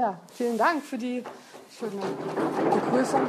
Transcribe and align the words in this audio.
Ja, 0.00 0.18
vielen 0.32 0.56
Dank 0.56 0.82
für 0.82 0.96
die 0.96 1.22
schöne 1.78 1.92
Begrüßung. 2.72 3.20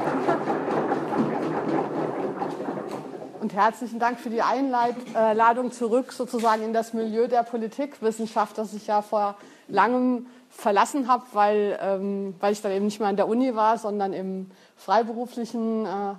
Und 3.42 3.54
herzlichen 3.54 4.00
Dank 4.00 4.22
für 4.22 4.30
die 4.30 4.42
Einladung 4.42 5.74
zurück 5.74 6.14
sozusagen 6.14 6.64
in 6.64 6.72
das 6.72 6.94
Milieu 6.94 7.28
der 7.28 7.44
Politikwissenschaft, 7.44 8.58
das 8.58 8.74
ich 8.74 8.88
ja 8.88 9.02
vor 9.02 9.36
langem 9.68 10.28
verlassen 10.50 11.10
habe, 11.10 11.26
weil, 11.34 11.78
ähm, 11.82 12.36
weil 12.40 12.54
ich 12.54 12.62
dann 12.62 12.72
eben 12.72 12.86
nicht 12.86 13.02
mehr 13.02 13.10
an 13.10 13.18
der 13.18 13.28
Uni 13.28 13.54
war, 13.54 13.78
sondern 13.78 14.14
im 14.14 14.50
freiberuflichen 14.78 15.86
äh, 15.86 16.14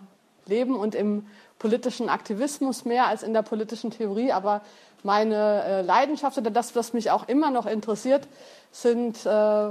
Leben 0.45 0.77
und 0.77 0.95
im 0.95 1.27
politischen 1.59 2.11
Aktivismus 2.11 2.85
mehr 2.85 3.07
als 3.07 3.23
in 3.23 3.33
der 3.33 3.43
politischen 3.43 3.91
Theorie. 3.91 4.33
Aber 4.33 4.61
meine 5.03 5.65
äh, 5.65 5.81
Leidenschaft 5.81 6.37
oder 6.37 6.51
das, 6.51 6.77
was 6.77 6.93
mich 6.93 7.11
auch 7.11 7.27
immer 7.27 7.51
noch 7.51 7.65
interessiert, 7.65 8.29
sind 8.71 9.25
äh, 9.25 9.71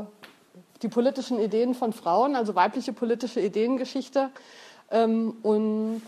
die 0.81 0.89
politischen 0.89 1.39
Ideen 1.39 1.75
von 1.75 1.93
Frauen, 1.93 2.35
also 2.35 2.55
weibliche 2.55 2.93
politische 2.93 3.39
Ideengeschichte. 3.39 4.29
Ähm, 4.89 5.37
und 5.43 6.01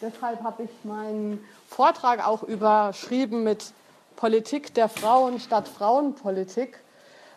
deshalb 0.00 0.42
habe 0.42 0.64
ich 0.64 0.70
meinen 0.84 1.44
Vortrag 1.68 2.26
auch 2.26 2.42
überschrieben 2.42 3.44
mit 3.44 3.72
Politik 4.16 4.74
der 4.74 4.88
Frauen 4.88 5.38
statt 5.40 5.68
Frauenpolitik. 5.68 6.80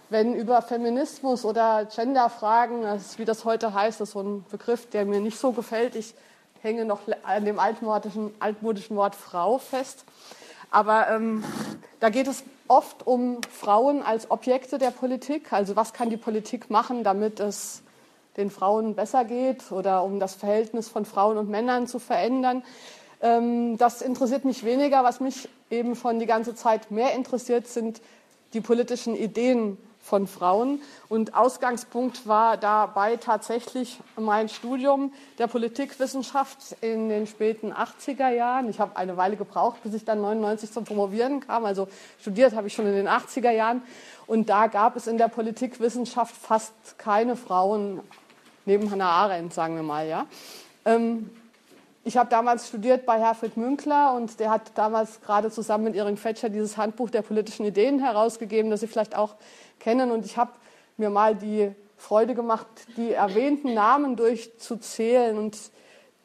Wenn 0.10 0.36
über 0.36 0.62
Feminismus 0.62 1.46
oder 1.46 1.86
Genderfragen, 1.86 2.82
das 2.82 3.18
wie 3.18 3.26
das 3.26 3.46
heute 3.46 3.74
heißt, 3.74 4.02
das 4.02 4.10
ist 4.10 4.14
so 4.14 4.22
ein 4.22 4.46
Begriff, 4.50 4.90
der 4.90 5.06
mir 5.06 5.22
nicht 5.22 5.40
so 5.40 5.52
gefällt. 5.52 5.96
Ich 5.96 6.14
hänge 6.62 6.86
noch 6.86 7.02
an 7.24 7.46
dem 7.46 7.60
altmodischen, 7.60 8.34
altmodischen 8.40 8.98
Wort 8.98 9.16
Frau 9.16 9.58
fest. 9.58 10.04
Aber 10.70 11.10
ähm, 11.10 11.44
da 12.00 12.10
geht 12.10 12.28
es 12.28 12.44
oft 12.72 13.06
um 13.06 13.40
Frauen 13.52 14.02
als 14.02 14.32
Objekte 14.32 14.78
der 14.78 14.92
Politik. 14.92 15.52
Also 15.52 15.76
was 15.76 15.92
kann 15.92 16.10
die 16.10 16.18
Politik 16.18 16.70
machen, 16.70 17.04
damit 17.04 17.42
es 17.42 17.84
den 18.38 18.50
Frauen 18.50 18.96
besser 18.96 19.26
geht 19.26 19.74
oder 19.74 20.04
um 20.04 20.22
das 20.22 20.36
Verhältnis 20.36 20.88
von 20.88 21.04
Frauen 21.04 21.38
und 21.38 21.50
Männern 21.50 21.86
zu 21.86 22.00
verändern. 22.00 22.64
Ähm, 23.22 23.78
das 23.78 24.02
interessiert 24.02 24.46
mich 24.46 24.64
weniger. 24.64 25.04
Was 25.04 25.20
mich 25.20 25.50
eben 25.70 25.98
schon 25.98 26.20
die 26.20 26.26
ganze 26.26 26.56
Zeit 26.56 26.92
mehr 26.92 27.14
interessiert, 27.14 27.68
sind 27.68 28.02
die 28.54 28.62
politischen 28.62 29.18
Ideen 29.18 29.78
von 30.02 30.28
Frauen. 30.28 30.82
Und 31.10 31.36
Ausgangspunkt 31.36 32.28
war 32.28 32.58
dabei 32.58 33.18
tatsächlich 33.18 34.00
mein 34.16 34.50
Studium 34.50 35.14
der 35.38 35.48
Politikwissenschaft 35.48 36.76
in 36.82 37.10
den 37.10 37.28
späten 37.28 37.72
80er 37.72 38.30
Jahren. 38.30 38.70
Ich 38.70 38.80
habe 38.80 38.98
eine 38.98 39.18
Weile 39.18 39.38
gebraucht, 39.38 39.84
bis 39.84 39.94
ich 39.94 40.06
dann 40.06 40.22
99 40.22 40.72
zum 40.72 40.84
Promovieren 40.84 41.40
kam. 41.42 41.66
Also 41.66 41.88
studiert 42.20 42.56
habe 42.56 42.68
ich 42.68 42.74
schon 42.74 42.88
in 42.88 42.96
den 42.96 43.08
80er 43.08 43.52
Jahren. 43.52 43.82
Und 44.28 44.50
da 44.50 44.68
gab 44.68 44.96
es 44.96 45.08
in 45.08 45.18
der 45.18 45.28
Politikwissenschaft 45.28 46.36
fast 46.36 46.74
keine 46.98 47.36
Frauen 47.36 48.00
neben 48.66 48.90
Hannah 48.90 49.10
Arendt, 49.10 49.54
sagen 49.54 49.76
wir 49.76 49.84
mal. 49.84 50.08
Ja. 50.08 50.26
Ähm, 50.86 51.30
ich 52.04 52.18
habe 52.18 52.30
damals 52.32 52.68
studiert 52.68 53.06
bei 53.06 53.20
Herfried 53.20 53.58
Münkler 53.58 54.14
und 54.16 54.40
der 54.40 54.50
hat 54.50 54.72
damals 54.74 55.22
gerade 55.22 55.52
zusammen 55.52 55.84
mit 55.84 55.96
Iring 55.96 56.18
Fetscher 56.18 56.50
dieses 56.50 56.76
Handbuch 56.76 57.12
der 57.12 57.22
politischen 57.22 57.64
Ideen 57.64 58.00
herausgegeben, 58.00 58.72
das 58.72 58.80
Sie 58.80 58.88
vielleicht 58.88 59.16
auch 59.16 59.36
kennen. 59.82 60.12
Und 60.12 60.26
ich 60.26 60.38
habe 60.38 60.52
mir 60.96 61.10
mal 61.10 61.36
die 61.36 61.72
Freude 61.98 62.34
gemacht, 62.34 62.68
die 62.96 63.12
erwähnten 63.12 63.74
Namen 63.74 64.16
durchzuzählen. 64.16 65.38
Und 65.38 65.58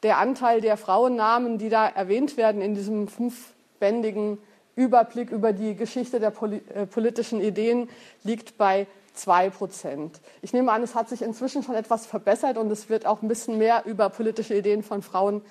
der 0.03 0.17
Anteil 0.17 0.61
der 0.61 0.77
Frauennamen, 0.77 1.57
die 1.57 1.69
da 1.69 1.87
erwähnt 1.87 2.37
werden 2.37 2.61
in 2.61 2.75
diesem 2.75 3.07
fünfbändigen 3.07 4.37
Überblick 4.75 5.31
über 5.31 5.53
die 5.53 5.75
Geschichte 5.75 6.19
der 6.19 6.31
äh, 6.31 6.85
politischen 6.85 7.41
Ideen, 7.41 7.89
liegt 8.23 8.57
bei 8.57 8.87
zwei 9.13 9.49
Prozent. 9.49 10.21
Ich 10.43 10.53
nehme 10.53 10.71
an, 10.71 10.83
es 10.83 10.95
hat 10.95 11.09
sich 11.09 11.23
inzwischen 11.23 11.63
schon 11.63 11.75
etwas 11.75 12.05
verbessert 12.05 12.57
und 12.57 12.71
es 12.71 12.87
wird 12.87 13.05
auch 13.05 13.23
ein 13.23 13.27
bisschen 13.27 13.57
mehr 13.57 13.83
über 13.85 14.09
politische 14.09 14.55
Ideen 14.55 14.83
von 14.83 15.01
Frauen 15.01 15.41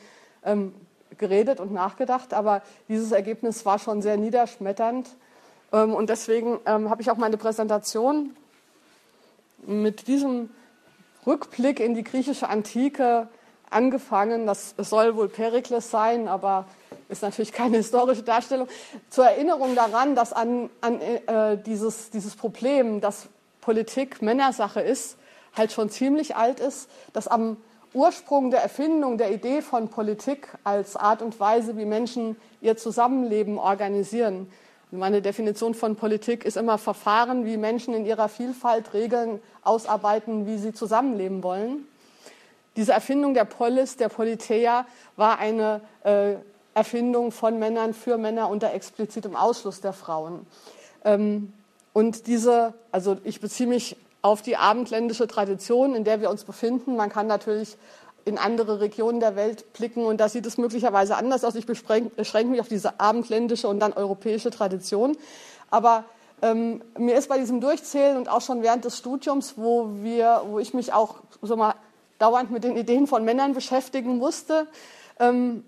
ähm, 0.45 0.73
geredet 1.19 1.61
und 1.61 1.73
nachgedacht. 1.73 2.33
Aber 2.33 2.63
dieses 2.89 3.13
Ergebnis 3.13 3.67
war 3.67 3.79
schon 3.79 4.03
sehr 4.03 4.17
niederschmetternd. 4.17 5.09
Ähm, 5.73 5.95
und 5.95 6.11
deswegen 6.11 6.59
ähm, 6.67 6.91
habe 6.91 7.03
ich 7.03 7.11
auch 7.11 7.17
meine 7.17 7.37
Präsentation 7.37 8.37
mit 9.67 10.07
diesem 10.07 10.51
Rückblick 11.27 11.81
in 11.81 11.95
die 11.95 12.05
griechische 12.05 12.49
Antike 12.49 13.29
angefangen. 13.71 14.47
Das 14.47 14.75
soll 14.79 15.17
wohl 15.17 15.29
Perikles 15.29 15.91
sein, 15.91 16.29
aber 16.29 16.67
ist 17.09 17.23
natürlich 17.23 17.53
keine 17.53 17.77
historische 17.79 18.23
Darstellung. 18.23 18.69
Zur 19.11 19.27
Erinnerung 19.27 19.75
daran, 19.75 20.15
dass 20.15 20.33
an, 20.33 20.71
an 20.81 21.01
äh, 21.01 21.59
dieses, 21.59 22.11
dieses 22.11 22.37
Problem, 22.37 23.01
dass 23.01 23.29
Politik 23.61 24.23
Männersache 24.23 24.81
ist, 24.81 25.17
halt 25.57 25.73
schon 25.73 25.91
ziemlich 25.91 26.37
alt 26.37 26.61
ist, 26.61 26.89
dass 27.13 27.27
am 27.27 27.57
Ursprung 27.95 28.51
der 28.51 28.63
Erfindung 28.63 29.17
der 29.17 29.33
Idee 29.33 29.63
von 29.63 29.89
Politik 29.89 30.49
als 30.65 30.97
Art 30.97 31.23
und 31.23 31.41
Weise, 31.41 31.77
wie 31.77 31.87
Menschen 31.87 32.37
ihr 32.61 32.77
Zusammenleben 32.77 33.59
organisieren, 33.59 34.53
meine 34.91 35.21
Definition 35.21 35.75
von 35.75 35.97
Politik 35.97 36.45
ist 36.45 36.57
immer 36.57 36.79
Verfahren, 36.79 37.45
wie 37.45 37.57
Menschen 37.57 37.93
in 37.95 38.07
ihrer 38.07 38.29
Vielfalt 38.29 38.95
Regeln 38.95 39.41
ausarbeiten, 39.63 40.47
wie 40.47 40.59
sie 40.59 40.73
zusammenleben 40.73 41.43
wollen. 41.43 41.89
Diese 42.77 42.93
Erfindung 42.93 43.35
der 43.35 43.47
Polis, 43.47 43.97
der 43.97 44.09
Politeia, 44.09 44.87
war 45.17 45.39
eine 45.39 45.81
äh, 46.05 46.35
Erfindung 46.75 47.33
von 47.33 47.59
Männern 47.59 47.95
für 47.95 48.19
Männer 48.19 48.49
unter 48.49 48.73
explizitem 48.75 49.35
Ausschluss 49.35 49.81
der 49.81 49.93
Frauen. 49.95 50.47
Ähm, 51.05 51.53
und 51.93 52.27
diese, 52.27 52.75
also 52.93 53.17
ich 53.25 53.41
beziehe 53.41 53.69
mich 53.69 53.97
auf 54.21 54.43
die 54.43 54.57
abendländische 54.57 55.27
Tradition, 55.27 55.95
in 55.95 56.05
der 56.05 56.21
wir 56.21 56.31
uns 56.31 56.45
befinden. 56.45 56.97
Man 56.97 57.09
kann 57.09 57.27
natürlich 57.27 57.77
in 58.27 58.39
andere 58.39 58.81
Regionen 58.81 59.21
der 59.21 59.37
Welt 59.37 59.73
blicken 59.73 60.05
und 60.05 60.19
da 60.21 60.29
sieht 60.29 60.45
es 60.47 60.59
möglicherweise 60.59 61.17
anders 61.17 61.45
aus. 61.45 61.55
Ich 61.55 61.65
beschränke 61.65 62.51
mich 62.51 62.61
auf 62.61 62.69
diese 62.69 62.99
abendländische 62.99 63.69
und 63.69 63.79
dann 63.79 63.93
europäische 63.93 64.51
Tradition. 64.51 65.17
Aber 65.71 66.05
ähm, 66.43 66.83
mir 66.99 67.15
ist 67.15 67.29
bei 67.29 67.39
diesem 67.39 67.61
Durchzählen 67.61 68.17
und 68.17 68.29
auch 68.29 68.41
schon 68.41 68.63
während 68.63 68.85
des 68.85 68.99
Studiums, 68.99 69.55
wo, 69.57 69.91
wir, 70.03 70.43
wo 70.49 70.59
ich 70.59 70.75
mich 70.75 70.93
auch 70.93 71.19
so 71.41 71.57
mal 71.57 71.77
dauernd 72.19 72.51
mit 72.51 72.65
den 72.65 72.77
Ideen 72.77 73.07
von 73.07 73.25
Männern 73.25 73.55
beschäftigen 73.55 74.19
musste, 74.19 74.67
ähm, 75.21 75.65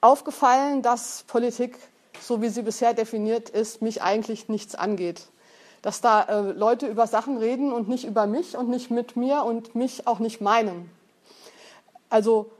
aufgefallen, 0.00 0.82
dass 0.82 1.22
Politik, 1.28 1.78
so 2.20 2.42
wie 2.42 2.48
sie 2.48 2.62
bisher 2.62 2.92
definiert 2.92 3.50
ist, 3.50 3.82
mich 3.82 4.02
eigentlich 4.02 4.48
nichts 4.48 4.74
angeht. 4.74 5.28
Dass 5.80 6.00
da 6.00 6.22
äh, 6.22 6.40
Leute 6.50 6.88
über 6.88 7.06
Sachen 7.06 7.36
reden 7.36 7.72
und 7.72 7.88
nicht 7.88 8.04
über 8.04 8.26
mich 8.26 8.56
und 8.56 8.68
nicht 8.68 8.90
mit 8.90 9.14
mir 9.14 9.44
und 9.44 9.76
mich 9.76 10.08
auch 10.08 10.18
nicht 10.18 10.40
meinen. 10.40 10.90
Also 12.14 12.52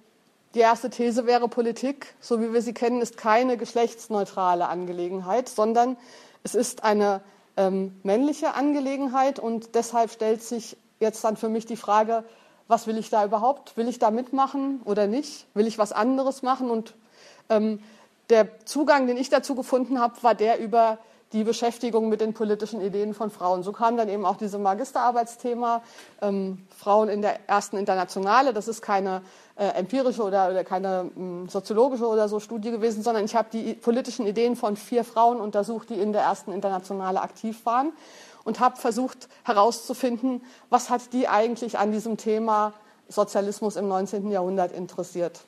die 0.57 0.59
erste 0.59 0.91
These 0.91 1.27
wäre, 1.27 1.49
Politik, 1.49 2.17
so 2.19 2.41
wie 2.41 2.53
wir 2.53 2.61
sie 2.61 2.75
kennen, 2.75 3.01
ist 3.01 3.17
keine 3.17 3.57
geschlechtsneutrale 3.57 4.67
Angelegenheit, 4.69 5.49
sondern 5.49 5.97
es 6.43 6.57
ist 6.57 6.83
eine 6.83 7.21
ähm, 7.57 7.95
männliche 8.03 8.55
Angelegenheit 8.55 9.39
und 9.39 9.77
deshalb 9.77 10.11
stellt 10.11 10.43
sich 10.43 10.77
jetzt 10.99 11.23
dann 11.23 11.37
für 11.37 11.49
mich 11.49 11.67
die 11.67 11.77
Frage, 11.77 12.25
was 12.67 12.89
will 12.89 12.99
ich 12.99 13.11
da 13.11 13.25
überhaupt? 13.25 13.77
Will 13.77 13.87
ich 13.87 14.01
da 14.01 14.11
mitmachen 14.11 14.81
oder 14.85 15.07
nicht? 15.07 15.47
Will 15.55 15.69
ich 15.69 15.79
was 15.79 15.93
anderes 15.93 16.43
machen? 16.43 16.69
Und 16.69 16.97
ähm, 17.49 17.79
der 18.31 18.49
Zugang, 18.65 19.07
den 19.07 19.17
ich 19.17 19.29
dazu 19.29 19.55
gefunden 19.55 20.01
habe, 20.01 20.21
war 20.23 20.35
der 20.35 20.59
über 20.59 20.99
die 21.35 21.45
Beschäftigung 21.45 22.09
mit 22.09 22.21
den 22.21 22.33
politischen 22.33 22.81
Ideen 22.81 23.13
von 23.13 23.31
Frauen. 23.31 23.63
So 23.63 23.73
kam 23.73 23.97
dann 23.97 24.09
eben 24.09 24.25
auch 24.25 24.37
dieses 24.37 24.59
Magisterarbeitsthema 24.59 25.83
ähm, 26.23 26.67
Frauen 26.75 27.09
in 27.09 27.21
der 27.21 27.49
ersten 27.49 27.77
Internationale. 27.77 28.55
Das 28.55 28.69
ist 28.69 28.81
keine 28.81 29.21
äh, 29.57 29.67
empirische 29.67 30.23
oder, 30.23 30.49
oder 30.49 30.65
keine 30.65 31.05
mh, 31.05 31.11
hm, 31.15 31.49
soziologische 31.49 32.07
oder 32.07 32.29
so 32.29 32.41
Studie 32.41 32.71
gewesen, 32.71 33.03
sondern 33.03 33.25
ich 33.25 33.35
habe 33.35 33.49
die 33.53 33.75
politischen 33.75 34.27
Ideen 34.27 34.55
von 34.55 34.77
vier 34.77 35.05
Frauen 35.05 35.41
untersucht, 35.41 35.91
die 35.91 36.01
in 36.01 36.13
der 36.13 36.23
ersten 36.23 36.53
Internationale 36.53 37.21
aktiv 37.21 37.67
waren 37.67 37.93
und 38.45 38.61
habe 38.61 38.77
versucht 38.77 39.29
herauszufinden, 39.43 40.43
was 40.71 40.89
hat 40.89 41.13
die 41.13 41.27
eigentlich 41.29 41.79
an 41.79 41.91
diesem 41.91 42.17
Thema 42.17 42.73
Sozialismus 43.09 43.77
im 43.77 43.89
19. 43.89 44.31
Jahrhundert 44.31 44.73
interessiert. 44.73 45.41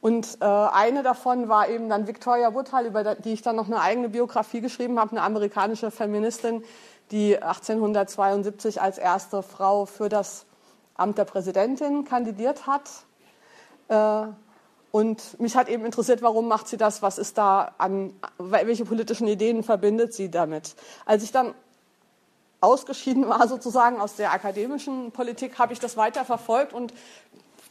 Und 0.00 0.38
äh, 0.40 0.44
eine 0.44 1.02
davon 1.02 1.48
war 1.48 1.68
eben 1.68 1.88
dann 1.88 2.06
Victoria 2.06 2.54
Woodhull, 2.54 2.86
über 2.86 3.16
die 3.16 3.32
ich 3.32 3.42
dann 3.42 3.56
noch 3.56 3.66
eine 3.66 3.80
eigene 3.80 4.08
Biografie 4.08 4.60
geschrieben 4.60 4.98
habe, 5.00 5.12
eine 5.12 5.22
amerikanische 5.22 5.90
Feministin, 5.90 6.62
die 7.10 7.36
1872 7.36 8.80
als 8.80 8.98
erste 8.98 9.42
Frau 9.42 9.86
für 9.86 10.08
das 10.08 10.46
Amt 10.94 11.18
der 11.18 11.24
Präsidentin 11.24 12.04
kandidiert 12.04 12.66
hat. 12.66 12.88
Äh, 13.88 14.28
und 14.90 15.38
mich 15.40 15.56
hat 15.56 15.68
eben 15.68 15.84
interessiert, 15.84 16.22
warum 16.22 16.48
macht 16.48 16.68
sie 16.68 16.76
das? 16.76 17.02
Was 17.02 17.18
ist 17.18 17.36
da 17.36 17.72
an, 17.78 18.14
welche 18.38 18.84
politischen 18.84 19.28
Ideen 19.28 19.62
verbindet 19.62 20.14
sie 20.14 20.30
damit? 20.30 20.76
Als 21.04 21.22
ich 21.22 21.32
dann 21.32 21.54
ausgeschieden 22.60 23.28
war 23.28 23.46
sozusagen 23.48 24.00
aus 24.00 24.16
der 24.16 24.32
akademischen 24.32 25.12
Politik, 25.12 25.58
habe 25.58 25.72
ich 25.72 25.78
das 25.78 25.96
weiter 25.96 26.24
verfolgt 26.24 26.72
und 26.72 26.92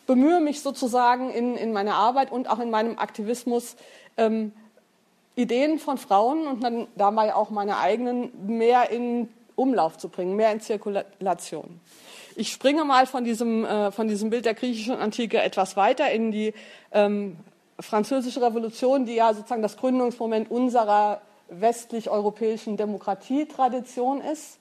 bemühe 0.07 0.39
mich 0.39 0.61
sozusagen 0.61 1.29
in, 1.29 1.55
in 1.55 1.71
meiner 1.73 1.95
Arbeit 1.95 2.31
und 2.31 2.49
auch 2.49 2.59
in 2.59 2.71
meinem 2.71 2.97
Aktivismus, 2.97 3.75
ähm, 4.17 4.53
Ideen 5.35 5.77
von 5.77 5.99
Frauen 5.99 6.47
und 6.47 6.63
dann 6.63 6.87
dabei 6.95 7.35
auch 7.35 7.51
meine 7.51 7.77
eigenen 7.77 8.31
mehr 8.47 8.89
in 8.89 9.29
Umlauf 9.55 9.97
zu 9.97 10.09
bringen, 10.09 10.35
mehr 10.35 10.51
in 10.51 10.61
Zirkulation. 10.61 11.79
Ich 12.35 12.51
springe 12.51 12.85
mal 12.85 13.05
von 13.05 13.23
diesem, 13.23 13.63
äh, 13.63 13.91
von 13.91 14.07
diesem 14.07 14.31
Bild 14.31 14.45
der 14.45 14.55
griechischen 14.55 14.95
Antike 14.95 15.39
etwas 15.41 15.77
weiter 15.77 16.09
in 16.09 16.31
die 16.31 16.53
ähm, 16.91 17.37
französische 17.79 18.41
Revolution, 18.41 19.05
die 19.05 19.15
ja 19.15 19.33
sozusagen 19.33 19.61
das 19.61 19.77
Gründungsmoment 19.77 20.49
unserer 20.49 21.21
westlich-europäischen 21.49 22.77
Demokratietradition 22.77 24.21
ist. 24.21 24.59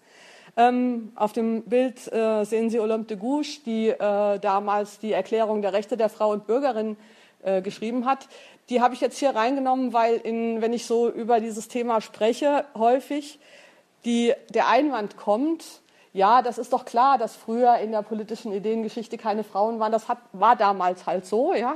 Ähm, 0.56 1.12
auf 1.16 1.32
dem 1.32 1.62
Bild 1.64 2.10
äh, 2.12 2.44
sehen 2.44 2.70
Sie 2.70 2.80
Olympe 2.80 3.08
de 3.08 3.16
Gouges, 3.18 3.62
die 3.62 3.88
äh, 3.88 4.38
damals 4.38 4.98
die 4.98 5.12
Erklärung 5.12 5.60
der 5.60 5.74
Rechte 5.74 5.98
der 5.98 6.08
Frau 6.08 6.30
und 6.30 6.46
Bürgerin 6.46 6.96
äh, 7.42 7.60
geschrieben 7.60 8.06
hat. 8.06 8.26
Die 8.70 8.80
habe 8.80 8.94
ich 8.94 9.00
jetzt 9.00 9.18
hier 9.18 9.36
reingenommen, 9.36 9.92
weil 9.92 10.16
in, 10.16 10.62
wenn 10.62 10.72
ich 10.72 10.86
so 10.86 11.10
über 11.10 11.40
dieses 11.40 11.68
Thema 11.68 12.00
spreche, 12.00 12.64
häufig 12.74 13.38
die, 14.06 14.32
der 14.48 14.68
Einwand 14.68 15.16
kommt, 15.18 15.64
ja, 16.14 16.40
das 16.40 16.56
ist 16.56 16.72
doch 16.72 16.86
klar, 16.86 17.18
dass 17.18 17.36
früher 17.36 17.76
in 17.76 17.92
der 17.92 18.00
politischen 18.00 18.50
Ideengeschichte 18.50 19.18
keine 19.18 19.44
Frauen 19.44 19.78
waren. 19.78 19.92
Das 19.92 20.08
hat, 20.08 20.18
war 20.32 20.56
damals 20.56 21.04
halt 21.04 21.26
so, 21.26 21.52
ja. 21.52 21.74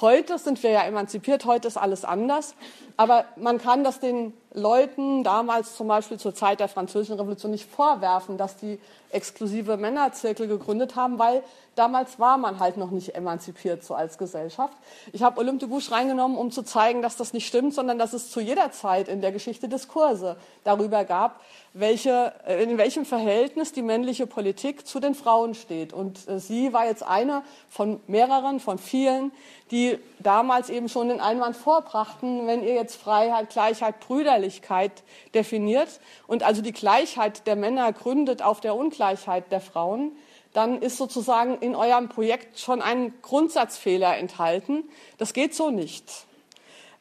Heute 0.00 0.36
sind 0.36 0.62
wir 0.62 0.70
ja 0.70 0.82
emanzipiert, 0.82 1.46
heute 1.46 1.68
ist 1.68 1.78
alles 1.78 2.04
anders. 2.04 2.54
Aber 2.98 3.24
man 3.36 3.56
kann 3.56 3.82
das 3.82 3.98
den 3.98 4.34
Leuten 4.54 5.24
damals 5.24 5.76
zum 5.76 5.88
Beispiel 5.88 6.18
zur 6.18 6.34
Zeit 6.34 6.60
der 6.60 6.68
Französischen 6.68 7.18
Revolution 7.18 7.50
nicht 7.50 7.70
vorwerfen, 7.70 8.36
dass 8.36 8.56
die 8.56 8.78
exklusive 9.10 9.76
Männerzirkel 9.76 10.48
gegründet 10.48 10.96
haben, 10.96 11.18
weil 11.18 11.42
damals 11.74 12.18
war 12.18 12.36
man 12.38 12.60
halt 12.60 12.76
noch 12.76 12.90
nicht 12.90 13.14
emanzipiert 13.14 13.84
so 13.84 13.94
als 13.94 14.18
Gesellschaft. 14.18 14.76
Ich 15.12 15.22
habe 15.22 15.38
Olympe 15.38 15.60
de 15.60 15.68
Gouges 15.68 15.90
reingenommen, 15.90 16.36
um 16.36 16.50
zu 16.50 16.62
zeigen, 16.62 17.02
dass 17.02 17.16
das 17.16 17.32
nicht 17.32 17.46
stimmt, 17.46 17.74
sondern 17.74 17.98
dass 17.98 18.12
es 18.12 18.30
zu 18.30 18.40
jeder 18.40 18.72
Zeit 18.72 19.08
in 19.08 19.20
der 19.20 19.32
Geschichte 19.32 19.68
Diskurse 19.68 20.36
darüber 20.64 21.04
gab, 21.04 21.40
welche, 21.74 22.32
äh, 22.46 22.62
in 22.62 22.76
welchem 22.76 23.06
Verhältnis 23.06 23.72
die 23.72 23.82
männliche 23.82 24.26
Politik 24.26 24.86
zu 24.86 25.00
den 25.00 25.14
Frauen 25.14 25.54
steht. 25.54 25.92
Und 25.92 26.28
äh, 26.28 26.38
sie 26.38 26.72
war 26.72 26.86
jetzt 26.86 27.02
eine 27.02 27.42
von 27.68 28.00
mehreren, 28.06 28.60
von 28.60 28.78
vielen, 28.78 29.32
die 29.70 29.98
damals 30.18 30.68
eben 30.68 30.90
schon 30.90 31.08
den 31.08 31.20
Einwand 31.20 31.56
vorbrachten, 31.56 32.46
wenn 32.46 32.62
ihr 32.62 32.74
jetzt 32.74 32.96
Freiheit, 32.96 33.50
Gleichheit, 33.50 34.00
Brüderlichkeit 34.42 35.02
definiert 35.34 36.00
und 36.26 36.42
also 36.42 36.62
die 36.62 36.72
Gleichheit 36.72 37.46
der 37.46 37.56
Männer 37.56 37.92
gründet 37.92 38.42
auf 38.42 38.60
der 38.60 38.74
Ungleichheit 38.74 39.50
der 39.52 39.60
Frauen, 39.60 40.12
dann 40.52 40.82
ist 40.82 40.98
sozusagen 40.98 41.58
in 41.58 41.74
eurem 41.74 42.08
Projekt 42.08 42.58
schon 42.58 42.82
ein 42.82 43.14
Grundsatzfehler 43.22 44.18
enthalten. 44.18 44.84
Das 45.18 45.32
geht 45.32 45.54
so 45.54 45.70
nicht. 45.70 46.26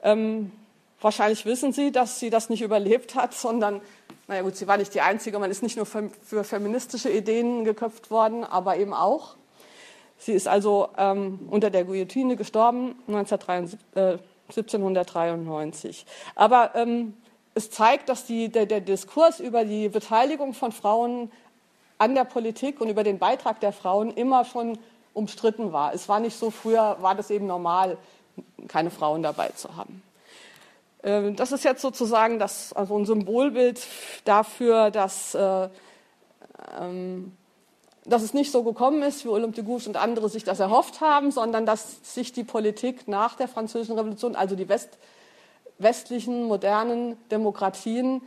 Ähm, 0.04 0.52
wahrscheinlich 1.02 1.46
wissen 1.46 1.74
Sie, 1.74 1.92
dass 1.92 2.20
sie 2.20 2.30
das 2.30 2.50
nicht 2.50 2.62
überlebt 2.62 3.16
hat, 3.16 3.34
sondern 3.34 3.82
naja 4.28 4.44
gut, 4.44 4.56
sie 4.56 4.68
war 4.68 4.78
nicht 4.78 4.94
die 4.94 5.02
Einzige, 5.02 5.40
man 5.40 5.52
ist 5.52 5.62
nicht 5.62 5.76
nur 5.76 5.86
für, 5.86 6.10
für 6.24 6.46
feministische 6.46 7.10
Ideen 7.10 7.66
geköpft 7.66 8.12
worden, 8.12 8.46
aber 8.46 8.78
eben 8.78 8.94
auch. 8.94 9.36
Sie 10.18 10.32
ist 10.32 10.48
also 10.48 10.90
ähm, 10.98 11.40
unter 11.50 11.70
der 11.70 11.84
Guillotine 11.84 12.38
gestorben 12.38 12.96
1973, 13.08 13.80
äh, 13.96 14.18
1793. 14.52 16.06
Aber 16.36 16.72
ähm, 16.76 17.14
es 17.54 17.70
zeigt, 17.70 18.10
dass 18.10 18.26
die, 18.26 18.50
der, 18.50 18.66
der 18.66 18.82
Diskurs 18.82 19.40
über 19.40 19.66
die 19.66 19.90
Beteiligung 19.90 20.54
von 20.54 20.72
Frauen 20.72 21.32
an 21.98 22.16
der 22.16 22.24
Politik 22.24 22.82
und 22.82 22.90
über 22.90 23.04
den 23.04 23.20
Beitrag 23.20 23.60
der 23.60 23.74
Frauen 23.74 24.12
immer 24.12 24.46
schon 24.46 24.78
umstritten 25.14 25.74
war. 25.74 25.94
Es 25.94 26.08
war 26.08 26.20
nicht 26.20 26.38
so, 26.38 26.50
früher 26.50 26.98
war 27.02 27.16
das 27.16 27.30
eben 27.30 27.48
normal, 27.48 27.98
keine 28.68 28.90
Frauen 28.90 29.22
dabei 29.24 29.50
zu 29.50 29.76
haben. 29.76 30.02
Ähm, 31.04 31.36
das 31.36 31.52
ist 31.52 31.64
jetzt 31.64 31.82
sozusagen 31.82 32.40
das, 32.40 32.74
also 32.74 32.98
ein 32.98 33.06
Symbolbild 33.06 33.86
dafür, 34.24 34.92
dass, 34.92 35.36
äh, 35.36 35.70
ähm, 36.80 37.36
dass 38.06 38.22
es 38.22 38.34
nicht 38.34 38.52
so 38.52 38.64
gekommen 38.64 39.04
ist, 39.04 39.26
wie 39.26 39.30
Olympe 39.30 39.58
de 39.58 39.66
Gouges 39.66 39.88
und 39.88 39.98
andere 39.98 40.30
sich 40.30 40.44
das 40.44 40.60
erhofft 40.60 41.02
haben, 41.02 41.32
sondern 41.32 41.66
dass 41.66 42.16
sich 42.16 42.32
die 42.32 42.44
Politik 42.44 43.08
nach 43.08 43.36
der 43.36 43.48
Französischen 43.48 43.98
Revolution, 43.98 44.36
also 44.36 44.56
die 44.56 44.70
West, 44.70 44.98
westlichen, 45.82 46.44
modernen 46.46 47.18
Demokratien, 47.30 48.22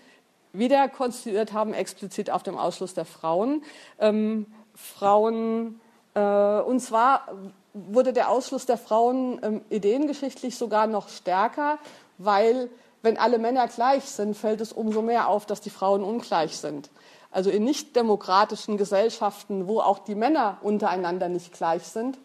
wieder 0.52 0.88
konstituiert 0.88 1.52
haben, 1.52 1.74
explizit 1.74 2.30
auf 2.30 2.42
dem 2.42 2.56
Ausschluss 2.56 2.94
der 2.94 3.04
Frauen. 3.04 3.62
Ähm, 3.98 4.46
Frauen, 4.74 5.80
äh, 6.14 6.20
und 6.20 6.80
zwar 6.80 7.26
wurde 7.72 8.12
der 8.12 8.30
Ausschluss 8.30 8.66
der 8.66 8.78
Frauen 8.78 9.40
ähm, 9.42 9.60
ideengeschichtlich 9.68 10.56
sogar 10.56 10.86
noch 10.86 11.08
stärker 11.08 11.78
weil 12.18 12.70
wenn 13.02 13.16
alle 13.18 13.38
Männer 13.38 13.68
gleich 13.68 14.04
sind, 14.04 14.36
fällt 14.36 14.60
es 14.60 14.72
umso 14.72 15.02
mehr 15.02 15.28
auf, 15.28 15.46
dass 15.46 15.60
die 15.60 15.70
Frauen 15.70 16.02
ungleich 16.02 16.56
sind. 16.56 16.90
Also 17.30 17.50
in 17.50 17.64
nichtdemokratischen 17.64 18.76
Gesellschaften, 18.76 19.66
wo 19.66 19.80
auch 19.80 19.98
die 19.98 20.14
Männer 20.14 20.58
untereinander 20.62 21.28
nicht 21.28 21.52
gleich 21.52 21.82
sind, 21.82 22.18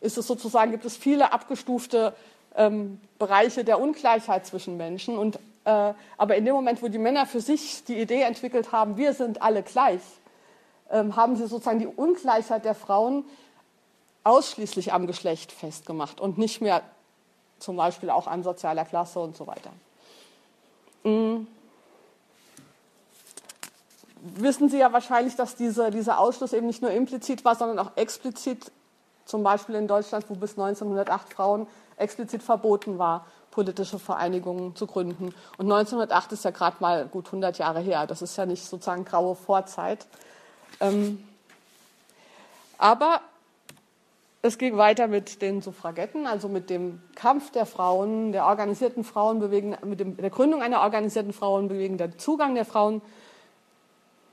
ist 0.00 0.16
es 0.18 0.26
sozusagen, 0.26 0.70
gibt 0.70 0.84
es 0.84 0.96
viele 0.96 1.32
abgestufte 1.32 2.14
ähm, 2.56 3.00
Bereiche 3.18 3.64
der 3.64 3.80
Ungleichheit 3.80 4.46
zwischen 4.46 4.76
Menschen. 4.76 5.16
Und, 5.16 5.36
äh, 5.64 5.92
aber 6.16 6.36
in 6.36 6.44
dem 6.44 6.54
Moment, 6.54 6.82
wo 6.82 6.88
die 6.88 6.98
Männer 6.98 7.26
für 7.26 7.40
sich 7.40 7.84
die 7.84 8.00
Idee 8.00 8.22
entwickelt 8.22 8.72
haben, 8.72 8.96
wir 8.96 9.12
sind 9.12 9.42
alle 9.42 9.62
gleich, 9.62 10.00
ähm, 10.90 11.16
haben 11.16 11.36
sie 11.36 11.46
sozusagen 11.46 11.78
die 11.78 11.86
Ungleichheit 11.86 12.64
der 12.64 12.74
Frauen 12.74 13.24
ausschließlich 14.24 14.92
am 14.92 15.06
Geschlecht 15.06 15.52
festgemacht 15.52 16.20
und 16.20 16.38
nicht 16.38 16.60
mehr 16.60 16.82
zum 17.58 17.76
Beispiel 17.76 18.10
auch 18.10 18.26
an 18.26 18.42
sozialer 18.42 18.84
Klasse 18.84 19.20
und 19.20 19.36
so 19.36 19.46
weiter. 19.46 19.70
Mhm. 21.04 21.46
Wissen 24.34 24.68
Sie 24.68 24.78
ja 24.78 24.92
wahrscheinlich, 24.92 25.36
dass 25.36 25.54
diese, 25.54 25.90
dieser 25.90 26.18
Ausschluss 26.18 26.52
eben 26.52 26.66
nicht 26.66 26.82
nur 26.82 26.90
implizit 26.90 27.44
war, 27.44 27.54
sondern 27.54 27.78
auch 27.78 27.96
explizit, 27.96 28.72
zum 29.24 29.42
Beispiel 29.42 29.76
in 29.76 29.86
Deutschland, 29.86 30.28
wo 30.28 30.34
bis 30.34 30.52
1908 30.52 31.32
Frauen 31.32 31.66
explizit 31.96 32.42
verboten 32.42 32.98
war, 32.98 33.26
politische 33.50 33.98
Vereinigungen 33.98 34.76
zu 34.76 34.86
gründen. 34.86 35.34
Und 35.56 35.72
1908 35.72 36.32
ist 36.32 36.44
ja 36.44 36.50
gerade 36.50 36.76
mal 36.80 37.06
gut 37.06 37.26
100 37.26 37.58
Jahre 37.58 37.80
her. 37.80 38.06
Das 38.06 38.22
ist 38.22 38.36
ja 38.36 38.44
nicht 38.44 38.64
sozusagen 38.64 39.04
graue 39.04 39.34
Vorzeit. 39.34 40.06
Ähm, 40.80 41.24
aber 42.78 43.22
es 44.42 44.58
ging 44.58 44.76
weiter 44.76 45.08
mit 45.08 45.42
den 45.42 45.62
Suffragetten, 45.62 46.26
also 46.26 46.48
mit 46.48 46.70
dem 46.70 47.00
Kampf 47.14 47.50
der 47.50 47.66
Frauen, 47.66 48.32
der 48.32 48.46
organisierten 48.46 49.02
Frauenbewegung, 49.02 49.76
mit 49.84 50.00
dem, 50.00 50.16
der 50.16 50.30
Gründung 50.30 50.62
einer 50.62 50.82
organisierten 50.82 51.32
Frauenbewegung, 51.32 51.96
der 51.96 52.16
Zugang 52.18 52.54
der 52.54 52.64
Frauen 52.64 53.02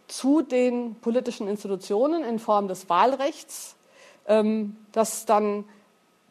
zu 0.07 0.41
den 0.41 0.95
politischen 0.95 1.47
Institutionen 1.47 2.23
in 2.23 2.37
Form 2.39 2.67
des 2.67 2.89
Wahlrechts, 2.89 3.75
ähm, 4.27 4.75
das 4.91 5.25
dann 5.25 5.65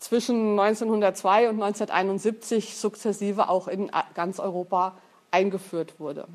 zwischen 0.02 0.59
1902 0.59 1.49
und 1.49 1.62
1971 1.62 2.76
sukzessive 2.76 3.49
auch 3.49 3.68
in 3.68 3.90
ganz 4.14 4.40
Europa 4.40 4.94
eingeführt 5.30 5.99
wurde. 5.99 6.26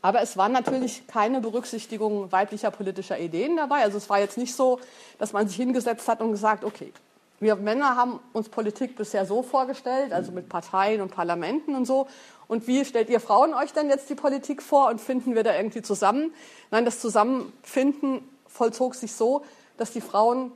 Aber 0.00 0.22
es 0.22 0.36
war 0.36 0.48
natürlich 0.48 1.06
keine 1.08 1.40
Berücksichtigung 1.40 2.30
weiblicher 2.30 2.70
politischer 2.70 3.18
Ideen 3.18 3.56
dabei. 3.56 3.82
Also 3.82 3.98
es 3.98 4.08
war 4.08 4.20
jetzt 4.20 4.38
nicht 4.38 4.54
so, 4.54 4.78
dass 5.18 5.32
man 5.32 5.48
sich 5.48 5.56
hingesetzt 5.56 6.06
hat 6.06 6.20
und 6.20 6.30
gesagt, 6.30 6.64
okay, 6.64 6.92
wir 7.40 7.56
Männer 7.56 7.96
haben 7.96 8.20
uns 8.32 8.48
Politik 8.48 8.96
bisher 8.96 9.26
so 9.26 9.42
vorgestellt, 9.42 10.12
also 10.12 10.32
mit 10.32 10.48
Parteien 10.48 11.00
und 11.00 11.10
Parlamenten 11.10 11.74
und 11.74 11.84
so. 11.84 12.06
Und 12.48 12.66
wie 12.66 12.84
stellt 12.84 13.10
ihr 13.10 13.20
Frauen 13.20 13.54
euch 13.54 13.72
denn 13.72 13.88
jetzt 13.88 14.08
die 14.08 14.14
Politik 14.14 14.62
vor 14.62 14.88
und 14.88 15.00
finden 15.00 15.34
wir 15.34 15.44
da 15.44 15.54
irgendwie 15.54 15.82
zusammen? 15.82 16.32
Nein, 16.70 16.84
das 16.84 17.00
Zusammenfinden 17.00 18.22
vollzog 18.58 18.94
sich 18.94 19.12
so, 19.12 19.42
dass 19.76 19.92
die 19.92 20.00
Frauen 20.00 20.52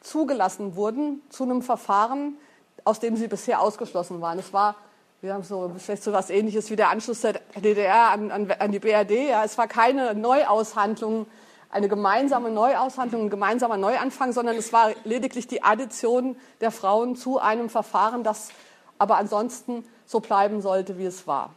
zugelassen 0.00 0.76
wurden 0.76 1.22
zu 1.30 1.44
einem 1.44 1.62
Verfahren, 1.62 2.36
aus 2.84 3.00
dem 3.00 3.16
sie 3.16 3.26
bisher 3.26 3.60
ausgeschlossen 3.60 4.20
waren. 4.20 4.38
Es 4.38 4.52
war 4.52 4.76
wir 5.20 5.34
haben 5.34 5.42
so 5.42 5.72
vielleicht 5.78 6.04
so 6.04 6.12
was 6.12 6.30
Ähnliches 6.30 6.70
wie 6.70 6.76
der 6.76 6.90
Anschluss 6.90 7.22
der 7.22 7.40
DDR 7.56 8.10
an, 8.10 8.30
an, 8.30 8.48
an 8.52 8.70
die 8.70 8.78
BRD. 8.78 9.30
Ja, 9.30 9.42
es 9.42 9.58
war 9.58 9.66
keine 9.66 10.14
Neuaushandlung, 10.14 11.26
eine 11.70 11.88
gemeinsame 11.88 12.50
Neuaushandlung, 12.50 13.22
ein 13.22 13.30
gemeinsamer 13.30 13.76
Neuanfang, 13.76 14.32
sondern 14.32 14.56
es 14.56 14.72
war 14.72 14.92
lediglich 15.02 15.48
die 15.48 15.64
Addition 15.64 16.36
der 16.60 16.70
Frauen 16.70 17.16
zu 17.16 17.40
einem 17.40 17.68
Verfahren, 17.68 18.22
das 18.22 18.50
aber 18.98 19.16
ansonsten 19.16 19.84
so 20.06 20.20
bleiben 20.20 20.62
sollte, 20.62 20.98
wie 20.98 21.06
es 21.06 21.26
war. 21.26 21.50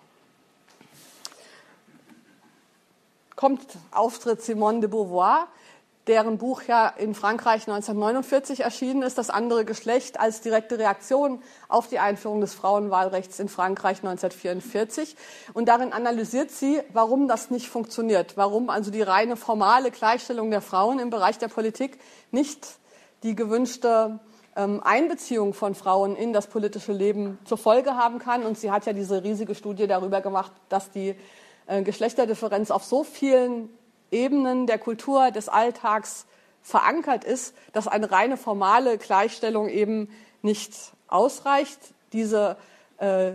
Kommt 3.36 3.77
Auftritt 3.91 4.41
Simone 4.41 4.79
de 4.79 4.89
Beauvoir 4.89 5.48
deren 6.08 6.38
Buch 6.38 6.63
ja 6.63 6.88
in 6.88 7.13
Frankreich 7.13 7.67
1949 7.67 8.62
erschienen 8.62 9.03
ist, 9.03 9.17
das 9.17 9.29
andere 9.29 9.65
Geschlecht 9.65 10.20
als 10.20 10.41
direkte 10.41 10.79
Reaktion 10.79 11.41
auf 11.67 11.88
die 11.88 12.00
Einführung 12.00 12.41
des 12.41 12.53
Frauenwahlrechts 12.53 13.39
in 13.39 13.50
Frankreich 13.50 13.98
1944. 13.98 15.15
Und 15.53 15.67
darin 15.67 15.93
analysiert 15.93 16.51
sie, 16.51 16.81
warum 16.91 17.27
das 17.27 17.51
nicht 17.51 17.70
funktioniert, 17.70 18.36
warum 18.36 18.70
also 18.70 18.89
die 18.89 19.01
reine 19.01 19.36
formale 19.36 19.91
Gleichstellung 19.91 20.50
der 20.50 20.62
Frauen 20.62 21.00
im 21.00 21.12
Bereich 21.12 21.38
der 21.38 21.50
Politik 21.50 22.00
nicht 22.31 22.67
die 23.24 23.36
gewünschte 23.36 24.20
ähm, 24.55 24.81
Einbeziehung 24.84 25.53
von 25.53 25.75
Frauen 25.75 26.15
in 26.15 26.34
das 26.34 26.48
politische 26.48 26.93
Leben 26.93 27.38
zur 27.46 27.58
Folge 27.58 27.96
haben 27.96 28.17
kann. 28.17 28.43
Und 28.43 28.58
sie 28.58 28.72
hat 28.72 28.86
ja 28.88 28.93
diese 28.93 29.24
riesige 29.24 29.53
Studie 29.53 29.86
darüber 29.86 30.22
gemacht, 30.22 30.51
dass 30.70 30.89
die 30.89 31.15
äh, 31.67 31.84
Geschlechterdifferenz 31.84 32.72
auf 32.72 32.84
so 32.84 33.03
vielen 33.03 33.70
Ebenen 34.12 34.68
der 34.68 34.77
Kultur, 34.77 35.32
des 35.32 35.50
Alltags 35.50 36.25
verankert 36.62 37.24
ist, 37.24 37.56
dass 37.74 37.88
eine 37.88 38.12
reine 38.12 38.38
formale 38.38 38.98
Gleichstellung 38.98 39.70
eben 39.70 40.10
nicht 40.41 40.74
ausreicht. 41.08 41.80
Diese 42.13 42.58
äh, 42.98 43.32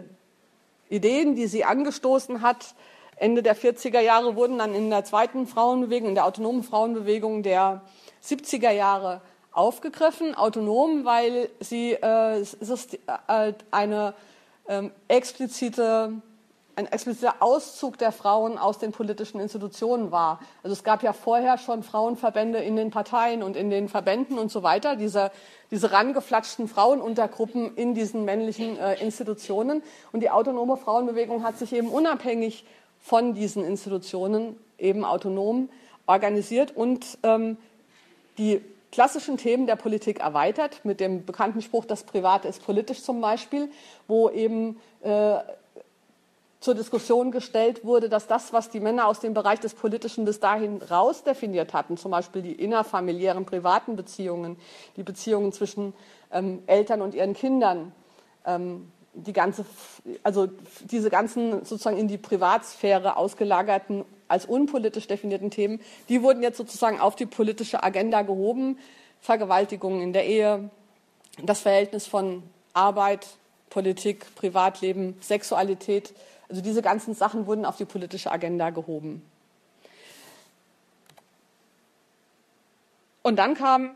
Ideen, 0.89 1.35
die 1.35 1.47
sie 1.47 1.65
angestoßen 1.65 2.43
hat, 2.43 2.75
Ende 3.17 3.43
der 3.43 3.57
40er 3.57 4.01
Jahre 4.01 4.37
wurden 4.37 4.59
dann 4.59 4.75
in 4.75 4.91
der 4.91 5.05
zweiten 5.05 5.47
Frauenbewegung, 5.47 6.11
in 6.11 6.15
der 6.15 6.27
autonomen 6.27 6.63
Frauenbewegung 6.63 7.43
der 7.43 7.81
70er 8.23 8.71
Jahre 8.71 9.23
aufgegriffen. 9.53 10.35
Autonom, 10.35 11.07
weil 11.07 11.49
sie 11.61 11.93
äh, 11.93 12.41
äh, 12.41 13.55
eine 13.71 14.15
ähm, 14.69 14.93
explizite 15.09 16.13
ein 16.77 16.87
expliziter 16.87 17.37
Auszug 17.41 17.97
der 17.97 18.13
Frauen 18.13 18.59
aus 18.59 18.79
den 18.79 18.93
politischen 18.93 19.41
Institutionen 19.41 20.11
war. 20.11 20.41
Also 20.63 20.75
es 20.75 20.85
gab 20.85 21.03
ja 21.03 21.15
vorher 21.15 21.57
schon 21.57 21.83
Frauenverbände 21.83 22.59
in 22.59 22.77
den 22.77 22.91
Parteien 22.91 23.43
und 23.43 23.57
in 23.57 23.71
den 23.71 23.89
Verbänden 23.89 24.39
und 24.39 24.53
so 24.53 24.63
weiter, 24.63 24.95
diese, 24.95 25.33
diese 25.71 25.91
rangeflatschten 25.91 26.69
Frauenuntergruppen 26.69 27.75
in 27.77 27.95
diesen 27.95 28.27
männlichen 28.27 28.79
äh, 28.79 29.03
Institutionen. 29.03 29.83
Und 30.13 30.21
die 30.21 30.29
autonome 30.29 30.77
Frauenbewegung 30.77 31.45
hat 31.45 31.59
sich 31.59 31.73
eben 31.73 31.89
unabhängig 31.89 32.67
von 33.01 33.33
diesen 33.33 33.65
Institutionen 33.65 34.59
eben 34.79 35.05
autonom 35.05 35.71
organisiert 36.07 36.77
und 36.77 37.19
ähm, 37.23 37.57
die 38.37 38.61
klassischen 38.93 39.39
Themen 39.39 39.67
der 39.67 39.77
Politik 39.77 40.21
erweitert, 40.21 40.85
mit 40.85 41.01
dem 41.01 41.25
bekannten 41.25 41.63
Spruch, 41.63 41.87
das 41.87 42.05
Private 42.05 42.49
ist 42.49 42.65
politisch 42.65 43.03
zum 43.03 43.21
Beispiel, 43.21 43.71
wo 44.07 44.29
eben 44.31 44.79
äh, 45.03 45.39
zur 46.61 46.75
Diskussion 46.75 47.31
gestellt 47.31 47.85
wurde, 47.85 48.09
dass 48.09 48.27
das, 48.27 48.53
was 48.53 48.71
die 48.71 48.81
Männer 48.81 49.07
aus 49.07 49.21
dem 49.21 49.35
Bereich 49.35 49.61
des 49.61 49.75
Politischen 49.75 50.25
bis 50.25 50.41
dahin 50.41 50.81
rausdefiniert 50.83 51.75
hatten, 51.75 51.97
zum 51.97 52.11
Beispiel 52.11 52.43
die 52.43 52.53
innerfamiliären 52.53 53.45
privaten 53.45 53.97
Beziehungen, 53.97 54.57
die 54.97 55.03
Beziehungen 55.03 55.53
zwischen 55.53 55.93
ähm, 56.33 56.63
Eltern 56.67 57.03
und 57.03 57.15
ihren 57.15 57.35
Kindern, 57.35 57.93
ähm, 58.45 58.91
die 59.13 59.33
ganze, 59.33 59.65
also 60.23 60.49
diese 60.91 61.11
ganzen 61.11 61.65
sozusagen 61.65 61.97
in 61.97 62.09
die 62.09 62.19
Privatsphäre 62.19 63.17
ausgelagerten, 63.17 64.05
als 64.29 64.45
unpolitisch 64.45 65.07
definierten 65.07 65.51
Themen, 65.51 65.81
die 66.09 66.23
wurden 66.23 66.43
jetzt 66.43 66.57
sozusagen 66.57 67.01
auf 67.01 67.17
die 67.17 67.27
politische 67.27 67.83
Agenda 67.83 68.23
gehoben. 68.23 68.79
Vergewaltigungen 69.21 70.03
in 70.03 70.13
der 70.13 70.27
Ehe, 70.27 70.71
das 71.43 71.61
Verhältnis 71.61 72.07
von 72.07 72.43
Arbeit, 72.75 73.27
Politik, 73.71 74.35
Privatleben, 74.35 75.17
Sexualität, 75.21 76.15
also 76.49 76.63
diese 76.63 76.83
ganzen 76.83 77.15
Sachen 77.15 77.47
wurden 77.47 77.65
auf 77.65 77.77
die 77.77 77.85
politische 77.85 78.31
Agenda 78.31 78.71
gehoben. 78.71 79.23
Und 83.23 83.37
dann 83.37 83.55
kam 83.55 83.91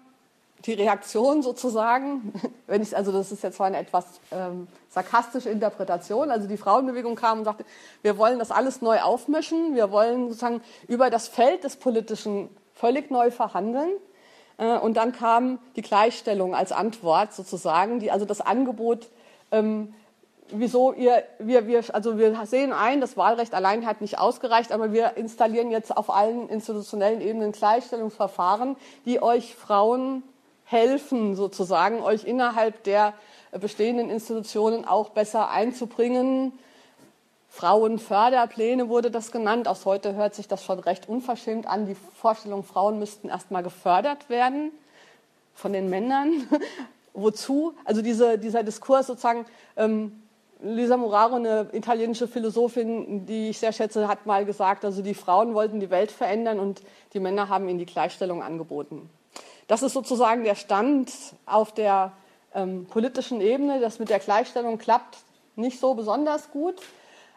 die 0.66 0.73
Reaktion 0.75 1.42
sozusagen, 1.42 2.33
wenn 2.66 2.83
ich, 2.83 2.97
also 2.97 3.12
das 3.12 3.33
ist 3.33 3.42
jetzt 3.42 3.57
zwar 3.57 3.69
eine 3.69 3.78
etwas 3.78 4.04
ähm, 4.33 4.66
sarkastische 4.88 5.50
Interpretation, 5.50 6.30
also 6.30 6.49
die 6.49 6.57
Frauenbewegung 6.57 7.14
kam 7.14 7.38
und 7.38 7.45
sagte, 7.45 7.64
wir 8.02 8.19
wollen 8.19 8.38
das 8.38 8.50
alles 8.50 8.83
neu 8.83 9.00
aufmischen, 9.00 9.75
wir 9.75 9.90
wollen 9.90 10.28
sozusagen 10.28 10.62
über 10.88 11.11
das 11.11 11.28
Feld 11.28 11.64
des 11.64 11.76
Politischen 11.76 12.49
völlig 12.75 13.11
neu 13.11 13.30
verhandeln. 13.30 13.90
Äh, 14.59 14.78
und 14.78 14.97
dann 14.97 15.12
kam 15.12 15.59
die 15.76 15.83
Gleichstellung 15.83 16.54
als 16.54 16.73
Antwort 16.73 17.33
sozusagen, 17.33 18.00
die 18.00 18.11
also 18.11 18.26
das 18.26 18.40
Angebot 18.40 19.09
ähm, 19.52 19.95
wieso 20.52 20.92
ihr, 20.92 21.25
wir, 21.38 21.66
wir, 21.66 21.83
also 21.92 22.19
wir 22.19 22.47
sehen 22.47 22.73
ein, 22.73 23.00
das 23.00 23.16
Wahlrecht 23.16 23.54
allein 23.54 23.87
hat 23.87 24.00
nicht 24.00 24.19
ausgereicht, 24.19 24.73
aber 24.73 24.92
wir 24.92 25.16
installieren 25.16 25.71
jetzt 25.71 25.97
auf 25.97 26.11
allen 26.11 26.49
institutionellen 26.49 27.21
Ebenen 27.21 27.52
Gleichstellungsverfahren, 27.52 28.76
die 29.04 29.23
euch 29.23 29.54
Frauen 29.54 30.23
helfen, 30.64 31.35
sozusagen, 31.35 32.00
euch 32.02 32.25
innerhalb 32.25 32.85
der 32.85 33.14
bestehenden 33.52 34.11
Institutionen 34.11 34.85
auch 34.85 35.11
besser 35.11 35.50
einzubringen. 35.50 36.52
Frauenförderpläne 37.49 38.88
wurde 38.88 39.11
das 39.11 39.33
genannt. 39.33 39.66
Aus 39.66 39.85
heute 39.85 40.14
hört 40.14 40.37
sich 40.37 40.47
das 40.47 40.64
schon 40.64 40.78
recht 40.78 41.09
unverschämt 41.09 41.66
an. 41.66 41.87
Die 41.87 41.97
Vorstellung, 42.14 42.62
Frauen 42.62 43.00
müssten 43.00 43.28
erst 43.28 43.50
mal 43.50 43.62
gefördert 43.62 44.28
werden 44.30 44.71
von 45.54 45.73
den 45.73 45.90
Männern. 45.90 46.49
Wozu? 47.12 47.75
Also 47.85 48.02
diese, 48.02 48.38
dieser 48.38 48.62
Diskurs 48.62 49.09
sozusagen, 49.09 49.47
ähm, 49.76 50.23
Lisa 50.62 50.97
Muraro, 50.97 51.37
eine 51.37 51.69
italienische 51.73 52.29
Philosophin, 52.29 53.26
die 53.26 53.50
ich 53.50 53.59
sehr 53.59 53.73
schätze, 53.73 54.09
hat 54.09 54.26
mal 54.26 54.45
gesagt, 54.45 54.85
also 54.85 55.02
die 55.02 55.14
Frauen 55.14 55.55
wollten 55.55 55.81
die 55.81 55.90
Welt 55.90 56.11
verändern 56.11 56.59
und 56.61 56.83
die 57.12 57.21
Männer 57.21 57.49
haben 57.49 57.69
ihnen 57.69 57.79
die 57.79 57.87
Gleichstellung 57.87 58.43
angeboten. 58.43 59.09
Das 59.69 59.83
ist 59.83 59.93
sozusagen 59.93 60.45
der 60.45 60.57
Stand 60.57 61.12
auf 61.47 61.73
der 61.73 62.12
ähm, 62.55 62.87
politischen 62.87 63.40
Ebene. 63.40 63.81
Das 63.81 63.99
mit 63.99 64.11
der 64.11 64.19
Gleichstellung 64.19 64.79
klappt 64.79 65.19
nicht 65.57 65.79
so 65.81 65.95
besonders 65.95 66.50
gut. 66.50 66.75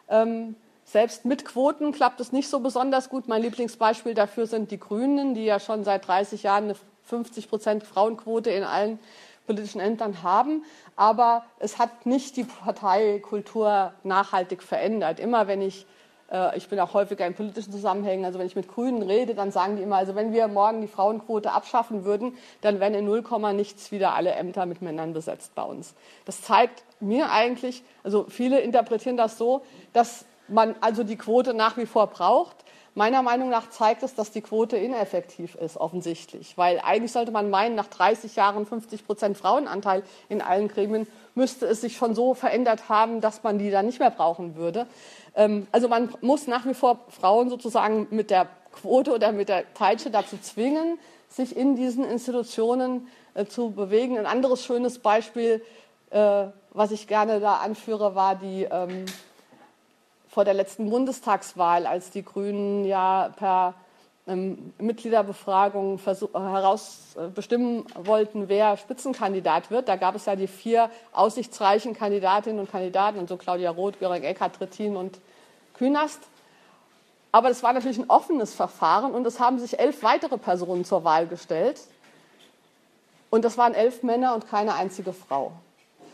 Ähm, 0.08 0.56
selbst 0.84 1.24
mit 1.24 1.44
Quoten 1.44 1.92
klappt 1.92 2.20
es 2.20 2.32
nicht 2.32 2.48
so 2.48 2.60
besonders 2.60 3.08
gut. 3.08 3.28
Mein 3.28 3.42
Lieblingsbeispiel 3.42 4.14
dafür 4.14 4.46
sind 4.46 4.70
die 4.70 4.80
Grünen, 4.80 5.34
die 5.34 5.44
ja 5.44 5.60
schon 5.60 5.84
seit 5.84 6.06
30 6.06 6.42
Jahren 6.42 6.64
eine 6.64 6.76
50 7.04 7.48
Prozent 7.48 7.84
Frauenquote 7.84 8.50
in 8.50 8.64
allen 8.64 8.98
politischen 9.46 9.80
Ämtern 9.80 10.22
haben. 10.22 10.64
Aber 10.96 11.44
es 11.58 11.78
hat 11.78 12.06
nicht 12.06 12.36
die 12.36 12.44
Parteikultur 12.44 13.92
nachhaltig 14.02 14.62
verändert. 14.62 15.20
Immer 15.20 15.46
wenn 15.46 15.62
ich, 15.62 15.86
äh, 16.30 16.56
ich 16.56 16.68
bin 16.68 16.78
auch 16.80 16.94
häufiger 16.94 17.26
in 17.26 17.34
politischen 17.34 17.72
Zusammenhängen, 17.72 18.24
also 18.24 18.38
wenn 18.38 18.46
ich 18.46 18.56
mit 18.56 18.68
Grünen 18.68 19.02
rede, 19.02 19.34
dann 19.34 19.50
sagen 19.50 19.76
die 19.76 19.82
immer, 19.82 19.96
also 19.96 20.14
wenn 20.14 20.32
wir 20.32 20.48
morgen 20.48 20.80
die 20.80 20.88
Frauenquote 20.88 21.52
abschaffen 21.52 22.04
würden, 22.04 22.36
dann 22.60 22.80
wären 22.80 22.94
in 22.94 23.04
0, 23.04 23.22
nichts 23.54 23.92
wieder 23.92 24.14
alle 24.14 24.32
Ämter 24.32 24.66
mit 24.66 24.82
Männern 24.82 25.12
besetzt 25.12 25.54
bei 25.54 25.62
uns. 25.62 25.94
Das 26.24 26.42
zeigt 26.42 26.84
mir 27.00 27.30
eigentlich, 27.30 27.82
also 28.02 28.26
viele 28.28 28.60
interpretieren 28.60 29.16
das 29.16 29.38
so, 29.38 29.62
dass 29.92 30.24
man 30.48 30.74
also 30.80 31.04
die 31.04 31.16
Quote 31.16 31.54
nach 31.54 31.76
wie 31.76 31.86
vor 31.86 32.06
braucht, 32.08 32.63
Meiner 32.96 33.22
Meinung 33.22 33.50
nach 33.50 33.70
zeigt 33.70 34.04
es, 34.04 34.14
dass 34.14 34.30
die 34.30 34.40
Quote 34.40 34.76
ineffektiv 34.76 35.56
ist, 35.56 35.76
offensichtlich. 35.76 36.56
Weil 36.56 36.78
eigentlich 36.78 37.10
sollte 37.10 37.32
man 37.32 37.50
meinen, 37.50 37.74
nach 37.74 37.88
30 37.88 38.36
Jahren 38.36 38.66
50 38.66 39.04
Prozent 39.04 39.36
Frauenanteil 39.36 40.04
in 40.28 40.40
allen 40.40 40.68
Gremien 40.68 41.08
müsste 41.34 41.66
es 41.66 41.80
sich 41.80 41.96
schon 41.96 42.14
so 42.14 42.34
verändert 42.34 42.88
haben, 42.88 43.20
dass 43.20 43.42
man 43.42 43.58
die 43.58 43.72
dann 43.72 43.86
nicht 43.86 43.98
mehr 43.98 44.10
brauchen 44.10 44.54
würde. 44.54 44.86
Ähm, 45.34 45.66
also 45.72 45.88
man 45.88 46.14
muss 46.20 46.46
nach 46.46 46.66
wie 46.66 46.74
vor 46.74 47.00
Frauen 47.08 47.50
sozusagen 47.50 48.06
mit 48.10 48.30
der 48.30 48.46
Quote 48.72 49.12
oder 49.12 49.32
mit 49.32 49.48
der 49.48 49.64
Peitsche 49.74 50.10
dazu 50.10 50.38
zwingen, 50.40 50.98
sich 51.28 51.56
in 51.56 51.74
diesen 51.74 52.04
Institutionen 52.04 53.08
äh, 53.34 53.44
zu 53.44 53.70
bewegen. 53.70 54.18
Ein 54.18 54.26
anderes 54.26 54.64
schönes 54.64 55.00
Beispiel, 55.00 55.64
äh, 56.10 56.44
was 56.70 56.92
ich 56.92 57.08
gerne 57.08 57.40
da 57.40 57.56
anführe, 57.56 58.14
war 58.14 58.36
die 58.36 58.68
ähm, 58.70 59.06
vor 60.34 60.44
der 60.44 60.54
letzten 60.54 60.90
Bundestagswahl, 60.90 61.86
als 61.86 62.10
die 62.10 62.24
Grünen 62.24 62.84
ja 62.84 63.32
per 63.36 63.74
ähm, 64.26 64.72
Mitgliederbefragung 64.78 66.00
heraus 66.04 67.14
äh, 67.16 68.04
wollten, 68.04 68.48
wer 68.48 68.76
Spitzenkandidat 68.76 69.70
wird. 69.70 69.88
Da 69.88 69.94
gab 69.94 70.16
es 70.16 70.26
ja 70.26 70.34
die 70.34 70.48
vier 70.48 70.90
aussichtsreichen 71.12 71.94
Kandidatinnen 71.94 72.58
und 72.58 72.68
Kandidaten, 72.68 73.20
und 73.20 73.28
so 73.28 73.36
Claudia 73.36 73.70
Roth, 73.70 74.00
Göring 74.00 74.24
Eckert, 74.24 74.56
Trittin 74.56 74.96
und 74.96 75.20
Künast. 75.74 76.18
Aber 77.30 77.48
das 77.48 77.62
war 77.62 77.72
natürlich 77.72 77.98
ein 77.98 78.10
offenes 78.10 78.54
Verfahren 78.54 79.12
und 79.12 79.24
es 79.28 79.38
haben 79.38 79.60
sich 79.60 79.78
elf 79.78 80.02
weitere 80.02 80.36
Personen 80.36 80.84
zur 80.84 81.04
Wahl 81.04 81.28
gestellt. 81.28 81.80
Und 83.30 83.44
das 83.44 83.56
waren 83.56 83.74
elf 83.74 84.02
Männer 84.02 84.34
und 84.34 84.48
keine 84.48 84.74
einzige 84.74 85.12
Frau. 85.12 85.52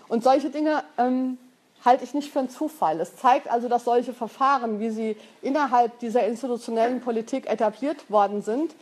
Und 0.08 0.24
solche 0.24 0.50
Dinge 0.50 0.84
ähm, 0.98 1.38
halte 1.84 2.04
ich 2.04 2.14
nicht 2.14 2.32
für 2.32 2.40
einen 2.40 2.50
Zufall. 2.50 3.00
Es 3.00 3.16
zeigt 3.16 3.48
also, 3.48 3.68
dass 3.68 3.84
solche 3.84 4.12
Verfahren, 4.12 4.80
wie 4.80 4.90
sie 4.90 5.16
innerhalb 5.42 5.98
dieser 6.00 6.26
institutionellen 6.26 7.00
Politik 7.00 7.48
etabliert 7.48 8.10
worden 8.10 8.42
sind, 8.42 8.74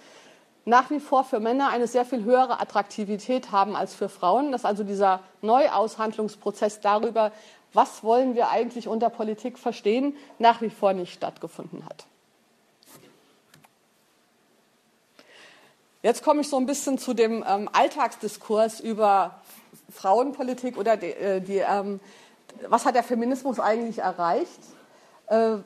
nach 0.64 0.90
wie 0.90 1.00
vor 1.00 1.24
für 1.24 1.40
Männer 1.40 1.70
eine 1.70 1.86
sehr 1.86 2.04
viel 2.04 2.24
höhere 2.24 2.60
Attraktivität 2.60 3.52
haben 3.52 3.74
als 3.74 3.94
für 3.94 4.08
Frauen, 4.08 4.52
dass 4.52 4.64
also 4.64 4.84
dieser 4.84 5.20
Neuaushandlungsprozess 5.40 6.80
darüber, 6.80 7.32
was 7.72 8.02
wollen 8.02 8.34
wir 8.34 8.50
eigentlich 8.50 8.88
unter 8.88 9.08
Politik 9.08 9.58
verstehen, 9.58 10.16
nach 10.38 10.60
wie 10.60 10.70
vor 10.70 10.92
nicht 10.92 11.12
stattgefunden 11.12 11.84
hat. 11.86 12.04
Jetzt 16.02 16.22
komme 16.22 16.42
ich 16.42 16.48
so 16.48 16.56
ein 16.56 16.66
bisschen 16.66 16.98
zu 16.98 17.12
dem 17.12 17.44
ähm, 17.46 17.68
Alltagsdiskurs 17.72 18.80
über 18.80 19.40
Frauenpolitik 19.90 20.76
oder 20.78 20.96
die, 20.96 21.06
äh, 21.06 21.40
die 21.40 21.58
ähm, 21.58 21.98
was 22.68 22.84
hat 22.84 22.94
der 22.94 23.02
Feminismus 23.02 23.60
eigentlich 23.60 23.98
erreicht? 23.98 24.60
Äh, 25.26 25.58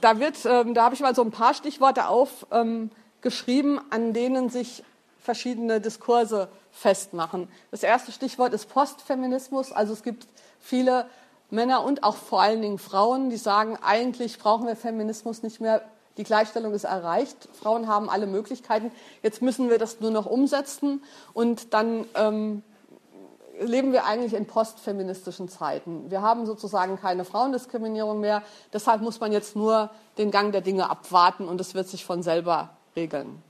da 0.00 0.18
wird, 0.18 0.44
äh, 0.44 0.72
da 0.72 0.84
habe 0.84 0.94
ich 0.94 1.00
mal 1.00 1.14
so 1.14 1.22
ein 1.22 1.30
paar 1.30 1.54
Stichworte 1.54 2.08
aufgeschrieben, 2.08 3.78
ähm, 3.78 3.84
an 3.90 4.12
denen 4.12 4.50
sich 4.50 4.82
verschiedene 5.20 5.80
Diskurse 5.80 6.48
festmachen. 6.72 7.48
Das 7.70 7.82
erste 7.82 8.12
Stichwort 8.12 8.52
ist 8.54 8.68
Postfeminismus. 8.68 9.72
Also 9.72 9.92
es 9.92 10.02
gibt 10.02 10.26
viele 10.58 11.06
Männer 11.50 11.84
und 11.84 12.04
auch 12.04 12.16
vor 12.16 12.40
allen 12.40 12.62
Dingen 12.62 12.78
Frauen, 12.78 13.30
die 13.30 13.36
sagen, 13.36 13.78
eigentlich 13.82 14.38
brauchen 14.38 14.66
wir 14.66 14.76
Feminismus 14.76 15.42
nicht 15.42 15.60
mehr. 15.60 15.82
Die 16.16 16.24
Gleichstellung 16.24 16.72
ist 16.74 16.84
erreicht. 16.84 17.48
Frauen 17.52 17.86
haben 17.86 18.08
alle 18.08 18.26
Möglichkeiten. 18.26 18.90
Jetzt 19.22 19.42
müssen 19.42 19.70
wir 19.70 19.78
das 19.78 20.00
nur 20.00 20.10
noch 20.10 20.26
umsetzen 20.26 21.02
und 21.32 21.74
dann 21.74 22.06
ähm, 22.14 22.62
leben 23.60 23.92
wir 23.92 24.06
eigentlich 24.06 24.34
in 24.34 24.46
postfeministischen 24.46 25.48
Zeiten. 25.48 26.10
Wir 26.10 26.22
haben 26.22 26.46
sozusagen 26.46 26.98
keine 26.98 27.24
Frauendiskriminierung 27.24 28.20
mehr. 28.20 28.42
Deshalb 28.72 29.02
muss 29.02 29.20
man 29.20 29.32
jetzt 29.32 29.54
nur 29.54 29.90
den 30.18 30.30
Gang 30.30 30.52
der 30.52 30.62
Dinge 30.62 30.88
abwarten 30.88 31.46
und 31.46 31.60
es 31.60 31.74
wird 31.74 31.88
sich 31.88 32.04
von 32.04 32.22
selber 32.22 32.70
regeln. 32.96 33.42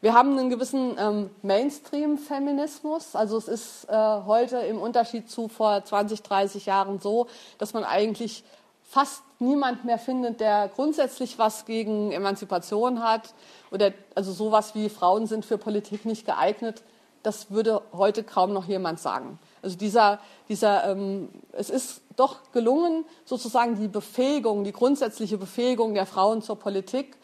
Wir 0.00 0.14
haben 0.14 0.38
einen 0.38 0.48
gewissen 0.48 0.96
ähm, 0.98 1.30
Mainstream-Feminismus. 1.42 3.14
Also 3.14 3.36
es 3.36 3.48
ist 3.48 3.84
äh, 3.90 3.94
heute 3.94 4.58
im 4.58 4.80
Unterschied 4.80 5.28
zu 5.28 5.48
vor 5.48 5.84
20, 5.84 6.22
30 6.22 6.66
Jahren 6.66 7.00
so, 7.00 7.26
dass 7.58 7.74
man 7.74 7.84
eigentlich 7.84 8.44
fast 8.82 9.22
niemand 9.40 9.84
mehr 9.84 9.98
findet, 9.98 10.40
der 10.40 10.68
grundsätzlich 10.68 11.38
was 11.38 11.66
gegen 11.66 12.12
Emanzipation 12.12 13.02
hat 13.02 13.34
oder 13.70 13.92
also 14.14 14.32
sowas 14.32 14.74
wie 14.74 14.88
Frauen 14.88 15.26
sind 15.26 15.44
für 15.44 15.58
Politik 15.58 16.04
nicht 16.06 16.24
geeignet 16.24 16.82
das 17.22 17.50
würde 17.50 17.82
heute 17.92 18.22
kaum 18.24 18.52
noch 18.52 18.66
jemand 18.66 19.00
sagen. 19.00 19.38
Also 19.62 19.76
dieser, 19.76 20.20
dieser 20.48 20.90
ähm, 20.90 21.28
es 21.52 21.70
ist 21.70 22.00
doch 22.16 22.52
gelungen, 22.52 23.04
sozusagen 23.24 23.76
die 23.80 23.88
Befähigung, 23.88 24.64
die 24.64 24.72
grundsätzliche 24.72 25.38
Befähigung 25.38 25.94
der 25.94 26.06
Frauen 26.06 26.42
zur 26.42 26.56
Politik 26.56 27.16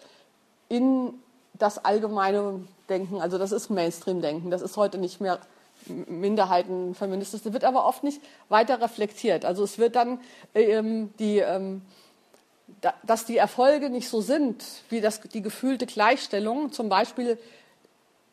in 0.68 1.14
das 1.54 1.84
allgemeine 1.84 2.64
Denken, 2.88 3.20
also 3.20 3.38
das 3.38 3.52
ist 3.52 3.70
Mainstream-Denken, 3.70 4.50
das 4.50 4.62
ist 4.62 4.76
heute 4.76 4.98
nicht 4.98 5.20
mehr 5.20 5.40
Minderheiten 5.86 6.94
feministisch, 6.94 7.42
das 7.42 7.52
wird 7.52 7.64
aber 7.64 7.86
oft 7.86 8.04
nicht 8.04 8.20
weiter 8.48 8.80
reflektiert. 8.80 9.44
Also 9.44 9.64
es 9.64 9.78
wird 9.78 9.96
dann 9.96 10.20
ähm, 10.54 11.12
die, 11.18 11.38
ähm, 11.38 11.82
da, 12.80 12.94
dass 13.04 13.24
die 13.24 13.36
Erfolge 13.36 13.90
nicht 13.90 14.08
so 14.08 14.20
sind 14.20 14.64
wie 14.88 15.00
das, 15.00 15.20
die 15.20 15.42
gefühlte 15.42 15.86
Gleichstellung, 15.86 16.72
zum 16.72 16.88
Beispiel 16.88 17.38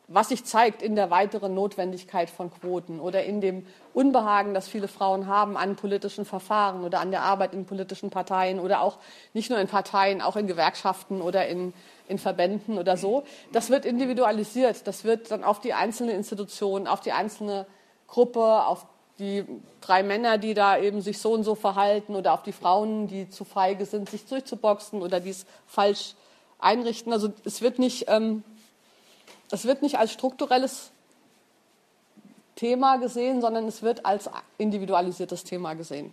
was 0.06 0.28
sich 0.28 0.44
zeigt 0.44 0.82
in 0.82 0.96
der 0.96 1.10
weiteren 1.10 1.54
Notwendigkeit 1.54 2.28
von 2.28 2.50
Quoten 2.50 3.00
oder 3.00 3.24
in 3.24 3.40
dem 3.40 3.66
Unbehagen, 3.94 4.52
das 4.52 4.68
viele 4.68 4.88
Frauen 4.88 5.26
haben 5.26 5.56
an 5.56 5.76
politischen 5.76 6.26
Verfahren 6.26 6.84
oder 6.84 7.00
an 7.00 7.10
der 7.10 7.22
Arbeit 7.22 7.54
in 7.54 7.64
politischen 7.64 8.10
Parteien 8.10 8.60
oder 8.60 8.82
auch 8.82 8.98
nicht 9.32 9.48
nur 9.48 9.58
in 9.58 9.68
Parteien, 9.68 10.20
auch 10.20 10.36
in 10.36 10.46
Gewerkschaften 10.46 11.22
oder 11.22 11.46
in, 11.46 11.72
in 12.06 12.18
Verbänden 12.18 12.76
oder 12.76 12.98
so. 12.98 13.24
Das 13.52 13.70
wird 13.70 13.86
individualisiert. 13.86 14.86
Das 14.86 15.04
wird 15.04 15.30
dann 15.30 15.42
auf 15.42 15.60
die 15.60 15.72
einzelne 15.72 16.12
Institution, 16.12 16.86
auf 16.86 17.00
die 17.00 17.12
einzelne 17.12 17.66
Gruppe, 18.06 18.66
auf 18.66 18.86
die 19.18 19.44
drei 19.80 20.02
Männer, 20.02 20.36
die 20.36 20.52
da 20.52 20.76
eben 20.76 21.00
sich 21.00 21.18
so 21.18 21.32
und 21.32 21.44
so 21.44 21.54
verhalten 21.54 22.14
oder 22.14 22.34
auf 22.34 22.42
die 22.42 22.52
Frauen, 22.52 23.06
die 23.06 23.30
zu 23.30 23.44
feige 23.44 23.86
sind, 23.86 24.10
sich 24.10 24.26
durchzuboxen 24.26 25.00
oder 25.00 25.20
dies 25.20 25.46
falsch 25.66 26.14
einrichten. 26.58 27.12
Also 27.12 27.32
es 27.44 27.62
wird 27.62 27.78
nicht 27.78 28.06
ähm, 28.08 28.42
es 29.50 29.64
wird 29.64 29.82
nicht 29.82 29.98
als 29.98 30.12
strukturelles 30.12 30.90
Thema 32.56 32.96
gesehen, 32.96 33.40
sondern 33.40 33.66
es 33.66 33.82
wird 33.82 34.06
als 34.06 34.30
individualisiertes 34.58 35.44
Thema 35.44 35.74
gesehen. 35.74 36.12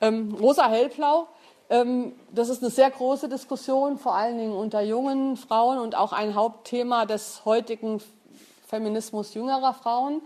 Ähm, 0.00 0.34
Rosa 0.34 0.68
Hellblau, 0.68 1.26
ähm, 1.68 2.12
das 2.32 2.48
ist 2.48 2.62
eine 2.62 2.70
sehr 2.70 2.90
große 2.90 3.28
Diskussion, 3.28 3.98
vor 3.98 4.14
allen 4.14 4.38
Dingen 4.38 4.52
unter 4.52 4.80
jungen 4.80 5.36
Frauen 5.36 5.78
und 5.78 5.94
auch 5.94 6.12
ein 6.12 6.34
Hauptthema 6.34 7.06
des 7.06 7.44
heutigen 7.44 8.00
Feminismus 8.66 9.34
jüngerer 9.34 9.74
Frauen, 9.74 10.22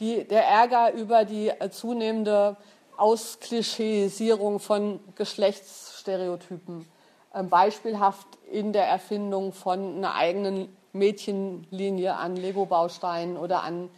die, 0.00 0.24
der 0.24 0.46
Ärger 0.46 0.92
über 0.92 1.24
die 1.24 1.52
zunehmende 1.70 2.56
Ausklischeisierung 2.96 4.60
von 4.60 5.00
Geschlechtsstereotypen. 5.14 6.86
Ähm, 7.34 7.48
beispielhaft 7.48 8.26
in 8.50 8.72
der 8.72 8.86
Erfindung 8.86 9.52
von 9.52 9.98
einer 9.98 10.14
eigenen 10.14 10.74
Mädchenlinie 10.92 12.16
an 12.16 12.36
Lego-Bausteinen 12.36 13.36
oder 13.36 13.62
an 13.62 13.90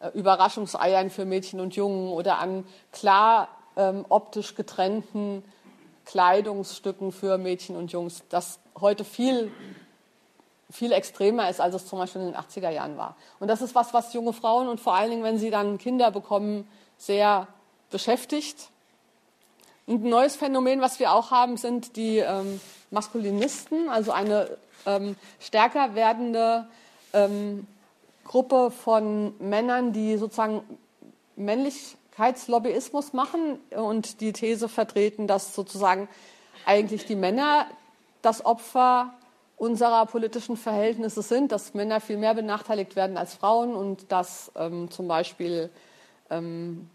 äh, 0.00 0.08
Überraschungseiern 0.10 1.10
für 1.10 1.24
Mädchen 1.24 1.60
und 1.60 1.76
Jungen 1.76 2.08
oder 2.10 2.38
an 2.38 2.64
klar 2.92 3.48
ähm, 3.76 4.04
optisch 4.08 4.54
getrennten 4.54 5.42
Kleidungsstücken 6.04 7.12
für 7.12 7.36
Mädchen 7.36 7.76
und 7.76 7.92
Jungs, 7.92 8.22
das 8.28 8.58
heute 8.80 9.04
viel, 9.04 9.50
viel 10.70 10.92
extremer 10.92 11.50
ist, 11.50 11.60
als 11.60 11.74
es 11.74 11.86
zum 11.86 11.98
Beispiel 11.98 12.22
in 12.22 12.28
den 12.28 12.36
80er 12.36 12.70
Jahren 12.70 12.96
war. 12.96 13.16
Und 13.40 13.48
das 13.48 13.60
ist 13.60 13.74
was, 13.74 13.92
was 13.92 14.12
junge 14.14 14.32
Frauen 14.32 14.68
und 14.68 14.80
vor 14.80 14.94
allen 14.94 15.10
Dingen, 15.10 15.24
wenn 15.24 15.38
sie 15.38 15.50
dann 15.50 15.78
Kinder 15.78 16.10
bekommen, 16.10 16.68
sehr 16.96 17.48
beschäftigt. 17.90 18.70
Ein 19.88 20.02
neues 20.08 20.36
Phänomen, 20.36 20.80
was 20.80 20.98
wir 20.98 21.12
auch 21.12 21.30
haben, 21.30 21.56
sind 21.56 21.96
die 21.96 22.18
ähm, 22.18 22.60
Maskulinisten, 22.90 23.88
also 23.88 24.12
eine 24.12 24.56
ähm, 24.86 25.16
stärker 25.40 25.94
werdende 25.94 26.66
ähm, 27.12 27.66
Gruppe 28.24 28.70
von 28.70 29.34
Männern, 29.38 29.92
die 29.92 30.16
sozusagen 30.16 30.62
Männlichkeitslobbyismus 31.36 33.12
machen 33.12 33.60
und 33.70 34.20
die 34.20 34.32
These 34.32 34.68
vertreten, 34.68 35.26
dass 35.26 35.54
sozusagen 35.54 36.08
eigentlich 36.64 37.06
die 37.06 37.14
Männer 37.14 37.66
das 38.22 38.44
Opfer 38.44 39.14
unserer 39.56 40.04
politischen 40.06 40.56
Verhältnisse 40.56 41.22
sind, 41.22 41.52
dass 41.52 41.74
Männer 41.74 42.00
viel 42.00 42.18
mehr 42.18 42.34
benachteiligt 42.34 42.96
werden 42.96 43.16
als 43.16 43.34
Frauen 43.34 43.74
und 43.74 44.10
dass 44.12 44.52
ähm, 44.56 44.90
zum 44.90 45.08
Beispiel 45.08 45.70
ähm, 46.30 46.90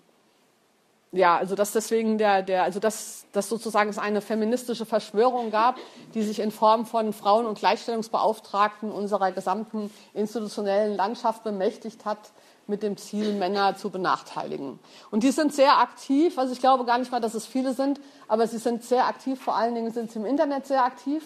ja, 1.14 1.38
also 1.38 1.56
dass 1.56 1.74
deswegen 1.74 2.18
der, 2.18 2.42
der 2.42 2.64
also 2.64 2.80
dass, 2.80 3.26
dass 3.34 3.50
sozusagen 3.50 3.90
es 3.90 3.98
eine 3.98 4.22
feministische 4.22 4.86
Verschwörung 4.86 5.52
gab, 5.52 5.76
die 6.14 6.22
sich 6.22 6.40
in 6.40 6.52
Form 6.52 6.86
von 6.86 7.12
Frauen- 7.12 7.46
und 7.46 7.60
Gleichstellungsbeauftragten 7.60 8.92
unserer 8.92 9.34
gesamten 9.34 9.92
institutionellen 10.14 10.96
Landschaft 10.96 11.44
bemächtigt 11.44 12.06
hat, 12.06 12.32
mit 12.68 12.84
dem 12.84 12.96
Ziel, 12.96 13.34
Männer 13.34 13.76
zu 13.76 13.90
benachteiligen. 13.90 14.80
Und 15.10 15.24
die 15.24 15.32
sind 15.32 15.54
sehr 15.54 15.80
aktiv, 15.80 16.38
also 16.38 16.54
ich 16.54 16.60
glaube 16.60 16.86
gar 16.86 16.98
nicht 16.98 17.12
mal, 17.12 17.20
dass 17.20 17.34
es 17.34 17.46
viele 17.46 17.74
sind, 17.74 18.00
aber 18.30 18.48
sie 18.48 18.60
sind 18.60 18.84
sehr 18.84 19.08
aktiv, 19.08 19.42
vor 19.42 19.56
allen 19.56 19.76
Dingen 19.76 19.92
sind 19.92 20.12
sie 20.12 20.20
im 20.20 20.26
Internet 20.26 20.66
sehr 20.68 20.86
aktiv 20.86 21.24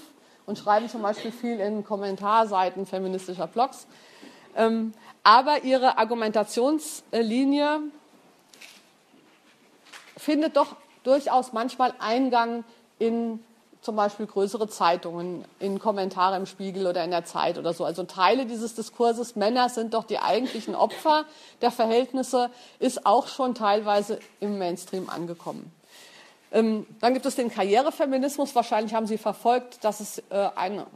und 0.47 0.57
schreiben 0.57 0.89
zum 0.89 1.03
Beispiel 1.03 1.31
viel 1.31 1.59
in 1.59 1.83
Kommentarseiten 1.83 2.87
feministischer 2.87 3.45
Blogs. 3.45 3.85
Ähm, 4.55 4.93
aber 5.23 5.63
ihre 5.63 5.97
Argumentationslinie 5.99 7.81
findet 10.25 10.57
doch 10.57 10.75
durchaus 11.03 11.53
manchmal 11.53 11.93
Eingang 11.99 12.63
in 12.97 13.39
zum 13.81 13.95
Beispiel 13.95 14.25
größere 14.25 14.67
Zeitungen, 14.67 15.45
in 15.59 15.77
Kommentare 15.77 16.35
im 16.38 16.47
Spiegel 16.47 16.88
oder 16.88 17.03
in 17.03 17.11
der 17.11 17.23
Zeit 17.23 17.59
oder 17.59 17.71
so. 17.71 17.85
Also 17.85 18.03
Teile 18.03 18.47
dieses 18.47 18.73
Diskurses, 18.73 19.35
Männer 19.35 19.69
sind 19.69 19.93
doch 19.93 20.05
die 20.05 20.17
eigentlichen 20.17 20.73
Opfer 20.73 21.25
der 21.61 21.69
Verhältnisse, 21.69 22.49
ist 22.79 23.05
auch 23.05 23.27
schon 23.27 23.53
teilweise 23.53 24.19
im 24.39 24.57
Mainstream 24.57 25.07
angekommen. 25.07 25.71
Ähm, 26.51 26.88
dann 26.99 27.13
gibt 27.13 27.27
es 27.27 27.35
den 27.35 27.51
Karrierefeminismus. 27.51 28.55
Wahrscheinlich 28.55 28.95
haben 28.95 29.05
Sie 29.05 29.19
verfolgt, 29.19 29.83
dass 29.83 29.99
es 29.99 30.17
äh, 30.31 30.49
eine, 30.55 30.88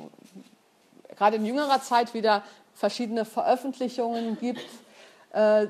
gerade 1.16 1.36
in 1.36 1.46
jüngerer 1.46 1.84
Zeit 1.84 2.16
wieder 2.16 2.42
verschiedene 2.74 3.26
Veröffentlichungen 3.26 4.40
gibt, 4.40 4.66
äh, 5.34 5.68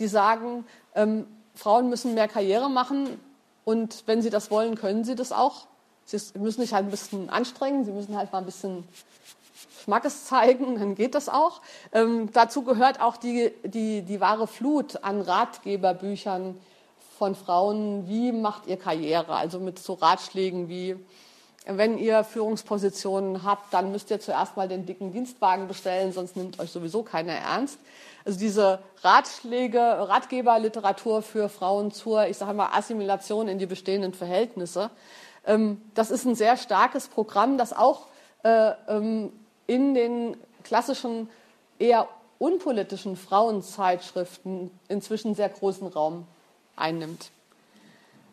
die 0.00 0.08
sagen, 0.08 0.66
ähm, 0.96 1.26
Frauen 1.56 1.88
müssen 1.88 2.14
mehr 2.14 2.28
Karriere 2.28 2.70
machen 2.70 3.18
und 3.64 4.04
wenn 4.06 4.22
sie 4.22 4.30
das 4.30 4.50
wollen, 4.50 4.76
können 4.76 5.04
sie 5.04 5.16
das 5.16 5.32
auch. 5.32 5.66
Sie 6.04 6.18
müssen 6.38 6.60
sich 6.60 6.72
halt 6.72 6.86
ein 6.86 6.90
bisschen 6.90 7.30
anstrengen, 7.30 7.84
sie 7.84 7.90
müssen 7.90 8.16
halt 8.16 8.30
mal 8.32 8.38
ein 8.38 8.44
bisschen 8.44 8.84
Schmackes 9.82 10.24
zeigen, 10.26 10.78
dann 10.78 10.94
geht 10.94 11.14
das 11.14 11.28
auch. 11.28 11.60
Ähm, 11.92 12.30
dazu 12.32 12.62
gehört 12.62 13.00
auch 13.00 13.16
die, 13.16 13.52
die, 13.64 14.02
die 14.02 14.20
wahre 14.20 14.46
Flut 14.46 15.02
an 15.02 15.20
Ratgeberbüchern 15.20 16.56
von 17.18 17.34
Frauen, 17.34 18.08
wie 18.08 18.30
macht 18.30 18.66
ihr 18.66 18.76
Karriere, 18.76 19.34
also 19.34 19.58
mit 19.58 19.78
so 19.78 19.94
Ratschlägen 19.94 20.68
wie, 20.68 20.96
wenn 21.66 21.98
ihr 21.98 22.22
Führungspositionen 22.24 23.42
habt, 23.42 23.72
dann 23.72 23.90
müsst 23.90 24.10
ihr 24.10 24.20
zuerst 24.20 24.56
mal 24.56 24.68
den 24.68 24.86
dicken 24.86 25.12
Dienstwagen 25.12 25.66
bestellen, 25.66 26.12
sonst 26.12 26.36
nimmt 26.36 26.60
euch 26.60 26.70
sowieso 26.70 27.02
keiner 27.02 27.32
ernst. 27.32 27.78
Also 28.26 28.40
diese 28.40 28.80
Ratschläge, 29.02 29.78
Ratgeberliteratur 29.78 31.22
für 31.22 31.48
Frauen 31.48 31.92
zur, 31.92 32.26
ich 32.26 32.36
sage 32.36 32.54
mal, 32.54 32.70
Assimilation 32.72 33.46
in 33.46 33.60
die 33.60 33.66
bestehenden 33.66 34.14
Verhältnisse. 34.14 34.90
Ähm, 35.46 35.80
das 35.94 36.10
ist 36.10 36.24
ein 36.24 36.34
sehr 36.34 36.56
starkes 36.56 37.06
Programm, 37.06 37.56
das 37.56 37.72
auch 37.72 38.08
äh, 38.42 38.72
ähm, 38.88 39.32
in 39.68 39.94
den 39.94 40.36
klassischen, 40.64 41.30
eher 41.78 42.08
unpolitischen 42.40 43.16
Frauenzeitschriften 43.16 44.72
inzwischen 44.88 45.36
sehr 45.36 45.48
großen 45.48 45.86
Raum 45.86 46.26
einnimmt. 46.74 47.30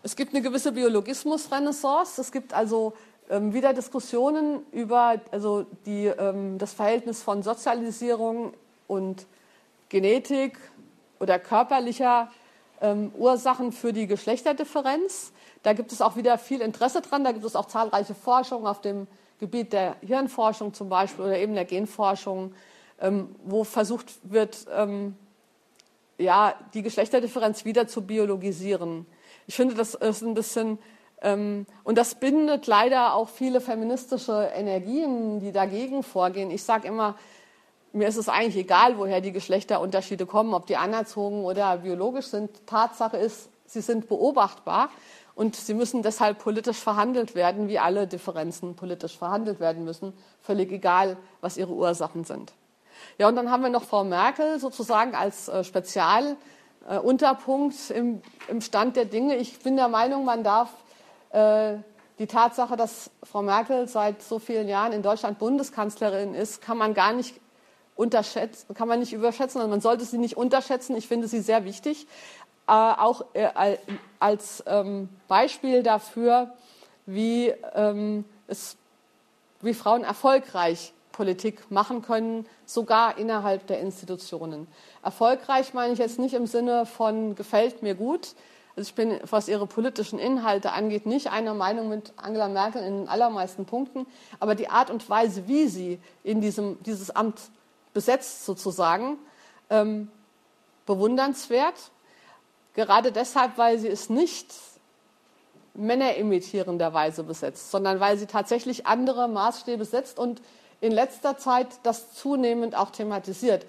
Es 0.01 0.15
gibt 0.15 0.33
eine 0.33 0.41
gewisse 0.41 0.71
Biologismus-Renaissance. 0.71 2.19
Es 2.19 2.31
gibt 2.31 2.55
also 2.55 2.93
ähm, 3.29 3.53
wieder 3.53 3.73
Diskussionen 3.73 4.65
über 4.71 5.21
also 5.29 5.67
die, 5.85 6.07
ähm, 6.07 6.57
das 6.57 6.73
Verhältnis 6.73 7.21
von 7.21 7.43
Sozialisierung 7.43 8.55
und 8.87 9.27
Genetik 9.93 10.57
oder 11.19 11.37
körperlicher 11.37 12.31
ähm, 12.81 13.11
Ursachen 13.15 13.71
für 13.71 13.93
die 13.93 14.07
Geschlechterdifferenz. 14.07 15.31
Da 15.61 15.73
gibt 15.73 15.91
es 15.91 16.01
auch 16.01 16.15
wieder 16.15 16.39
viel 16.39 16.61
Interesse 16.61 17.01
dran. 17.01 17.23
Da 17.23 17.31
gibt 17.31 17.45
es 17.45 17.55
auch 17.55 17.65
zahlreiche 17.65 18.15
Forschungen 18.15 18.65
auf 18.65 18.81
dem 18.81 19.05
Gebiet 19.39 19.71
der 19.71 19.95
Hirnforschung 20.01 20.73
zum 20.73 20.89
Beispiel 20.89 21.25
oder 21.25 21.37
eben 21.37 21.53
der 21.53 21.65
Genforschung, 21.65 22.55
ähm, 22.99 23.35
wo 23.45 23.63
versucht 23.63 24.07
wird, 24.23 24.65
ähm, 24.75 25.15
ja, 26.17 26.55
die 26.73 26.81
Geschlechterdifferenz 26.81 27.63
wieder 27.63 27.87
zu 27.87 28.01
biologisieren. 28.01 29.05
Ich 29.45 29.55
finde, 29.55 29.75
das 29.75 29.93
ist 29.93 30.23
ein 30.23 30.33
bisschen, 30.33 30.79
ähm, 31.21 31.67
und 31.83 31.99
das 31.99 32.15
bindet 32.15 32.65
leider 32.65 33.13
auch 33.13 33.29
viele 33.29 33.61
feministische 33.61 34.49
Energien, 34.55 35.39
die 35.39 35.51
dagegen 35.51 36.01
vorgehen. 36.01 36.49
Ich 36.49 36.63
sage 36.63 36.87
immer, 36.87 37.15
mir 37.93 38.07
ist 38.07 38.17
es 38.17 38.27
eigentlich 38.27 38.57
egal, 38.57 38.97
woher 38.97 39.21
die 39.21 39.31
Geschlechterunterschiede 39.31 40.25
kommen, 40.25 40.53
ob 40.53 40.65
die 40.65 40.75
anerzogen 40.77 41.45
oder 41.45 41.77
biologisch 41.77 42.25
sind. 42.25 42.67
Tatsache 42.67 43.17
ist, 43.17 43.49
sie 43.65 43.81
sind 43.81 44.09
beobachtbar 44.09 44.89
und 45.35 45.55
sie 45.55 45.75
müssen 45.75 46.01
deshalb 46.01 46.39
politisch 46.39 46.77
verhandelt 46.77 47.35
werden, 47.35 47.67
wie 47.67 47.77
alle 47.79 48.07
Differenzen 48.07 48.75
politisch 48.75 49.17
verhandelt 49.17 49.59
werden 49.59 49.83
müssen, 49.85 50.13
völlig 50.41 50.71
egal, 50.71 51.17
was 51.41 51.57
ihre 51.57 51.71
Ursachen 51.71 52.23
sind. 52.23 52.53
Ja, 53.17 53.27
und 53.27 53.35
dann 53.35 53.49
haben 53.51 53.63
wir 53.63 53.69
noch 53.69 53.83
Frau 53.83 54.03
Merkel 54.03 54.59
sozusagen 54.59 55.15
als 55.15 55.47
äh, 55.47 55.63
Spezialunterpunkt 55.63 57.91
äh, 57.91 57.93
im, 57.93 58.21
im, 58.47 58.61
Stand 58.61 58.95
der 58.95 59.05
Dinge. 59.05 59.35
Ich 59.37 59.59
bin 59.59 59.75
der 59.75 59.87
Meinung, 59.87 60.25
man 60.25 60.43
darf 60.43 60.69
äh, 61.31 61.75
die 62.19 62.27
Tatsache, 62.27 62.75
dass 62.75 63.09
Frau 63.23 63.41
Merkel 63.41 63.87
seit 63.87 64.21
so 64.21 64.37
vielen 64.39 64.67
Jahren 64.67 64.93
in 64.93 65.01
Deutschland 65.01 65.39
Bundeskanzlerin 65.39 66.35
ist, 66.35 66.61
kann 66.61 66.77
man 66.77 66.93
gar 66.93 67.13
nicht 67.13 67.39
unterschätzen, 67.95 68.73
kann 68.73 68.87
man 68.87 68.99
nicht 68.99 69.13
überschätzen, 69.13 69.59
also 69.59 69.69
man 69.69 69.81
sollte 69.81 70.05
sie 70.05 70.17
nicht 70.17 70.37
unterschätzen. 70.37 70.95
Ich 70.95 71.07
finde 71.07 71.27
sie 71.27 71.41
sehr 71.41 71.65
wichtig, 71.65 72.07
äh, 72.67 72.71
auch 72.71 73.25
äh, 73.33 73.77
als 74.19 74.63
ähm, 74.67 75.09
Beispiel 75.27 75.83
dafür, 75.83 76.53
wie, 77.05 77.53
ähm, 77.75 78.25
es, 78.47 78.77
wie 79.61 79.73
Frauen 79.73 80.03
erfolgreich 80.03 80.93
Politik 81.11 81.69
machen 81.69 82.01
können, 82.01 82.45
sogar 82.65 83.17
innerhalb 83.17 83.67
der 83.67 83.79
Institutionen. 83.79 84.67
Erfolgreich 85.03 85.73
meine 85.73 85.93
ich 85.93 85.99
jetzt 85.99 86.19
nicht 86.19 86.33
im 86.33 86.47
Sinne 86.47 86.85
von 86.85 87.35
gefällt 87.35 87.83
mir 87.83 87.95
gut. 87.95 88.35
Also 88.75 88.89
ich 88.89 88.95
bin, 88.95 89.19
was 89.29 89.47
ihre 89.47 89.67
politischen 89.67 90.17
Inhalte 90.17 90.71
angeht, 90.71 91.05
nicht 91.05 91.31
einer 91.31 91.53
Meinung 91.53 91.89
mit 91.89 92.11
Angela 92.17 92.47
Merkel 92.47 92.83
in 92.83 93.01
den 93.01 93.07
allermeisten 93.07 93.65
Punkten, 93.65 94.07
aber 94.39 94.55
die 94.55 94.67
Art 94.67 94.89
und 94.89 95.07
Weise, 95.09 95.47
wie 95.47 95.67
sie 95.67 95.99
in 96.23 96.41
diesem, 96.41 96.81
dieses 96.83 97.11
Amt 97.11 97.39
besetzt 97.93 98.45
sozusagen, 98.45 99.17
ähm, 99.69 100.09
bewundernswert. 100.85 101.91
Gerade 102.73 103.11
deshalb, 103.11 103.57
weil 103.57 103.77
sie 103.79 103.87
es 103.87 104.09
nicht 104.09 104.53
männerimitierenderweise 105.75 107.23
besetzt, 107.23 107.71
sondern 107.71 107.99
weil 107.99 108.17
sie 108.17 108.27
tatsächlich 108.27 108.85
andere 108.85 109.27
Maßstäbe 109.27 109.85
setzt 109.85 110.19
und 110.19 110.41
in 110.81 110.91
letzter 110.91 111.37
Zeit 111.37 111.67
das 111.83 112.13
zunehmend 112.13 112.75
auch 112.75 112.91
thematisiert. 112.91 113.65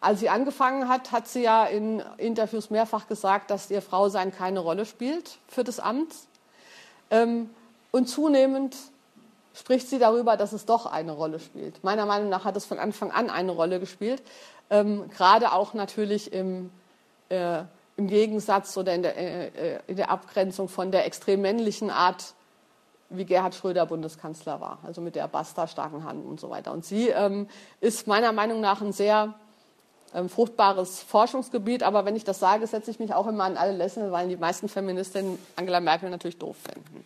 Als 0.00 0.20
sie 0.20 0.28
angefangen 0.28 0.88
hat, 0.88 1.10
hat 1.10 1.26
sie 1.26 1.42
ja 1.42 1.64
in 1.64 2.02
Interviews 2.18 2.70
mehrfach 2.70 3.08
gesagt, 3.08 3.50
dass 3.50 3.70
ihr 3.70 3.82
Frausein 3.82 4.32
keine 4.32 4.60
Rolle 4.60 4.86
spielt 4.86 5.38
für 5.48 5.64
das 5.64 5.80
Amt. 5.80 6.14
Ähm, 7.10 7.50
und 7.90 8.06
zunehmend 8.06 8.76
spricht 9.54 9.88
sie 9.88 9.98
darüber, 9.98 10.36
dass 10.36 10.52
es 10.52 10.66
doch 10.66 10.86
eine 10.86 11.12
Rolle 11.12 11.40
spielt. 11.40 11.82
Meiner 11.82 12.06
Meinung 12.06 12.28
nach 12.28 12.44
hat 12.44 12.56
es 12.56 12.64
von 12.64 12.78
Anfang 12.78 13.10
an 13.10 13.30
eine 13.30 13.52
Rolle 13.52 13.80
gespielt, 13.80 14.22
ähm, 14.70 15.08
gerade 15.10 15.52
auch 15.52 15.74
natürlich 15.74 16.32
im, 16.32 16.70
äh, 17.28 17.62
im 17.96 18.06
Gegensatz 18.06 18.76
oder 18.76 18.94
in 18.94 19.02
der, 19.02 19.16
äh, 19.16 19.46
äh, 19.48 19.80
in 19.86 19.96
der 19.96 20.10
Abgrenzung 20.10 20.68
von 20.68 20.92
der 20.92 21.06
extrem 21.06 21.40
männlichen 21.40 21.90
Art, 21.90 22.34
wie 23.10 23.24
Gerhard 23.24 23.54
Schröder 23.54 23.86
Bundeskanzler 23.86 24.60
war, 24.60 24.78
also 24.84 25.00
mit 25.00 25.16
der 25.16 25.26
Basta 25.28 25.66
starken 25.66 26.04
Hand 26.04 26.26
und 26.26 26.38
so 26.38 26.50
weiter. 26.50 26.72
Und 26.72 26.84
sie 26.84 27.08
ähm, 27.08 27.48
ist 27.80 28.06
meiner 28.06 28.32
Meinung 28.32 28.60
nach 28.60 28.82
ein 28.82 28.92
sehr 28.92 29.34
ähm, 30.14 30.28
fruchtbares 30.28 31.02
Forschungsgebiet, 31.02 31.82
aber 31.82 32.04
wenn 32.04 32.16
ich 32.16 32.24
das 32.24 32.38
sage, 32.38 32.66
setze 32.66 32.90
ich 32.90 32.98
mich 32.98 33.14
auch 33.14 33.26
immer 33.26 33.44
an 33.44 33.56
alle 33.56 33.72
Lässel, 33.72 34.12
weil 34.12 34.28
die 34.28 34.36
meisten 34.36 34.68
Feministinnen 34.68 35.38
Angela 35.56 35.80
Merkel 35.80 36.10
natürlich 36.10 36.38
doof 36.38 36.56
finden. 36.56 37.04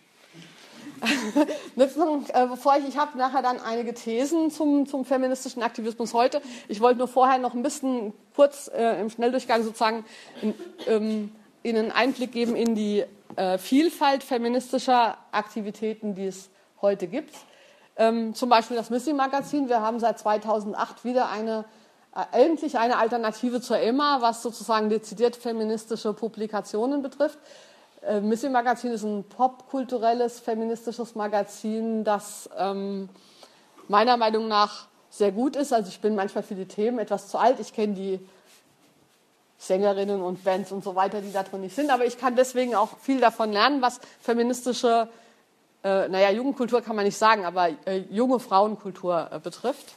Äh, 1.75 2.47
bevor 2.47 2.77
ich, 2.77 2.87
ich 2.87 2.97
habe 2.97 3.17
nachher 3.17 3.41
dann 3.41 3.59
einige 3.59 3.93
Thesen 3.93 4.51
zum, 4.51 4.85
zum 4.85 5.05
feministischen 5.05 5.63
Aktivismus 5.63 6.13
heute. 6.13 6.41
Ich 6.67 6.81
wollte 6.81 6.99
nur 6.99 7.07
vorher 7.07 7.39
noch 7.39 7.53
ein 7.53 7.63
bisschen 7.63 8.13
kurz 8.35 8.69
äh, 8.73 9.01
im 9.01 9.09
Schnelldurchgang 9.09 9.63
sozusagen 9.63 10.05
in, 10.41 10.53
ähm, 10.87 11.31
Ihnen 11.63 11.91
Einblick 11.91 12.31
geben 12.31 12.55
in 12.55 12.75
die 12.75 13.05
äh, 13.35 13.57
Vielfalt 13.57 14.23
feministischer 14.23 15.17
Aktivitäten, 15.31 16.15
die 16.15 16.27
es 16.27 16.49
heute 16.81 17.07
gibt. 17.07 17.35
Ähm, 17.95 18.33
zum 18.33 18.49
Beispiel 18.49 18.77
das 18.77 18.89
Missy-Magazin. 18.89 19.69
Wir 19.69 19.81
haben 19.81 19.99
seit 19.99 20.19
2008 20.19 21.05
wieder 21.05 21.29
eine 21.29 21.65
äh, 22.15 22.45
endlich 22.45 22.77
eine 22.77 22.97
Alternative 22.97 23.61
zur 23.61 23.79
Emma, 23.79 24.21
was 24.21 24.43
sozusagen 24.43 24.89
dezidiert 24.89 25.35
feministische 25.35 26.13
Publikationen 26.13 27.01
betrifft. 27.01 27.39
Äh, 28.07 28.19
Missy 28.21 28.49
Magazin 28.49 28.91
ist 28.91 29.03
ein 29.03 29.23
popkulturelles, 29.23 30.39
feministisches 30.39 31.15
Magazin, 31.15 32.03
das 32.03 32.49
ähm, 32.57 33.09
meiner 33.87 34.17
Meinung 34.17 34.47
nach 34.47 34.87
sehr 35.09 35.31
gut 35.31 35.55
ist. 35.55 35.71
Also 35.71 35.89
ich 35.89 36.01
bin 36.01 36.15
manchmal 36.15 36.43
für 36.43 36.55
die 36.55 36.65
Themen 36.65 36.99
etwas 36.99 37.27
zu 37.27 37.37
alt. 37.37 37.59
Ich 37.59 37.73
kenne 37.73 37.93
die 37.93 38.19
Sängerinnen 39.57 40.21
und 40.21 40.43
Bands 40.43 40.71
und 40.71 40.83
so 40.83 40.95
weiter, 40.95 41.21
die 41.21 41.31
da 41.31 41.43
drin 41.43 41.61
nicht 41.61 41.75
sind. 41.75 41.91
Aber 41.91 42.05
ich 42.05 42.17
kann 42.17 42.35
deswegen 42.35 42.75
auch 42.75 42.97
viel 42.97 43.21
davon 43.21 43.53
lernen, 43.53 43.81
was 43.81 44.01
feministische, 44.19 45.07
äh, 45.83 46.09
naja, 46.09 46.31
Jugendkultur 46.31 46.81
kann 46.81 46.95
man 46.95 47.05
nicht 47.05 47.17
sagen, 47.17 47.45
aber 47.45 47.69
äh, 47.85 47.99
junge 48.09 48.39
Frauenkultur 48.39 49.29
äh, 49.31 49.39
betrifft. 49.39 49.95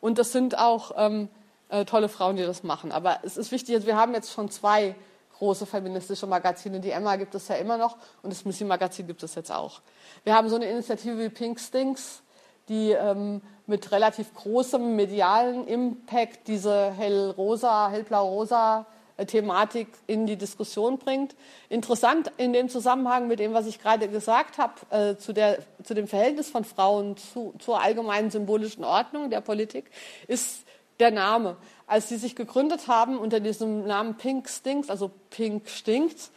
Und 0.00 0.18
das 0.18 0.32
sind 0.32 0.58
auch 0.58 0.92
ähm, 0.96 1.28
äh, 1.70 1.86
tolle 1.86 2.10
Frauen, 2.10 2.36
die 2.36 2.44
das 2.44 2.62
machen. 2.62 2.92
Aber 2.92 3.20
es 3.22 3.38
ist 3.38 3.52
wichtig, 3.52 3.74
also 3.76 3.86
wir 3.86 3.96
haben 3.96 4.12
jetzt 4.12 4.32
schon 4.32 4.50
zwei 4.50 4.94
große 5.38 5.66
feministische 5.66 6.26
Magazine. 6.26 6.80
Die 6.80 6.90
Emma 6.90 7.16
gibt 7.16 7.34
es 7.34 7.48
ja 7.48 7.56
immer 7.56 7.76
noch 7.76 7.96
und 8.22 8.32
das 8.32 8.44
Missy 8.44 8.64
Magazin 8.64 9.06
gibt 9.06 9.22
es 9.22 9.34
jetzt 9.34 9.52
auch. 9.52 9.80
Wir 10.24 10.34
haben 10.34 10.48
so 10.48 10.56
eine 10.56 10.66
Initiative 10.66 11.18
wie 11.18 11.28
Pink 11.28 11.60
Stinks, 11.60 12.22
die 12.68 12.92
ähm, 12.92 13.42
mit 13.66 13.92
relativ 13.92 14.34
großem 14.34 14.96
medialen 14.96 15.66
Impact 15.66 16.48
diese 16.48 16.92
hellrosa, 16.92 17.88
hellblau-rosa 17.90 18.86
äh, 19.16 19.26
Thematik 19.26 19.88
in 20.06 20.26
die 20.26 20.36
Diskussion 20.36 20.98
bringt. 20.98 21.36
Interessant 21.68 22.32
in 22.36 22.52
dem 22.52 22.68
Zusammenhang 22.68 23.28
mit 23.28 23.38
dem, 23.38 23.54
was 23.54 23.66
ich 23.66 23.80
gerade 23.80 24.08
gesagt 24.08 24.58
habe, 24.58 24.74
äh, 24.90 25.16
zu, 25.16 25.32
der, 25.32 25.58
zu 25.82 25.94
dem 25.94 26.08
Verhältnis 26.08 26.50
von 26.50 26.64
Frauen 26.64 27.16
zu, 27.16 27.54
zur 27.58 27.80
allgemeinen 27.80 28.30
symbolischen 28.30 28.84
Ordnung 28.84 29.30
der 29.30 29.40
Politik, 29.40 29.90
ist 30.26 30.64
der 30.98 31.10
Name 31.10 31.56
als 31.86 32.08
sie 32.08 32.16
sich 32.16 32.34
gegründet 32.34 32.88
haben 32.88 33.18
unter 33.18 33.40
diesem 33.40 33.86
Namen 33.86 34.16
Pink 34.16 34.48
Stinks, 34.48 34.90
also 34.90 35.10
Pink 35.30 35.68
stinkt, 35.68 36.30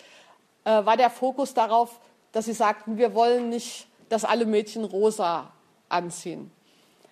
äh, 0.64 0.86
war 0.86 0.98
der 0.98 1.10
Fokus 1.10 1.54
darauf, 1.54 2.00
dass 2.32 2.46
sie 2.46 2.54
sagten, 2.54 2.98
wir 2.98 3.16
wollen 3.16 3.50
nicht, 3.50 3.88
dass 4.10 4.26
alle 4.26 4.46
Mädchen 4.46 4.84
rosa 4.84 5.52
anziehen. 5.88 6.52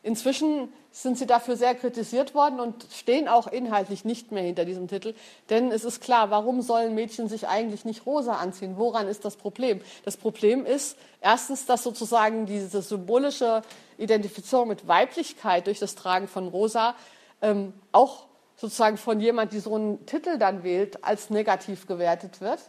Inzwischen 0.03 0.71
sind 0.91 1.17
sie 1.17 1.25
dafür 1.25 1.55
sehr 1.57 1.75
kritisiert 1.75 2.33
worden 2.33 2.59
und 2.59 2.85
stehen 2.91 3.27
auch 3.27 3.47
inhaltlich 3.47 4.05
nicht 4.05 4.31
mehr 4.31 4.43
hinter 4.43 4.65
diesem 4.65 4.87
Titel. 4.87 5.13
Denn 5.49 5.71
es 5.71 5.83
ist 5.83 6.01
klar, 6.01 6.31
warum 6.31 6.61
sollen 6.61 6.95
Mädchen 6.95 7.27
sich 7.27 7.47
eigentlich 7.47 7.85
nicht 7.85 8.05
rosa 8.05 8.35
anziehen? 8.35 8.77
Woran 8.77 9.07
ist 9.07 9.25
das 9.25 9.35
Problem? 9.35 9.81
Das 10.05 10.17
Problem 10.17 10.65
ist 10.65 10.97
erstens, 11.21 11.65
dass 11.65 11.83
sozusagen 11.83 12.45
diese 12.45 12.81
symbolische 12.81 13.61
Identifizierung 13.97 14.69
mit 14.69 14.87
Weiblichkeit 14.87 15.67
durch 15.67 15.79
das 15.79 15.95
Tragen 15.95 16.27
von 16.27 16.47
rosa 16.47 16.95
ähm, 17.41 17.73
auch 17.91 18.27
sozusagen 18.55 18.97
von 18.97 19.19
jemand, 19.19 19.53
die 19.53 19.59
so 19.59 19.75
einen 19.75 20.05
Titel 20.05 20.37
dann 20.37 20.63
wählt, 20.63 21.03
als 21.03 21.29
negativ 21.29 21.87
gewertet 21.87 22.41
wird. 22.41 22.59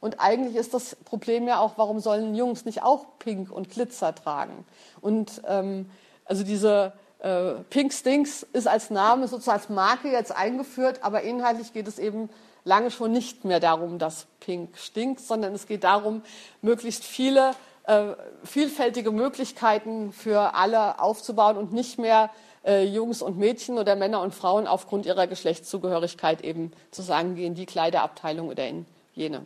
Und 0.00 0.20
eigentlich 0.20 0.56
ist 0.56 0.74
das 0.74 0.96
Problem 0.96 1.46
ja 1.46 1.60
auch, 1.60 1.72
warum 1.76 2.00
sollen 2.00 2.34
Jungs 2.34 2.64
nicht 2.64 2.82
auch 2.82 3.06
Pink 3.18 3.50
und 3.50 3.70
Glitzer 3.70 4.14
tragen? 4.14 4.64
Und 5.00 5.42
ähm, 5.46 5.90
also 6.24 6.42
diese 6.42 6.92
äh, 7.20 7.54
Pink 7.70 7.92
Stinks 7.92 8.42
ist 8.52 8.66
als 8.66 8.90
Name 8.90 9.28
sozusagen 9.28 9.60
als 9.60 9.68
Marke 9.68 10.10
jetzt 10.10 10.34
eingeführt, 10.34 11.00
aber 11.02 11.22
inhaltlich 11.22 11.72
geht 11.72 11.86
es 11.86 11.98
eben 11.98 12.30
lange 12.64 12.90
schon 12.90 13.12
nicht 13.12 13.44
mehr 13.44 13.60
darum, 13.60 13.98
dass 13.98 14.26
Pink 14.40 14.76
stinkt, 14.76 15.20
sondern 15.20 15.54
es 15.54 15.66
geht 15.66 15.84
darum, 15.84 16.22
möglichst 16.62 17.04
viele 17.04 17.52
äh, 17.84 18.14
vielfältige 18.44 19.10
Möglichkeiten 19.10 20.12
für 20.12 20.54
alle 20.54 21.00
aufzubauen 21.00 21.56
und 21.56 21.72
nicht 21.72 21.98
mehr 21.98 22.30
äh, 22.64 22.84
Jungs 22.84 23.22
und 23.22 23.38
Mädchen 23.38 23.78
oder 23.78 23.96
Männer 23.96 24.20
und 24.20 24.34
Frauen 24.34 24.66
aufgrund 24.66 25.06
ihrer 25.06 25.26
Geschlechtszugehörigkeit 25.26 26.42
eben 26.42 26.72
zu 26.90 27.02
sagen, 27.02 27.34
gehen 27.34 27.48
in 27.48 27.54
die 27.54 27.66
Kleiderabteilung 27.66 28.48
oder 28.48 28.66
in 28.66 28.86
jene. 29.14 29.42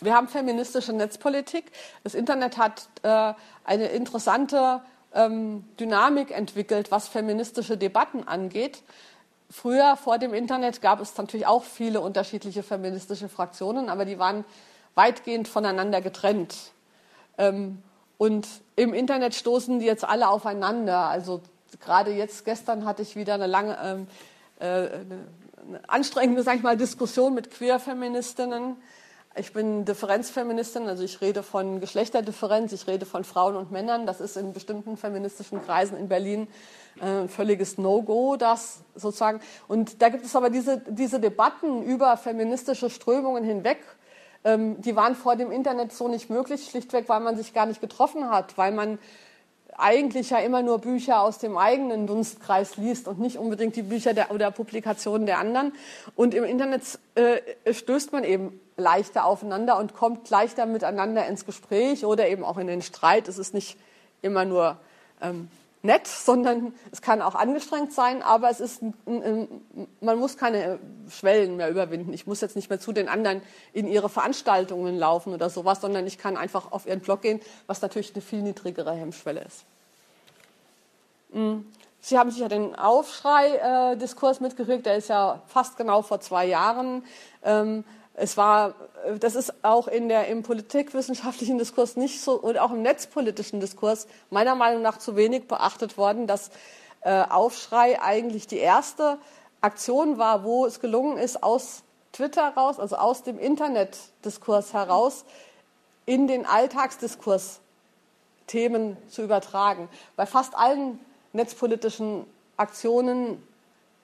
wir 0.00 0.14
haben 0.14 0.28
feministische 0.28 0.92
Netzpolitik. 0.92 1.72
Das 2.04 2.14
Internet 2.14 2.56
hat 2.56 2.88
äh, 3.02 3.34
eine 3.64 3.86
interessante 3.88 4.80
ähm, 5.14 5.64
Dynamik 5.80 6.30
entwickelt, 6.30 6.90
was 6.90 7.08
feministische 7.08 7.76
Debatten 7.76 8.26
angeht. 8.26 8.82
Früher, 9.50 9.96
vor 9.96 10.18
dem 10.18 10.34
Internet, 10.34 10.82
gab 10.82 11.00
es 11.00 11.16
natürlich 11.16 11.46
auch 11.46 11.64
viele 11.64 12.00
unterschiedliche 12.00 12.62
feministische 12.62 13.28
Fraktionen, 13.28 13.88
aber 13.88 14.04
die 14.04 14.18
waren 14.18 14.44
weitgehend 14.94 15.48
voneinander 15.48 16.00
getrennt. 16.00 16.54
Ähm, 17.38 17.82
und 18.18 18.46
im 18.76 18.92
Internet 18.92 19.34
stoßen 19.34 19.78
die 19.78 19.86
jetzt 19.86 20.04
alle 20.04 20.28
aufeinander. 20.28 21.08
Also 21.08 21.40
gerade 21.80 22.12
jetzt, 22.12 22.44
gestern 22.44 22.84
hatte 22.84 23.02
ich 23.02 23.16
wieder 23.16 23.34
eine 23.34 23.46
lange, 23.46 23.78
ähm, 23.82 24.06
äh, 24.58 24.64
eine 24.66 25.80
anstrengende, 25.86 26.42
sag 26.42 26.56
ich 26.56 26.62
mal, 26.62 26.76
Diskussion 26.76 27.34
mit 27.34 27.50
Queerfeministinnen. 27.50 28.76
Ich 29.36 29.52
bin 29.52 29.84
Differenzfeministin, 29.84 30.88
also 30.88 31.04
ich 31.04 31.20
rede 31.20 31.44
von 31.44 31.78
Geschlechterdifferenz, 31.78 32.72
ich 32.72 32.88
rede 32.88 33.06
von 33.06 33.22
Frauen 33.22 33.54
und 33.54 33.70
Männern. 33.70 34.04
Das 34.04 34.20
ist 34.20 34.36
in 34.36 34.52
bestimmten 34.52 34.96
feministischen 34.96 35.64
Kreisen 35.64 35.96
in 35.96 36.08
Berlin 36.08 36.48
äh, 37.00 37.04
ein 37.04 37.28
völliges 37.28 37.78
No-Go, 37.78 38.36
das 38.36 38.80
sozusagen. 38.96 39.40
Und 39.68 40.02
da 40.02 40.08
gibt 40.08 40.24
es 40.24 40.34
aber 40.34 40.50
diese, 40.50 40.78
diese 40.88 41.20
Debatten 41.20 41.84
über 41.84 42.16
feministische 42.16 42.90
Strömungen 42.90 43.44
hinweg, 43.44 43.78
ähm, 44.44 44.80
die 44.80 44.96
waren 44.96 45.14
vor 45.14 45.36
dem 45.36 45.50
Internet 45.50 45.92
so 45.92 46.08
nicht 46.08 46.30
möglich, 46.30 46.68
schlichtweg, 46.70 47.08
weil 47.08 47.20
man 47.20 47.36
sich 47.36 47.54
gar 47.54 47.66
nicht 47.66 47.80
getroffen 47.80 48.30
hat, 48.30 48.56
weil 48.56 48.72
man 48.72 48.98
eigentlich 49.76 50.30
ja 50.30 50.38
immer 50.38 50.62
nur 50.62 50.80
Bücher 50.80 51.22
aus 51.22 51.38
dem 51.38 51.56
eigenen 51.56 52.06
Dunstkreis 52.06 52.76
liest 52.76 53.06
und 53.06 53.20
nicht 53.20 53.38
unbedingt 53.38 53.76
die 53.76 53.82
Bücher 53.82 54.12
der, 54.12 54.32
oder 54.32 54.50
Publikationen 54.50 55.24
der 55.26 55.38
anderen. 55.38 55.72
Und 56.16 56.34
im 56.34 56.44
Internet 56.44 56.82
äh, 57.14 57.72
stößt 57.72 58.12
man 58.12 58.24
eben 58.24 58.60
leichter 58.76 59.24
aufeinander 59.24 59.78
und 59.78 59.94
kommt 59.94 60.28
leichter 60.30 60.66
miteinander 60.66 61.26
ins 61.26 61.46
Gespräch 61.46 62.04
oder 62.04 62.28
eben 62.28 62.44
auch 62.44 62.58
in 62.58 62.66
den 62.66 62.82
Streit. 62.82 63.28
Es 63.28 63.38
ist 63.38 63.54
nicht 63.54 63.78
immer 64.20 64.44
nur 64.44 64.76
ähm, 65.20 65.48
nett, 65.82 66.06
sondern 66.06 66.74
es 66.90 67.02
kann 67.02 67.22
auch 67.22 67.34
angestrengt 67.34 67.92
sein, 67.92 68.22
aber 68.22 68.50
es 68.50 68.60
ist, 68.60 68.82
man 69.04 70.18
muss 70.18 70.36
keine 70.36 70.78
Schwellen 71.08 71.56
mehr 71.56 71.70
überwinden. 71.70 72.12
Ich 72.12 72.26
muss 72.26 72.40
jetzt 72.40 72.56
nicht 72.56 72.68
mehr 72.68 72.80
zu 72.80 72.92
den 72.92 73.08
anderen 73.08 73.42
in 73.72 73.86
ihre 73.86 74.08
Veranstaltungen 74.08 74.98
laufen 74.98 75.32
oder 75.32 75.50
sowas, 75.50 75.80
sondern 75.80 76.06
ich 76.06 76.18
kann 76.18 76.36
einfach 76.36 76.72
auf 76.72 76.86
ihren 76.86 77.00
Blog 77.00 77.22
gehen, 77.22 77.40
was 77.66 77.80
natürlich 77.80 78.12
eine 78.14 78.22
viel 78.22 78.42
niedrigere 78.42 78.92
Hemmschwelle 78.92 79.40
ist. 79.40 79.64
Hm. 81.32 81.66
Sie 82.00 82.16
haben 82.16 82.30
sicher 82.30 82.48
den 82.48 82.76
Aufschrei-Diskurs 82.76 84.40
mitgekriegt, 84.40 84.86
der 84.86 84.96
ist 84.96 85.08
ja 85.08 85.42
fast 85.46 85.76
genau 85.76 86.02
vor 86.02 86.20
zwei 86.20 86.46
Jahren. 86.46 87.04
Ähm, 87.42 87.84
es 88.20 88.36
war, 88.36 88.74
das 89.20 89.34
ist 89.34 89.64
auch 89.64 89.88
in 89.88 90.08
der, 90.08 90.28
im 90.28 90.42
politikwissenschaftlichen 90.42 91.58
Diskurs 91.58 91.96
nicht 91.96 92.20
so 92.20 92.34
und 92.34 92.58
auch 92.58 92.72
im 92.72 92.82
netzpolitischen 92.82 93.60
Diskurs 93.60 94.06
meiner 94.30 94.54
Meinung 94.54 94.82
nach 94.82 94.98
zu 94.98 95.16
wenig 95.16 95.46
beachtet 95.46 95.96
worden, 95.96 96.26
dass 96.26 96.50
äh, 97.02 97.22
Aufschrei 97.22 98.00
eigentlich 98.02 98.46
die 98.46 98.58
erste 98.58 99.18
Aktion 99.60 100.18
war, 100.18 100.44
wo 100.44 100.66
es 100.66 100.80
gelungen 100.80 101.16
ist, 101.16 101.42
aus 101.42 101.82
Twitter 102.12 102.54
raus, 102.56 102.80
also 102.80 102.96
aus 102.96 103.22
dem 103.22 103.38
Internetdiskurs 103.38 104.72
heraus, 104.72 105.24
in 106.06 106.26
den 106.26 106.46
Alltagsdiskurs 106.46 107.60
Themen 108.46 108.96
zu 109.08 109.22
übertragen. 109.22 109.88
Bei 110.16 110.26
fast 110.26 110.56
allen 110.56 110.98
netzpolitischen 111.32 112.24
Aktionen 112.56 113.42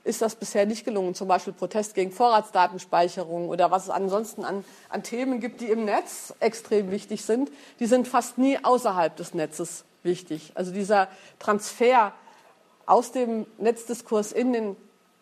ist 0.04 0.20
das 0.20 0.36
bisher 0.36 0.66
nicht 0.66 0.84
gelungen. 0.84 1.14
Zum 1.14 1.28
Beispiel 1.28 1.54
Protest 1.54 1.94
gegen 1.94 2.12
Vorratsdatenspeicherung 2.12 3.48
oder 3.48 3.70
was 3.70 3.84
es 3.84 3.90
ansonsten 3.90 4.44
an, 4.44 4.64
an 4.90 5.02
Themen 5.02 5.40
gibt, 5.40 5.60
die 5.62 5.70
im 5.70 5.84
Netz 5.86 6.34
extrem 6.40 6.90
wichtig 6.90 7.24
sind. 7.24 7.50
Die 7.80 7.86
sind 7.86 8.06
fast 8.06 8.38
nie 8.38 8.58
außerhalb 8.62 9.16
des 9.16 9.34
Netzes 9.34 9.84
wichtig. 10.02 10.52
Also 10.54 10.72
dieser 10.72 11.08
Transfer 11.38 12.12
aus 12.86 13.12
dem 13.12 13.46
Netzdiskurs 13.58 14.32
in 14.32 14.52
den 14.52 14.76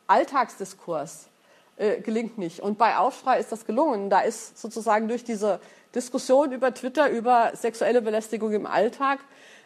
Alltagsdiskurs 0.09 1.29
äh, 1.77 2.01
gelingt 2.01 2.37
nicht. 2.37 2.61
Und 2.61 2.77
bei 2.77 2.97
Aufschrei 2.97 3.39
ist 3.39 3.53
das 3.53 3.65
gelungen. 3.65 4.11
Da 4.11 4.21
ist 4.21 4.59
sozusagen 4.59 5.07
durch 5.07 5.23
diese 5.23 5.61
Diskussion 5.95 6.51
über 6.53 6.75
Twitter, 6.75 7.09
über 7.09 7.53
sexuelle 7.55 8.03
Belästigung 8.03 8.53
im 8.53 8.67
Alltag, 8.67 9.21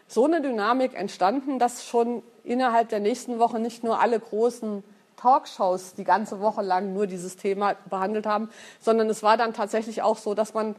so 0.09 0.24
eine 0.24 0.40
Dynamik 0.40 0.94
entstanden, 0.94 1.59
dass 1.59 1.85
schon 1.85 2.22
innerhalb 2.44 2.90
der 2.90 3.00
nächsten 3.00 3.38
Woche 3.38 3.59
nicht 3.59 3.83
nur 3.83 4.00
alle 4.00 4.20
großen 4.20 4.85
Talkshows 5.27 5.95
die 5.95 6.05
ganze 6.05 6.39
Woche 6.39 6.62
lang 6.62 6.93
nur 6.93 7.09
dieses 7.09 7.37
Thema 7.37 7.75
behandelt 7.91 8.27
haben, 8.27 8.49
sondern 8.81 9.11
es 9.11 9.25
war 9.25 9.37
dann 9.37 9.53
tatsächlich 9.53 10.03
auch 10.03 10.19
so, 10.19 10.35
dass 10.35 10.55
man, 10.55 10.77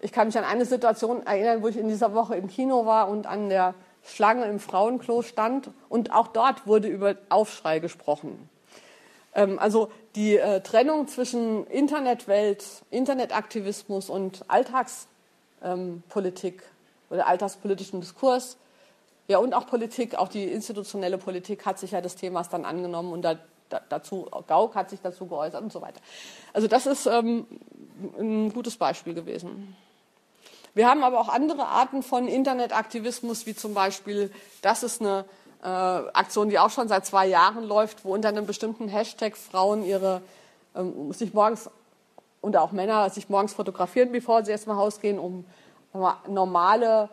ich 0.00 0.10
kann 0.10 0.26
mich 0.26 0.36
an 0.36 0.42
eine 0.42 0.64
Situation 0.64 1.24
erinnern, 1.24 1.62
wo 1.62 1.68
ich 1.68 1.76
in 1.76 1.86
dieser 1.86 2.12
Woche 2.12 2.34
im 2.34 2.48
Kino 2.48 2.86
war 2.86 3.08
und 3.08 3.28
an 3.28 3.48
der 3.48 3.74
Schlange 4.02 4.46
im 4.46 4.58
Frauenklo 4.58 5.22
stand 5.22 5.70
und 5.88 6.12
auch 6.12 6.26
dort 6.26 6.66
wurde 6.66 6.88
über 6.88 7.14
Aufschrei 7.28 7.78
gesprochen. 7.78 8.48
Ähm, 9.32 9.60
also 9.60 9.92
die 10.16 10.38
äh, 10.38 10.60
Trennung 10.60 11.06
zwischen 11.06 11.64
Internetwelt, 11.68 12.64
Internetaktivismus 12.90 14.10
und 14.10 14.44
Alltagspolitik 14.48 16.62
ähm, 16.62 16.68
oder 17.10 17.28
alltagspolitischen 17.28 18.00
Diskurs 18.00 18.56
ja, 19.28 19.36
und 19.36 19.52
auch 19.52 19.66
Politik, 19.66 20.14
auch 20.14 20.28
die 20.28 20.44
institutionelle 20.44 21.18
Politik 21.18 21.66
hat 21.66 21.78
sich 21.78 21.90
ja 21.90 22.00
des 22.00 22.16
Themas 22.16 22.48
dann 22.48 22.64
angenommen 22.64 23.12
und 23.12 23.22
da, 23.22 23.36
da, 23.68 23.80
dazu, 23.88 24.28
Gauck 24.46 24.74
hat 24.74 24.90
sich 24.90 25.00
dazu 25.00 25.26
geäußert 25.26 25.62
und 25.62 25.72
so 25.72 25.80
weiter. 25.80 26.00
Also 26.52 26.68
das 26.68 26.86
ist 26.86 27.06
ähm, 27.06 27.46
ein 28.18 28.52
gutes 28.52 28.76
Beispiel 28.76 29.14
gewesen. 29.14 29.76
Wir 30.74 30.88
haben 30.88 31.02
aber 31.02 31.20
auch 31.20 31.28
andere 31.28 31.66
Arten 31.66 32.02
von 32.02 32.28
Internetaktivismus, 32.28 33.46
wie 33.46 33.54
zum 33.54 33.74
Beispiel, 33.74 34.30
das 34.62 34.82
ist 34.82 35.00
eine 35.00 35.24
äh, 35.62 35.66
Aktion, 35.66 36.50
die 36.50 36.58
auch 36.58 36.70
schon 36.70 36.88
seit 36.88 37.04
zwei 37.04 37.26
Jahren 37.26 37.64
läuft, 37.64 38.04
wo 38.04 38.14
unter 38.14 38.28
einem 38.28 38.46
bestimmten 38.46 38.88
Hashtag 38.88 39.36
Frauen 39.36 39.84
ihre 39.84 40.22
ähm, 40.76 41.12
sich 41.12 41.34
morgens 41.34 41.70
und 42.40 42.56
auch 42.56 42.72
Männer 42.72 43.10
sich 43.10 43.28
morgens 43.28 43.54
fotografieren, 43.54 44.12
bevor 44.12 44.44
sie 44.44 44.52
erstmal 44.52 44.76
rausgehen, 44.76 45.18
um 45.18 45.44
normale 46.28 47.08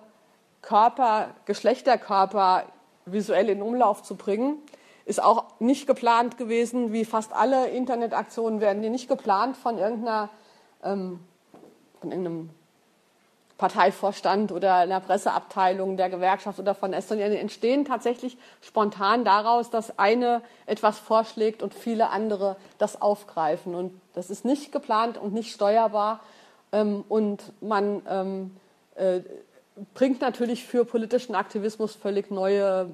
Körper, 0.61 1.29
Geschlechterkörper 1.45 2.65
visuell 3.05 3.49
in 3.49 3.61
Umlauf 3.61 4.03
zu 4.03 4.15
bringen. 4.15 4.57
Ist 5.05 5.21
auch 5.21 5.45
nicht 5.59 5.85
geplant 5.85 6.37
gewesen, 6.37 6.91
wie 6.91 7.05
fast 7.05 7.31
alle 7.33 7.67
Internetaktionen 7.69 8.59
werden 8.59 8.81
die 8.81 8.89
nicht 8.89 9.07
geplant 9.07 9.55
von 9.55 9.77
irgendeiner, 9.77 10.29
ähm, 10.83 11.19
von 12.01 12.11
irgendeinem 12.11 12.49
Parteivorstand 13.57 14.51
oder 14.51 14.75
einer 14.75 14.99
Presseabteilung 14.99 15.95
der 15.95 16.09
Gewerkschaft 16.09 16.59
oder 16.59 16.75
von 16.75 16.91
Eston. 16.91 17.19
Die 17.19 17.23
entstehen 17.23 17.85
tatsächlich 17.85 18.37
spontan 18.61 19.23
daraus, 19.23 19.69
dass 19.69 19.97
eine 19.97 20.41
etwas 20.65 20.99
vorschlägt 20.99 21.63
und 21.63 21.73
viele 21.73 22.09
andere 22.09 22.57
das 22.79 23.01
aufgreifen. 23.01 23.73
Und 23.73 23.99
das 24.13 24.29
ist 24.29 24.43
nicht 24.43 24.71
geplant 24.71 25.17
und 25.17 25.33
nicht 25.33 25.53
steuerbar. 25.53 26.19
Ähm, 26.71 27.05
und 27.07 27.53
man 27.61 28.01
ähm, 28.09 28.57
äh, 28.95 29.21
bringt 29.93 30.19
natürlich 30.19 30.65
für 30.65 30.83
politischen 30.83 31.35
Aktivismus 31.35 31.95
völlig 31.95 32.31
neue 32.31 32.89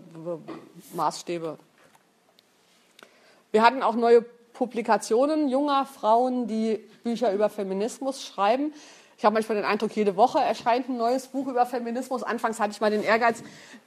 Maßstäbe. 0.94 1.58
Wir 3.52 3.64
hatten 3.64 3.84
auch 3.84 3.96
neue 3.96 4.22
Publikationen 4.22 5.50
junger 5.50 5.86
Frauen, 5.86 6.48
die 6.48 6.78
Bücher 7.04 7.34
über 7.34 7.50
Feminismus 7.50 8.24
schreiben. 8.24 8.74
Ich 9.18 9.26
habe 9.26 9.34
manchmal 9.34 9.58
den 9.58 9.66
Eindruck, 9.66 9.96
jede 9.96 10.16
Woche 10.16 10.40
erscheint 10.40 10.90
ein 10.90 10.98
neues 10.98 11.28
Buch 11.28 11.46
über 11.48 11.66
Feminismus. 11.66 12.24
Anfangs 12.24 12.60
hatte 12.60 12.72
ich 12.72 12.82
mal 12.82 12.90
den 12.90 13.04
Ehrgeiz, 13.04 13.44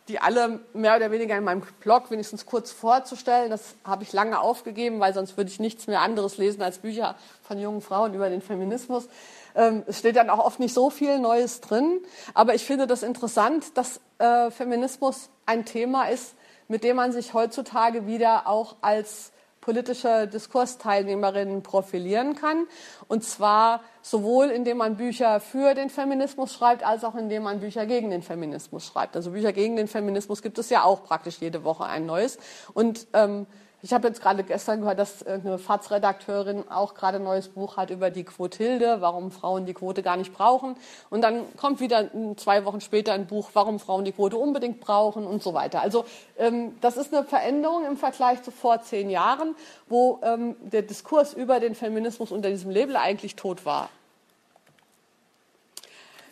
die 0.06 0.20
alle 0.20 0.60
mehr 0.74 0.94
oder 0.96 1.10
weniger 1.10 1.36
in 1.36 1.44
meinem 1.44 1.62
Blog 1.80 2.10
wenigstens 2.10 2.46
kurz 2.46 2.70
vorzustellen. 2.70 3.50
Das 3.50 3.74
habe 3.84 4.04
ich 4.04 4.12
lange 4.12 4.38
aufgegeben, 4.38 5.00
weil 5.00 5.14
sonst 5.14 5.36
würde 5.36 5.50
ich 5.50 5.58
nichts 5.58 5.86
mehr 5.86 6.02
anderes 6.02 6.36
lesen 6.36 6.62
als 6.62 6.78
Bücher 6.78 7.16
von 7.42 7.58
jungen 7.58 7.80
Frauen 7.80 8.14
über 8.14 8.28
den 8.28 8.42
Feminismus. 8.42 9.08
Ähm, 9.56 9.82
es 9.86 9.98
steht 9.98 10.14
dann 10.16 10.30
auch 10.30 10.44
oft 10.44 10.60
nicht 10.60 10.74
so 10.74 10.90
viel 10.90 11.18
Neues 11.18 11.60
drin. 11.62 12.00
Aber 12.34 12.54
ich 12.54 12.64
finde 12.64 12.86
das 12.86 13.02
interessant, 13.02 13.76
dass 13.76 14.00
äh, 14.18 14.50
Feminismus 14.50 15.30
ein 15.46 15.64
Thema 15.64 16.10
ist, 16.10 16.34
mit 16.68 16.84
dem 16.84 16.96
man 16.96 17.12
sich 17.12 17.34
heutzutage 17.34 18.06
wieder 18.06 18.46
auch 18.46 18.76
als 18.82 19.32
politische 19.64 20.28
Diskursteilnehmerinnen 20.28 21.62
profilieren 21.62 22.34
kann. 22.34 22.66
Und 23.08 23.24
zwar 23.24 23.80
sowohl 24.02 24.46
indem 24.46 24.76
man 24.76 24.96
Bücher 24.96 25.40
für 25.40 25.74
den 25.74 25.88
Feminismus 25.88 26.52
schreibt, 26.52 26.84
als 26.84 27.04
auch 27.04 27.14
indem 27.14 27.44
man 27.44 27.60
Bücher 27.60 27.86
gegen 27.86 28.10
den 28.10 28.22
Feminismus 28.22 28.86
schreibt. 28.86 29.16
Also 29.16 29.30
Bücher 29.30 29.52
gegen 29.52 29.76
den 29.76 29.88
Feminismus 29.88 30.42
gibt 30.42 30.58
es 30.58 30.68
ja 30.68 30.84
auch 30.84 31.04
praktisch 31.04 31.38
jede 31.40 31.64
Woche 31.64 31.84
ein 31.84 32.04
neues. 32.04 32.38
Und 32.74 33.06
ähm, 33.14 33.46
ich 33.84 33.92
habe 33.92 34.08
jetzt 34.08 34.22
gerade 34.22 34.42
gestern 34.44 34.80
gehört, 34.80 34.98
dass 34.98 35.26
eine 35.26 35.58
FAZ-Redakteurin 35.58 36.70
auch 36.70 36.94
gerade 36.94 37.18
ein 37.18 37.22
neues 37.22 37.48
Buch 37.48 37.76
hat 37.76 37.90
über 37.90 38.08
die 38.08 38.24
Quotilde, 38.24 39.02
warum 39.02 39.30
Frauen 39.30 39.66
die 39.66 39.74
Quote 39.74 40.02
gar 40.02 40.16
nicht 40.16 40.32
brauchen. 40.32 40.74
Und 41.10 41.20
dann 41.20 41.42
kommt 41.58 41.80
wieder 41.80 42.08
zwei 42.36 42.64
Wochen 42.64 42.80
später 42.80 43.12
ein 43.12 43.26
Buch, 43.26 43.50
warum 43.52 43.78
Frauen 43.78 44.06
die 44.06 44.12
Quote 44.12 44.38
unbedingt 44.38 44.80
brauchen 44.80 45.26
und 45.26 45.42
so 45.42 45.52
weiter. 45.52 45.82
Also 45.82 46.06
ähm, 46.38 46.78
das 46.80 46.96
ist 46.96 47.12
eine 47.12 47.24
Veränderung 47.24 47.84
im 47.84 47.98
Vergleich 47.98 48.42
zu 48.42 48.50
vor 48.50 48.80
zehn 48.80 49.10
Jahren, 49.10 49.54
wo 49.86 50.18
ähm, 50.22 50.56
der 50.62 50.80
Diskurs 50.80 51.34
über 51.34 51.60
den 51.60 51.74
Feminismus 51.74 52.32
unter 52.32 52.48
diesem 52.48 52.70
Label 52.70 52.96
eigentlich 52.96 53.36
tot 53.36 53.66
war. 53.66 53.90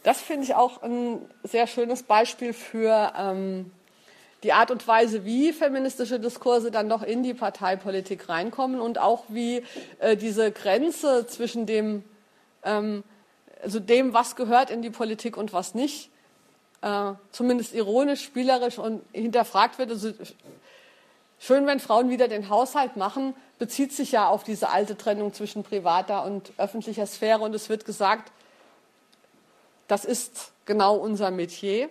das 0.04 0.22
finde 0.22 0.44
ich 0.44 0.54
auch 0.54 0.82
ein 0.82 1.20
sehr 1.44 1.66
schönes 1.66 2.02
Beispiel 2.02 2.54
für 2.54 3.12
ähm, 3.18 3.70
die 4.42 4.52
Art 4.52 4.70
und 4.70 4.86
Weise, 4.88 5.24
wie 5.24 5.52
feministische 5.52 6.18
Diskurse 6.18 6.70
dann 6.70 6.88
doch 6.88 7.02
in 7.02 7.22
die 7.22 7.34
Parteipolitik 7.34 8.28
reinkommen 8.28 8.80
und 8.80 8.98
auch 8.98 9.24
wie 9.28 9.64
äh, 10.00 10.16
diese 10.16 10.50
Grenze 10.50 11.26
zwischen 11.26 11.66
dem, 11.66 12.04
ähm, 12.64 13.04
also 13.62 13.78
dem, 13.78 14.12
was 14.14 14.34
gehört 14.34 14.70
in 14.70 14.82
die 14.82 14.90
Politik 14.90 15.36
und 15.36 15.52
was 15.52 15.74
nicht, 15.74 16.10
äh, 16.82 17.12
zumindest 17.30 17.74
ironisch, 17.74 18.24
spielerisch 18.24 18.78
und 18.78 19.02
hinterfragt 19.12 19.78
wird. 19.78 19.90
Also, 19.90 20.12
schön, 21.38 21.66
wenn 21.66 21.78
Frauen 21.78 22.10
wieder 22.10 22.26
den 22.26 22.48
Haushalt 22.48 22.96
machen, 22.96 23.34
bezieht 23.60 23.92
sich 23.92 24.10
ja 24.10 24.26
auf 24.26 24.42
diese 24.42 24.70
alte 24.70 24.96
Trennung 24.96 25.32
zwischen 25.32 25.62
privater 25.62 26.24
und 26.24 26.52
öffentlicher 26.56 27.06
Sphäre 27.06 27.40
und 27.40 27.54
es 27.54 27.68
wird 27.68 27.84
gesagt, 27.84 28.32
das 29.86 30.04
ist 30.04 30.52
genau 30.64 30.96
unser 30.96 31.30
Metier. 31.30 31.88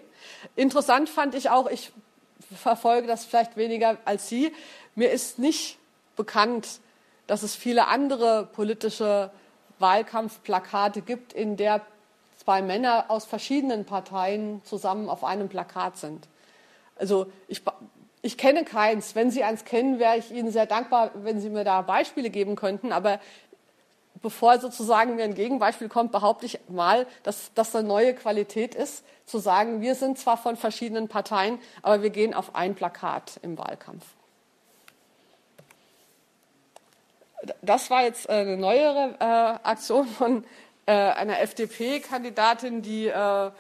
Interessant 0.57 1.07
fand 1.07 1.33
ich 1.35 1.49
auch, 1.49 1.69
ich 1.69 1.93
verfolge 2.55 3.07
das 3.07 3.25
vielleicht 3.25 3.57
weniger 3.57 3.97
als 4.05 4.29
Sie. 4.29 4.53
Mir 4.95 5.11
ist 5.11 5.39
nicht 5.39 5.77
bekannt, 6.15 6.79
dass 7.27 7.43
es 7.43 7.55
viele 7.55 7.87
andere 7.87 8.49
politische 8.53 9.31
Wahlkampfplakate 9.79 11.01
gibt, 11.01 11.33
in 11.33 11.57
der 11.57 11.81
zwei 12.37 12.61
Männer 12.61 13.05
aus 13.09 13.25
verschiedenen 13.25 13.85
Parteien 13.85 14.61
zusammen 14.63 15.09
auf 15.09 15.23
einem 15.23 15.47
Plakat 15.47 15.97
sind. 15.97 16.27
Also 16.95 17.31
ich, 17.47 17.61
ich 18.21 18.37
kenne 18.37 18.63
keins. 18.63 19.15
Wenn 19.15 19.31
Sie 19.31 19.43
eins 19.43 19.65
kennen, 19.65 19.99
wäre 19.99 20.17
ich 20.17 20.31
Ihnen 20.31 20.51
sehr 20.51 20.65
dankbar, 20.65 21.11
wenn 21.15 21.39
Sie 21.39 21.49
mir 21.49 21.63
da 21.63 21.81
Beispiele 21.81 22.29
geben 22.29 22.55
könnten. 22.55 22.91
Aber 22.91 23.19
bevor 24.21 24.59
sozusagen 24.59 25.15
mir 25.15 25.23
ein 25.23 25.35
Gegenbeispiel 25.35 25.89
kommt, 25.89 26.11
behaupte 26.11 26.45
ich 26.45 26.59
mal, 26.69 27.07
dass 27.23 27.51
das 27.55 27.75
eine 27.75 27.87
neue 27.87 28.13
Qualität 28.13 28.75
ist, 28.75 29.03
zu 29.25 29.39
sagen, 29.39 29.81
wir 29.81 29.95
sind 29.95 30.17
zwar 30.17 30.37
von 30.37 30.57
verschiedenen 30.57 31.07
Parteien, 31.07 31.59
aber 31.81 32.03
wir 32.03 32.09
gehen 32.09 32.33
auf 32.33 32.55
ein 32.55 32.75
Plakat 32.75 33.39
im 33.41 33.57
Wahlkampf. 33.57 34.05
Das 37.61 37.89
war 37.89 38.03
jetzt 38.03 38.29
eine 38.29 38.57
neuere 38.57 39.15
äh, 39.19 39.67
Aktion 39.67 40.07
von 40.07 40.43
äh, 40.85 40.91
einer 40.91 41.39
FDP-Kandidatin, 41.39 42.81
die 42.81 43.07
äh, 43.07 43.51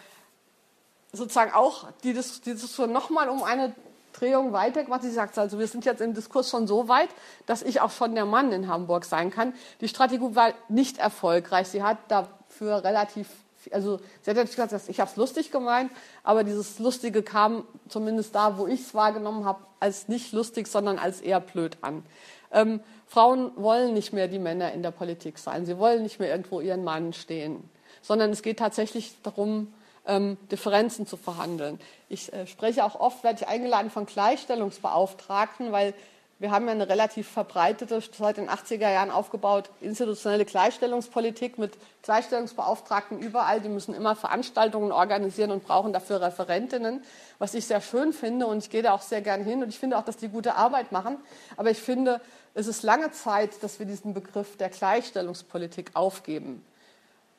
sozusagen 1.11 1.51
auch 1.51 1.87
die, 2.03 2.13
die 2.13 2.51
Diskussion 2.51 2.91
nochmal 2.91 3.29
um 3.29 3.43
eine 3.43 3.73
Drehung 4.13 4.53
weitergemacht. 4.53 5.01
Sie 5.01 5.11
sagt 5.11 5.37
also, 5.37 5.59
wir 5.59 5.67
sind 5.67 5.85
jetzt 5.85 6.01
im 6.01 6.13
Diskurs 6.13 6.49
schon 6.49 6.67
so 6.67 6.87
weit, 6.87 7.09
dass 7.45 7.61
ich 7.61 7.81
auch 7.81 7.91
schon 7.91 8.15
der 8.15 8.25
Mann 8.25 8.51
in 8.51 8.67
Hamburg 8.67 9.05
sein 9.05 9.31
kann. 9.31 9.53
Die 9.81 9.87
Strategie 9.87 10.35
war 10.35 10.53
nicht 10.69 10.97
erfolgreich. 10.97 11.67
Sie 11.67 11.83
hat 11.83 11.97
dafür 12.07 12.83
relativ, 12.83 13.27
also 13.71 13.97
sie 14.21 14.31
hat 14.31 14.37
natürlich 14.37 14.55
gesagt, 14.55 14.89
ich 14.89 14.99
habe 14.99 15.09
es 15.09 15.17
lustig 15.17 15.51
gemeint, 15.51 15.91
aber 16.23 16.43
dieses 16.43 16.79
Lustige 16.79 17.23
kam 17.23 17.63
zumindest 17.87 18.35
da, 18.35 18.57
wo 18.57 18.67
ich 18.67 18.81
es 18.81 18.93
wahrgenommen 18.93 19.45
habe, 19.45 19.59
als 19.79 20.07
nicht 20.07 20.33
lustig, 20.33 20.67
sondern 20.67 20.99
als 20.99 21.21
eher 21.21 21.39
blöd 21.39 21.77
an. 21.81 22.03
Ähm, 22.51 22.81
Frauen 23.07 23.51
wollen 23.55 23.93
nicht 23.93 24.13
mehr 24.13 24.27
die 24.27 24.39
Männer 24.39 24.71
in 24.71 24.83
der 24.83 24.91
Politik 24.91 25.37
sein. 25.37 25.65
Sie 25.65 25.77
wollen 25.77 26.03
nicht 26.03 26.19
mehr 26.19 26.29
irgendwo 26.29 26.61
ihren 26.61 26.83
Mann 26.83 27.13
stehen, 27.13 27.69
sondern 28.01 28.31
es 28.31 28.41
geht 28.41 28.59
tatsächlich 28.59 29.15
darum, 29.23 29.73
ähm, 30.05 30.37
Differenzen 30.51 31.05
zu 31.05 31.17
verhandeln. 31.17 31.79
Ich 32.09 32.31
äh, 32.33 32.47
spreche 32.47 32.83
auch 32.83 32.99
oft, 32.99 33.23
werde 33.23 33.41
ich 33.41 33.47
eingeladen 33.47 33.91
von 33.91 34.05
Gleichstellungsbeauftragten, 34.05 35.71
weil 35.71 35.93
wir 36.41 36.49
haben 36.49 36.65
ja 36.65 36.71
eine 36.71 36.89
relativ 36.89 37.27
verbreitete, 37.27 38.01
seit 38.17 38.37
den 38.37 38.49
80er 38.49 38.91
Jahren 38.91 39.11
aufgebaut, 39.11 39.69
institutionelle 39.79 40.43
Gleichstellungspolitik 40.43 41.59
mit 41.59 41.77
Gleichstellungsbeauftragten 42.01 43.19
überall. 43.19 43.61
Die 43.61 43.69
müssen 43.69 43.93
immer 43.93 44.15
Veranstaltungen 44.15 44.91
organisieren 44.91 45.51
und 45.51 45.63
brauchen 45.63 45.93
dafür 45.93 46.19
Referentinnen, 46.19 47.03
was 47.37 47.53
ich 47.53 47.67
sehr 47.67 47.79
schön 47.79 48.11
finde. 48.11 48.47
Und 48.47 48.63
ich 48.63 48.71
gehe 48.71 48.81
da 48.81 48.93
auch 48.93 49.03
sehr 49.03 49.21
gern 49.21 49.43
hin. 49.43 49.61
Und 49.61 49.69
ich 49.69 49.77
finde 49.77 49.99
auch, 49.99 50.03
dass 50.03 50.17
die 50.17 50.29
gute 50.29 50.55
Arbeit 50.55 50.91
machen. 50.91 51.17
Aber 51.57 51.69
ich 51.69 51.79
finde, 51.79 52.19
es 52.55 52.65
ist 52.65 52.81
lange 52.81 53.11
Zeit, 53.11 53.61
dass 53.61 53.77
wir 53.77 53.85
diesen 53.85 54.15
Begriff 54.15 54.57
der 54.57 54.69
Gleichstellungspolitik 54.69 55.91
aufgeben 55.93 56.65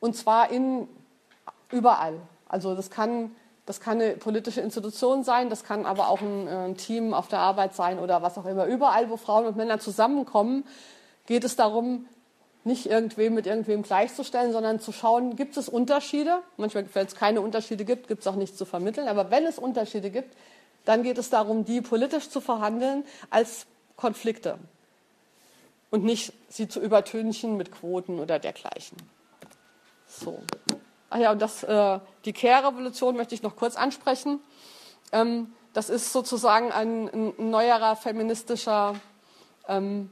Und 0.00 0.16
zwar 0.16 0.50
in, 0.50 0.88
überall. 1.70 2.14
Also 2.48 2.74
das 2.74 2.90
kann, 2.90 3.34
das 3.64 3.80
kann 3.80 4.00
eine 4.00 4.16
politische 4.16 4.60
Institution 4.60 5.24
sein, 5.24 5.50
das 5.50 5.64
kann 5.64 5.86
aber 5.86 6.08
auch 6.08 6.20
ein, 6.20 6.48
ein 6.48 6.72
äh, 6.72 6.74
Team 6.74 7.14
auf 7.14 7.28
der 7.28 7.40
Arbeit 7.40 7.74
sein 7.74 7.98
oder 7.98 8.22
was 8.22 8.38
auch 8.38 8.46
immer. 8.46 8.66
Überall, 8.66 9.10
wo 9.10 9.16
Frauen 9.16 9.46
und 9.46 9.56
Männer 9.56 9.80
zusammenkommen, 9.80 10.64
geht 11.26 11.44
es 11.44 11.56
darum, 11.56 12.06
nicht 12.64 12.86
irgendwem 12.86 13.34
mit 13.34 13.46
irgendwem 13.46 13.82
gleichzustellen, 13.82 14.52
sondern 14.52 14.80
zu 14.80 14.90
schauen, 14.90 15.36
gibt 15.36 15.56
es 15.56 15.68
Unterschiede? 15.68 16.40
Manchmal, 16.56 16.86
wenn 16.94 17.06
es 17.06 17.14
keine 17.14 17.40
Unterschiede 17.40 17.84
gibt, 17.84 18.08
gibt 18.08 18.22
es 18.22 18.26
auch 18.26 18.34
nichts 18.34 18.56
zu 18.56 18.64
vermitteln. 18.64 19.06
Aber 19.06 19.30
wenn 19.30 19.46
es 19.46 19.58
Unterschiede 19.58 20.10
gibt, 20.10 20.36
dann 20.84 21.04
geht 21.04 21.18
es 21.18 21.30
darum, 21.30 21.64
die 21.64 21.80
politisch 21.80 22.28
zu 22.28 22.40
verhandeln 22.40 23.04
als 23.30 23.66
Konflikte 23.96 24.58
und 25.90 26.04
nicht 26.04 26.32
sie 26.48 26.68
zu 26.68 26.80
übertünchen 26.80 27.56
mit 27.56 27.72
Quoten 27.72 28.18
oder 28.18 28.38
dergleichen. 28.38 28.96
So. 30.06 30.42
Ach 31.10 31.18
ja, 31.18 31.32
und 31.32 31.40
das, 31.40 31.62
äh, 31.62 32.00
die 32.24 32.32
Care-Revolution 32.32 33.16
möchte 33.16 33.34
ich 33.34 33.42
noch 33.42 33.56
kurz 33.56 33.76
ansprechen. 33.76 34.40
Ähm, 35.12 35.52
das 35.72 35.90
ist 35.90 36.12
sozusagen 36.12 36.72
ein, 36.72 37.08
ein 37.08 37.50
neuerer 37.50 37.96
feministischer 37.96 38.94
ähm, 39.68 40.10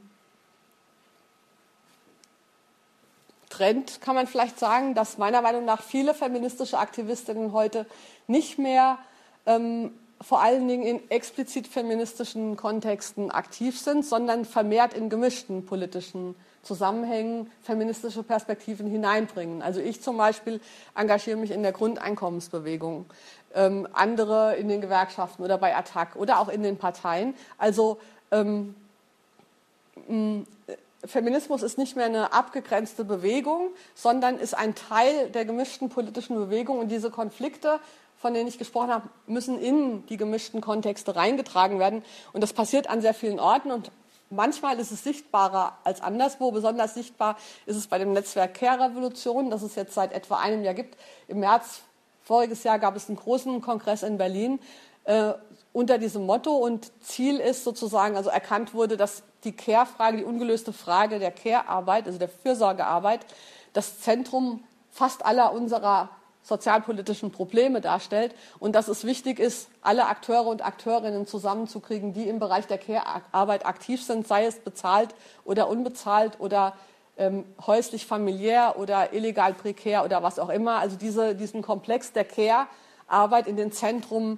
Trend, 3.49 4.01
kann 4.01 4.15
man 4.15 4.27
vielleicht 4.27 4.59
sagen, 4.59 4.95
dass 4.95 5.17
meiner 5.17 5.41
Meinung 5.41 5.63
nach 5.63 5.81
viele 5.81 6.13
feministische 6.13 6.77
Aktivistinnen 6.77 7.53
heute 7.53 7.85
nicht 8.27 8.57
mehr 8.57 8.97
ähm, 9.45 9.97
vor 10.25 10.41
allen 10.41 10.67
Dingen 10.67 10.83
in 10.83 11.11
explizit 11.11 11.67
feministischen 11.67 12.57
Kontexten 12.57 13.29
aktiv 13.29 13.79
sind, 13.79 14.03
sondern 14.03 14.43
vermehrt 14.43 14.95
in 14.95 15.07
gemischten 15.07 15.67
politischen 15.67 16.33
Zusammenhängen 16.63 17.51
feministische 17.61 18.23
Perspektiven 18.23 18.89
hineinbringen. 18.89 19.61
Also 19.61 19.81
ich 19.81 20.01
zum 20.01 20.17
Beispiel 20.17 20.59
engagiere 20.95 21.37
mich 21.37 21.51
in 21.51 21.61
der 21.61 21.73
Grundeinkommensbewegung, 21.73 23.05
ähm, 23.53 23.87
andere 23.93 24.55
in 24.55 24.67
den 24.67 24.81
Gewerkschaften 24.81 25.43
oder 25.43 25.59
bei 25.59 25.75
Attac 25.75 26.15
oder 26.15 26.39
auch 26.39 26.49
in 26.49 26.63
den 26.63 26.77
Parteien. 26.77 27.35
Also 27.59 27.99
ähm, 28.31 28.73
Feminismus 31.05 31.61
ist 31.61 31.77
nicht 31.77 31.95
mehr 31.95 32.05
eine 32.05 32.33
abgegrenzte 32.33 33.05
Bewegung, 33.05 33.69
sondern 33.93 34.39
ist 34.39 34.55
ein 34.55 34.73
Teil 34.73 35.29
der 35.29 35.45
gemischten 35.45 35.89
politischen 35.89 36.35
Bewegung 36.35 36.79
und 36.79 36.89
diese 36.89 37.11
Konflikte 37.11 37.79
von 38.25 38.33
denen 38.33 38.47
ich 38.47 38.57
gesprochen 38.57 38.89
habe, 38.89 39.07
müssen 39.27 39.59
in 39.59 40.03
die 40.07 40.17
gemischten 40.17 40.59
Kontexte 40.59 41.15
reingetragen 41.15 41.77
werden. 41.77 42.01
Und 42.33 42.41
das 42.41 42.53
passiert 42.53 42.89
an 42.89 42.99
sehr 42.99 43.13
vielen 43.13 43.39
Orten 43.39 43.69
und 43.69 43.91
manchmal 44.31 44.79
ist 44.79 44.91
es 44.91 45.03
sichtbarer 45.03 45.77
als 45.83 46.01
anderswo. 46.01 46.49
Besonders 46.49 46.95
sichtbar 46.95 47.37
ist 47.67 47.75
es 47.75 47.85
bei 47.85 47.99
dem 47.99 48.13
Netzwerk 48.13 48.55
Care 48.55 48.89
Revolution, 48.89 49.51
das 49.51 49.61
es 49.61 49.75
jetzt 49.75 49.93
seit 49.93 50.11
etwa 50.11 50.37
einem 50.37 50.63
Jahr 50.63 50.73
gibt. 50.73 50.97
Im 51.27 51.39
März 51.39 51.81
voriges 52.23 52.63
Jahr 52.63 52.79
gab 52.79 52.95
es 52.95 53.09
einen 53.09 53.17
großen 53.17 53.61
Kongress 53.61 54.01
in 54.01 54.17
Berlin 54.17 54.57
äh, 55.03 55.33
unter 55.71 55.99
diesem 55.99 56.25
Motto 56.25 56.55
und 56.55 56.91
Ziel 57.03 57.39
ist 57.39 57.63
sozusagen, 57.63 58.17
also 58.17 58.31
erkannt 58.31 58.73
wurde, 58.73 58.97
dass 58.97 59.21
die 59.43 59.51
Care-Frage, 59.51 60.17
die 60.17 60.23
ungelöste 60.23 60.73
Frage 60.73 61.19
der 61.19 61.29
Care-Arbeit, 61.29 62.07
also 62.07 62.17
der 62.17 62.29
Fürsorgearbeit, 62.29 63.23
das 63.73 63.99
Zentrum 63.99 64.63
fast 64.89 65.23
aller 65.23 65.53
unserer 65.53 66.09
sozialpolitischen 66.45 67.31
Probleme 67.31 67.81
darstellt 67.81 68.35
und 68.59 68.75
dass 68.75 68.87
es 68.87 69.03
wichtig 69.03 69.39
ist, 69.39 69.67
alle 69.81 70.05
Akteure 70.05 70.45
und 70.45 70.63
Akteurinnen 70.63 71.25
zusammenzukriegen, 71.25 72.13
die 72.13 72.29
im 72.29 72.39
Bereich 72.39 72.67
der 72.67 72.77
Care-Arbeit 72.77 73.65
aktiv 73.65 74.03
sind, 74.03 74.27
sei 74.27 74.45
es 74.45 74.59
bezahlt 74.59 75.09
oder 75.43 75.67
unbezahlt 75.67 76.39
oder 76.39 76.73
ähm, 77.17 77.45
häuslich 77.65 78.05
familiär 78.05 78.75
oder 78.77 79.11
illegal 79.13 79.53
prekär 79.53 80.05
oder 80.05 80.21
was 80.21 80.37
auch 80.37 80.49
immer. 80.49 80.77
Also 80.77 80.97
diese, 80.97 81.33
diesen 81.33 81.63
Komplex 81.63 82.13
der 82.13 82.25
Care-Arbeit 82.25 83.47
in 83.47 83.57
den 83.57 83.71
Zentrum 83.71 84.37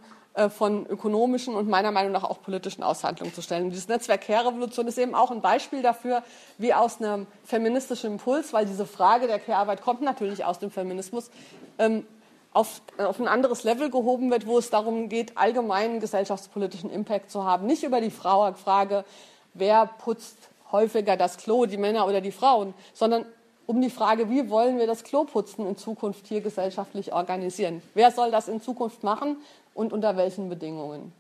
von 0.50 0.86
ökonomischen 0.86 1.56
und 1.56 1.68
meiner 1.68 1.92
Meinung 1.92 2.12
nach 2.12 2.24
auch 2.24 2.42
politischen 2.42 2.84
Aushandlungen 2.84 3.34
zu 3.34 3.42
stellen. 3.42 3.66
Und 3.66 3.70
dieses 3.72 3.88
Netzwerk 3.88 4.22
Care-Revolution 4.22 4.88
ist 4.88 4.98
eben 4.98 5.16
auch 5.16 5.32
ein 5.32 5.42
Beispiel 5.42 5.82
dafür, 5.82 6.24
wie 6.58 6.74
aus 6.74 7.02
einem 7.02 7.26
feministischen 7.44 8.14
Impuls, 8.14 8.54
weil 8.54 8.66
diese 8.66 8.86
Frage 8.86 9.28
der 9.28 9.40
Care-Arbeit 9.40 9.82
kommt 9.82 10.02
natürlich 10.02 10.46
aus 10.46 10.60
dem 10.60 10.70
Feminismus, 10.70 11.32
ähm, 11.80 12.06
auf, 12.54 12.82
auf 12.98 13.20
ein 13.20 13.28
anderes 13.28 13.64
Level 13.64 13.90
gehoben 13.90 14.32
wird, 14.32 14.46
wo 14.46 14.58
es 14.58 14.70
darum 14.70 15.10
geht, 15.10 15.38
allgemeinen 15.38 16.00
gesellschaftspolitischen 16.00 16.90
Impact 16.92 17.32
zu 17.32 17.44
haben. 17.44 17.66
Nicht 17.66 17.84
über 17.84 18.00
die 18.00 18.12
Frage, 18.12 19.06
wer 19.54 19.86
putzt 19.86 20.38
häufiger 20.72 21.18
das 21.18 21.38
Klo, 21.38 21.66
die 21.66 21.78
Männer 21.78 22.08
oder 22.08 22.22
die 22.22 22.32
Frauen, 22.32 22.74
sondern 22.94 23.26
um 23.68 23.82
die 23.82 23.90
Frage, 23.90 24.30
wie 24.30 24.50
wollen 24.50 24.80
wir 24.80 24.88
das 24.88 25.04
Kloputzen 25.04 25.68
in 25.68 25.78
Zukunft 25.78 26.26
hier 26.28 26.42
gesellschaftlich 26.42 27.12
organisieren? 27.12 27.82
Wer 27.94 28.12
soll 28.12 28.32
das 28.32 28.48
in 28.48 28.62
Zukunft 28.62 29.04
machen 29.04 29.38
und 29.78 29.94
unter 29.94 30.18
welchen 30.18 30.50
Bedingungen? 30.50 31.14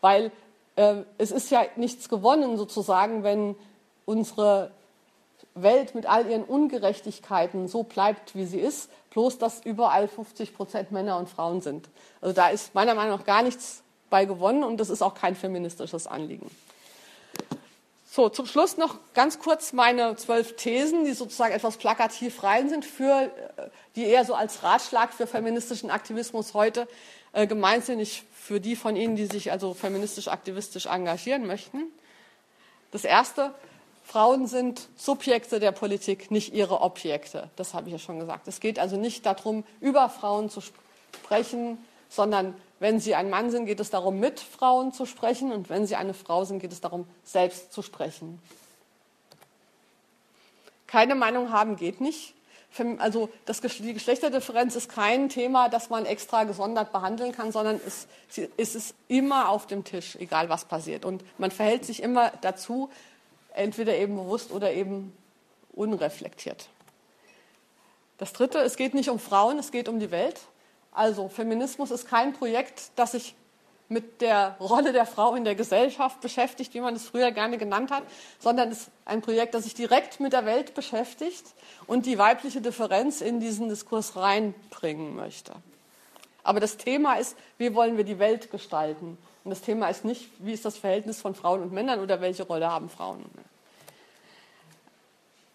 Weil 0.00 0.30
äh, 0.76 1.02
es 1.18 1.30
ist 1.30 1.50
ja 1.50 1.64
nichts 1.76 2.08
gewonnen 2.08 2.56
sozusagen, 2.56 3.22
wenn 3.24 3.56
unsere 4.06 4.70
Welt 5.54 5.94
mit 5.94 6.06
all 6.06 6.26
ihren 6.28 6.44
Ungerechtigkeiten 6.44 7.68
so 7.68 7.82
bleibt, 7.82 8.34
wie 8.34 8.44
sie 8.44 8.60
ist, 8.60 8.90
bloß 9.10 9.38
dass 9.38 9.64
überall 9.64 10.08
50 10.08 10.54
Prozent 10.54 10.90
Männer 10.90 11.18
und 11.18 11.28
Frauen 11.28 11.60
sind. 11.60 11.88
Also 12.20 12.34
da 12.34 12.48
ist 12.48 12.74
meiner 12.74 12.94
Meinung 12.94 13.18
nach 13.18 13.24
gar 13.24 13.42
nichts 13.42 13.82
bei 14.10 14.24
gewonnen 14.24 14.64
und 14.64 14.78
das 14.78 14.90
ist 14.90 15.02
auch 15.02 15.14
kein 15.14 15.34
feministisches 15.34 16.06
Anliegen. 16.06 16.50
So, 18.10 18.28
zum 18.28 18.46
Schluss 18.46 18.76
noch 18.76 18.96
ganz 19.12 19.40
kurz 19.40 19.72
meine 19.72 20.14
zwölf 20.14 20.54
Thesen, 20.54 21.04
die 21.04 21.14
sozusagen 21.14 21.52
etwas 21.52 21.78
plakativ 21.78 22.44
rein 22.44 22.68
sind, 22.68 22.84
für, 22.84 23.22
äh, 23.56 23.70
die 23.96 24.04
eher 24.04 24.24
so 24.24 24.34
als 24.34 24.62
Ratschlag 24.62 25.12
für 25.12 25.26
feministischen 25.26 25.90
Aktivismus 25.90 26.54
heute 26.54 26.86
gemeint 27.34 27.84
sind, 27.84 27.98
nicht 27.98 28.24
für 28.32 28.60
die 28.60 28.76
von 28.76 28.96
Ihnen, 28.96 29.16
die 29.16 29.26
sich 29.26 29.50
also 29.50 29.74
feministisch 29.74 30.28
aktivistisch 30.28 30.86
engagieren 30.86 31.46
möchten. 31.46 31.84
Das 32.90 33.04
erste, 33.04 33.52
Frauen 34.04 34.46
sind 34.46 34.88
Subjekte 34.96 35.58
der 35.58 35.72
Politik, 35.72 36.30
nicht 36.30 36.52
ihre 36.52 36.80
Objekte. 36.82 37.50
Das 37.56 37.74
habe 37.74 37.88
ich 37.88 37.92
ja 37.92 37.98
schon 37.98 38.20
gesagt. 38.20 38.46
Es 38.46 38.60
geht 38.60 38.78
also 38.78 38.96
nicht 38.96 39.26
darum, 39.26 39.64
über 39.80 40.08
Frauen 40.08 40.50
zu 40.50 40.60
sprechen, 40.60 41.78
sondern 42.08 42.54
wenn 42.80 43.00
Sie 43.00 43.14
ein 43.14 43.30
Mann 43.30 43.50
sind, 43.50 43.66
geht 43.66 43.80
es 43.80 43.90
darum, 43.90 44.20
mit 44.20 44.40
Frauen 44.40 44.92
zu 44.92 45.06
sprechen. 45.06 45.52
Und 45.52 45.70
wenn 45.70 45.86
Sie 45.86 45.96
eine 45.96 46.14
Frau 46.14 46.44
sind, 46.44 46.60
geht 46.60 46.70
es 46.70 46.80
darum, 46.80 47.06
selbst 47.24 47.72
zu 47.72 47.82
sprechen. 47.82 48.40
Keine 50.86 51.14
Meinung 51.14 51.50
haben 51.50 51.76
geht 51.76 52.00
nicht. 52.00 52.34
Also 52.98 53.28
das, 53.44 53.60
die 53.60 53.94
Geschlechterdifferenz 53.94 54.74
ist 54.74 54.88
kein 54.88 55.28
Thema, 55.28 55.68
das 55.68 55.90
man 55.90 56.06
extra 56.06 56.44
gesondert 56.44 56.92
behandeln 56.92 57.32
kann, 57.32 57.52
sondern 57.52 57.80
es, 57.86 58.08
es 58.56 58.74
ist 58.74 58.94
immer 59.06 59.48
auf 59.48 59.66
dem 59.66 59.84
Tisch, 59.84 60.16
egal 60.16 60.48
was 60.48 60.64
passiert. 60.64 61.04
Und 61.04 61.24
man 61.38 61.52
verhält 61.52 61.84
sich 61.84 62.02
immer 62.02 62.32
dazu, 62.40 62.90
entweder 63.52 63.96
eben 63.96 64.16
bewusst 64.16 64.50
oder 64.50 64.72
eben 64.72 65.16
unreflektiert. 65.72 66.68
Das 68.18 68.32
Dritte, 68.32 68.58
es 68.58 68.76
geht 68.76 68.94
nicht 68.94 69.08
um 69.08 69.18
Frauen, 69.18 69.58
es 69.58 69.70
geht 69.70 69.88
um 69.88 70.00
die 70.00 70.10
Welt. 70.10 70.40
Also 70.92 71.28
Feminismus 71.28 71.90
ist 71.90 72.08
kein 72.08 72.32
Projekt, 72.32 72.90
das 72.96 73.12
sich 73.12 73.34
mit 73.88 74.20
der 74.20 74.56
Rolle 74.60 74.92
der 74.92 75.06
Frau 75.06 75.34
in 75.34 75.44
der 75.44 75.54
Gesellschaft 75.54 76.20
beschäftigt, 76.20 76.74
wie 76.74 76.80
man 76.80 76.94
es 76.96 77.06
früher 77.06 77.30
gerne 77.32 77.58
genannt 77.58 77.90
hat, 77.90 78.02
sondern 78.38 78.70
es 78.70 78.82
ist 78.82 78.90
ein 79.04 79.20
Projekt, 79.20 79.54
das 79.54 79.64
sich 79.64 79.74
direkt 79.74 80.20
mit 80.20 80.32
der 80.32 80.46
Welt 80.46 80.74
beschäftigt 80.74 81.44
und 81.86 82.06
die 82.06 82.18
weibliche 82.18 82.60
Differenz 82.60 83.20
in 83.20 83.40
diesen 83.40 83.68
Diskurs 83.68 84.16
reinbringen 84.16 85.14
möchte. 85.14 85.52
Aber 86.42 86.60
das 86.60 86.76
Thema 86.76 87.14
ist, 87.14 87.36
wie 87.58 87.74
wollen 87.74 87.96
wir 87.96 88.04
die 88.04 88.18
Welt 88.18 88.50
gestalten? 88.50 89.18
Und 89.44 89.50
das 89.50 89.60
Thema 89.60 89.88
ist 89.88 90.04
nicht, 90.04 90.30
wie 90.38 90.52
ist 90.52 90.64
das 90.64 90.78
Verhältnis 90.78 91.20
von 91.20 91.34
Frauen 91.34 91.62
und 91.62 91.72
Männern 91.72 92.00
oder 92.00 92.20
welche 92.20 92.44
Rolle 92.44 92.70
haben 92.70 92.88
Frauen. 92.88 93.24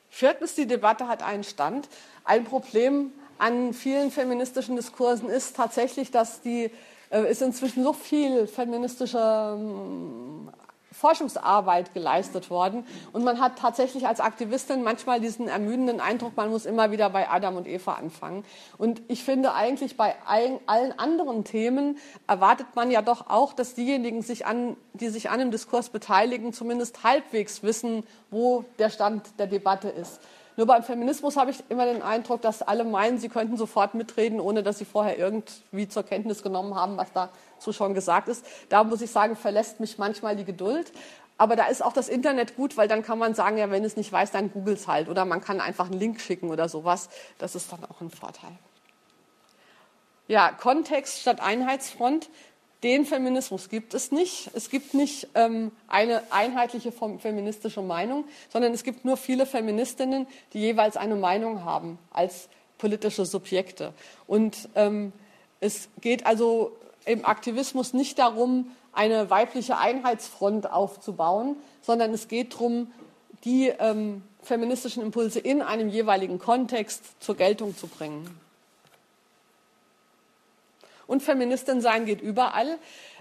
Viertens, 0.10 0.56
die 0.56 0.68
Debatte 0.68 1.08
hat 1.08 1.24
einen 1.24 1.44
Stand. 1.44 1.88
Ein 2.24 2.44
Problem 2.44 3.12
an 3.38 3.74
vielen 3.74 4.12
feministischen 4.12 4.76
Diskursen 4.76 5.30
ist 5.30 5.56
tatsächlich, 5.56 6.12
dass 6.12 6.42
die 6.42 6.72
ist 7.10 7.42
inzwischen 7.42 7.84
so 7.84 7.94
viel 7.94 8.48
feministische 8.48 9.18
ähm, 9.58 10.50
Forschungsarbeit 10.92 11.94
geleistet 11.94 12.50
worden. 12.50 12.86
Und 13.14 13.24
man 13.24 13.40
hat 13.40 13.58
tatsächlich 13.58 14.08
als 14.08 14.20
Aktivistin 14.20 14.84
manchmal 14.84 15.22
diesen 15.22 15.48
ermüdenden 15.48 16.02
Eindruck, 16.02 16.36
man 16.36 16.50
muss 16.50 16.66
immer 16.66 16.92
wieder 16.92 17.10
bei 17.10 17.30
Adam 17.30 17.56
und 17.56 17.68
Eva 17.68 17.94
anfangen. 17.94 18.44
Und 18.78 19.02
ich 19.08 19.24
finde 19.24 19.54
eigentlich 19.54 19.96
bei 19.98 20.16
allen 20.26 21.00
anderen 21.00 21.46
Themen 21.46 21.98
erwartet 22.28 22.68
man 22.76 22.92
ja 22.92 23.02
doch 23.02 23.30
auch, 23.30 23.54
dass 23.54 23.76
diejenigen, 23.76 24.22
sich 24.22 24.46
an, 24.46 24.76
die 24.94 25.10
sich 25.10 25.30
an 25.30 25.40
dem 25.40 25.52
Diskurs 25.52 25.90
beteiligen, 25.90 26.54
zumindest 26.54 27.04
halbwegs 27.04 27.64
wissen, 27.64 28.04
wo 28.30 28.66
der 28.78 28.90
Stand 28.90 29.24
der 29.40 29.48
Debatte 29.48 29.90
ist. 29.90 30.20
Nur 30.60 30.68
beim 30.68 30.84
Feminismus 30.84 31.38
habe 31.38 31.52
ich 31.52 31.64
immer 31.70 31.86
den 31.86 32.02
Eindruck, 32.02 32.42
dass 32.42 32.62
alle 32.62 32.84
meinen, 32.84 33.18
sie 33.18 33.30
könnten 33.30 33.56
sofort 33.56 33.94
mitreden, 33.94 34.42
ohne 34.42 34.62
dass 34.62 34.78
sie 34.78 34.84
vorher 34.84 35.18
irgendwie 35.18 35.88
zur 35.88 36.04
Kenntnis 36.04 36.44
genommen 36.44 36.76
haben, 36.76 36.98
was 36.98 37.14
dazu 37.14 37.72
schon 37.72 37.94
gesagt 37.94 38.28
ist. 38.28 38.46
Da 38.68 38.84
muss 38.84 39.00
ich 39.00 39.10
sagen, 39.10 39.38
verlässt 39.38 39.80
mich 39.80 39.98
manchmal 39.98 40.36
die 40.36 40.44
Geduld. 40.44 40.92
Aber 41.38 41.56
da 41.56 41.68
ist 41.68 41.82
auch 41.82 41.94
das 41.94 42.10
Internet 42.10 42.58
gut, 42.58 42.76
weil 42.76 42.90
dann 42.90 43.04
kann 43.04 43.18
man 43.18 43.36
sagen, 43.36 43.58
ja, 43.58 43.72
wenn 43.72 43.86
es 43.86 43.96
nicht 43.96 44.12
weiß, 44.12 44.32
dann 44.32 44.52
googles 44.52 44.86
halt. 44.86 45.08
Oder 45.08 45.24
man 45.24 45.40
kann 45.40 45.62
einfach 45.62 45.86
einen 45.86 45.98
Link 45.98 46.20
schicken 46.20 46.50
oder 46.50 46.68
sowas. 46.68 47.08
Das 47.38 47.56
ist 47.56 47.72
dann 47.72 47.86
auch 47.86 48.02
ein 48.02 48.10
Vorteil. 48.10 48.52
Ja, 50.28 50.52
Kontext 50.52 51.22
statt 51.22 51.40
Einheitsfront. 51.40 52.30
Den 52.84 53.06
Feminismus 53.06 53.68
gibt 53.68 53.94
es 53.94 54.12
nicht. 54.12 54.52
Es 54.54 54.70
gibt 54.70 54.94
nicht 54.94 55.28
ähm, 55.36 55.72
eine 55.88 56.24
einheitliche 56.32 56.92
feministische 56.92 57.82
Meinung, 57.82 58.24
sondern 58.48 58.74
es 58.74 58.84
gibt 58.84 59.04
nur 59.04 59.18
viele 59.18 59.46
Feministinnen, 59.46 60.28
die 60.54 60.60
jeweils 60.60 60.96
eine 60.96 61.16
Meinung 61.16 61.66
haben 61.66 62.00
als 62.12 62.48
politische 62.78 63.26
Subjekte. 63.26 63.94
Und 64.28 64.70
ähm, 64.76 65.12
es 65.60 65.90
geht 66.00 66.26
also 66.26 66.72
im 67.06 67.26
Aktivismus 67.26 67.94
nicht 67.94 68.18
darum, 68.18 68.72
eine 68.94 69.30
weibliche 69.30 69.78
Einheitsfront 69.78 70.72
aufzubauen, 70.72 71.58
sondern 71.82 72.14
es 72.14 72.30
geht 72.30 72.54
darum, 72.54 72.92
die 73.44 73.74
ähm, 73.80 74.24
feministischen 74.42 75.04
Impulse 75.04 75.40
in 75.40 75.62
einem 75.62 75.90
jeweiligen 75.90 76.40
Kontext 76.40 77.04
zur 77.20 77.36
Geltung 77.36 77.76
zu 77.76 77.88
bringen. 77.88 78.40
Und 81.10 81.24
Feministin 81.24 81.82
sein 81.82 82.06
geht 82.06 82.22
überall. 82.22 82.78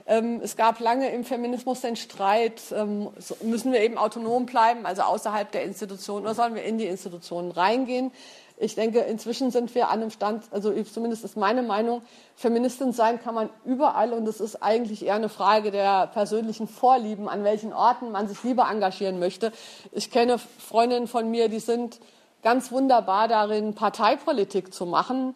Ähm, 0.07 0.43
es 0.43 0.57
gab 0.57 0.79
lange 0.79 1.11
im 1.11 1.25
Feminismus 1.25 1.81
den 1.81 1.97
Streit, 1.97 2.61
ähm, 2.77 3.09
müssen 3.41 3.73
wir 3.73 3.81
eben 3.81 3.97
autonom 3.97 4.45
bleiben, 4.45 4.85
also 4.85 5.03
außerhalb 5.03 5.51
der 5.51 5.65
Institutionen, 5.65 6.27
oder 6.27 6.35
sollen 6.35 6.55
wir 6.55 6.65
in 6.65 6.77
die 6.77 6.85
Institutionen 6.85 7.51
reingehen? 7.51 8.13
Ich 8.59 8.75
denke, 8.75 8.99
inzwischen 9.01 9.51
sind 9.51 9.75
wir 9.75 9.89
an 9.89 10.03
einem 10.03 10.11
Stand, 10.11 10.45
also 10.51 10.71
zumindest 10.83 11.25
ist 11.25 11.39
meine 11.39 11.63
Meinung, 11.63 12.03
Feministin 12.37 12.93
sein 12.93 13.23
kann 13.23 13.35
man 13.35 13.49
überall 13.65 14.13
und 14.13 14.29
es 14.29 14.41
ist 14.41 14.63
eigentlich 14.63 15.07
eher 15.07 15.15
eine 15.15 15.31
Frage 15.31 15.71
der 15.71 16.09
persönlichen 16.09 16.69
Vorlieben, 16.69 17.27
an 17.27 17.43
welchen 17.43 17.73
Orten 17.73 18.11
man 18.11 18.29
sich 18.29 18.43
lieber 18.43 18.69
engagieren 18.71 19.19
möchte. 19.19 19.51
Ich 19.93 20.11
kenne 20.11 20.37
Freundinnen 20.37 21.07
von 21.07 21.31
mir, 21.31 21.49
die 21.49 21.61
sind 21.61 22.01
ganz 22.43 22.71
wunderbar 22.71 23.29
darin, 23.29 23.75
Parteipolitik 23.75 24.75
zu 24.75 24.85
machen 24.85 25.35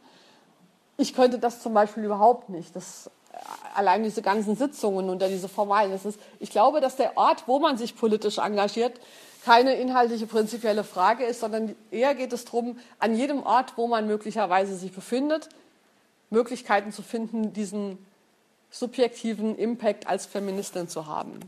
ich 0.96 1.14
könnte 1.14 1.38
das 1.38 1.62
zum 1.62 1.74
Beispiel 1.74 2.04
überhaupt 2.04 2.48
nicht. 2.48 2.74
Das, 2.76 3.10
äh, 3.32 3.36
allein 3.74 4.02
diese 4.02 4.22
ganzen 4.22 4.56
Sitzungen 4.56 5.08
und 5.08 5.22
diese 5.22 5.48
formalen. 5.48 5.90
Das 5.90 6.04
ist, 6.04 6.20
ich 6.40 6.50
glaube, 6.50 6.80
dass 6.80 6.96
der 6.96 7.16
Ort, 7.16 7.44
wo 7.46 7.58
man 7.58 7.76
sich 7.76 7.96
politisch 7.96 8.38
engagiert, 8.38 9.00
keine 9.44 9.74
inhaltliche 9.74 10.26
prinzipielle 10.26 10.84
Frage 10.84 11.24
ist, 11.24 11.40
sondern 11.40 11.74
eher 11.90 12.14
geht 12.14 12.32
es 12.32 12.44
darum, 12.44 12.78
an 12.98 13.16
jedem 13.16 13.42
Ort, 13.42 13.76
wo 13.76 13.88
man 13.88 14.06
möglicherweise 14.06 14.76
sich 14.76 14.92
befindet, 14.92 15.48
Möglichkeiten 16.30 16.92
zu 16.92 17.02
finden, 17.02 17.52
diesen 17.52 17.98
subjektiven 18.70 19.56
Impact 19.56 20.06
als 20.06 20.26
Feministin 20.26 20.88
zu 20.88 21.06
haben. 21.06 21.40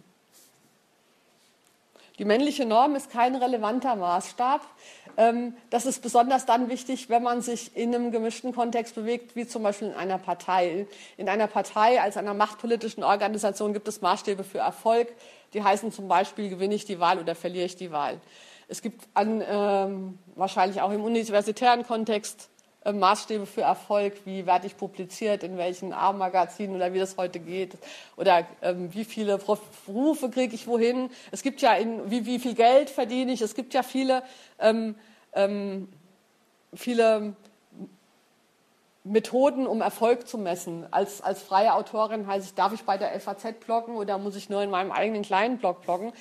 Die 2.18 2.24
männliche 2.24 2.64
Norm 2.64 2.94
ist 2.94 3.10
kein 3.10 3.34
relevanter 3.34 3.96
Maßstab. 3.96 4.60
Ähm, 5.16 5.56
das 5.70 5.84
ist 5.84 6.00
besonders 6.00 6.46
dann 6.46 6.68
wichtig, 6.68 7.08
wenn 7.08 7.24
man 7.24 7.42
sich 7.42 7.76
in 7.76 7.92
einem 7.92 8.12
gemischten 8.12 8.54
Kontext 8.54 8.94
bewegt, 8.94 9.34
wie 9.34 9.48
zum 9.48 9.64
Beispiel 9.64 9.88
in 9.88 9.94
einer 9.94 10.18
Partei. 10.18 10.86
In 11.16 11.28
einer 11.28 11.48
Partei 11.48 12.00
als 12.00 12.16
einer 12.16 12.34
machtpolitischen 12.34 13.02
Organisation 13.02 13.72
gibt 13.72 13.88
es 13.88 14.00
Maßstäbe 14.00 14.44
für 14.44 14.58
Erfolg. 14.58 15.08
Die 15.54 15.62
heißen 15.64 15.90
zum 15.90 16.06
Beispiel, 16.06 16.48
gewinne 16.48 16.74
ich 16.74 16.84
die 16.84 17.00
Wahl 17.00 17.18
oder 17.18 17.34
verliere 17.34 17.66
ich 17.66 17.76
die 17.76 17.90
Wahl. 17.90 18.20
Es 18.68 18.80
gibt 18.80 19.08
an, 19.14 19.42
ähm, 19.46 20.18
wahrscheinlich 20.36 20.80
auch 20.80 20.92
im 20.92 21.02
universitären 21.02 21.84
Kontext 21.84 22.48
äh, 22.84 22.92
Maßstäbe 22.92 23.46
für 23.46 23.62
Erfolg, 23.62 24.14
wie 24.24 24.46
werde 24.46 24.66
ich 24.66 24.76
publiziert, 24.76 25.42
in 25.42 25.56
welchen 25.56 25.92
A-Magazinen 25.92 26.76
oder 26.76 26.92
wie 26.92 26.98
das 26.98 27.16
heute 27.16 27.40
geht 27.40 27.78
oder 28.16 28.46
ähm, 28.62 28.92
wie 28.92 29.04
viele 29.04 29.38
Berufe 29.38 30.28
kriege 30.30 30.54
ich 30.54 30.66
wohin. 30.66 31.10
Es 31.30 31.42
gibt 31.42 31.62
ja, 31.62 31.74
in, 31.74 32.10
wie, 32.10 32.26
wie 32.26 32.38
viel 32.38 32.54
Geld 32.54 32.90
verdiene 32.90 33.32
ich. 33.32 33.40
Es 33.40 33.54
gibt 33.54 33.72
ja 33.74 33.82
viele, 33.82 34.22
ähm, 34.58 34.96
ähm, 35.32 35.88
viele 36.74 37.34
Methoden, 39.04 39.66
um 39.66 39.82
Erfolg 39.82 40.26
zu 40.26 40.38
messen. 40.38 40.86
Als, 40.90 41.20
als 41.20 41.42
freie 41.42 41.74
Autorin 41.74 42.26
heißt 42.26 42.46
ich, 42.46 42.54
darf 42.54 42.72
ich 42.72 42.84
bei 42.84 42.96
der 42.96 43.18
FAZ 43.20 43.60
bloggen 43.64 43.96
oder 43.96 44.16
muss 44.16 44.34
ich 44.34 44.48
nur 44.48 44.62
in 44.62 44.70
meinem 44.70 44.92
eigenen 44.92 45.22
kleinen 45.22 45.58
Blog 45.58 45.82
bloggen? 45.82 46.12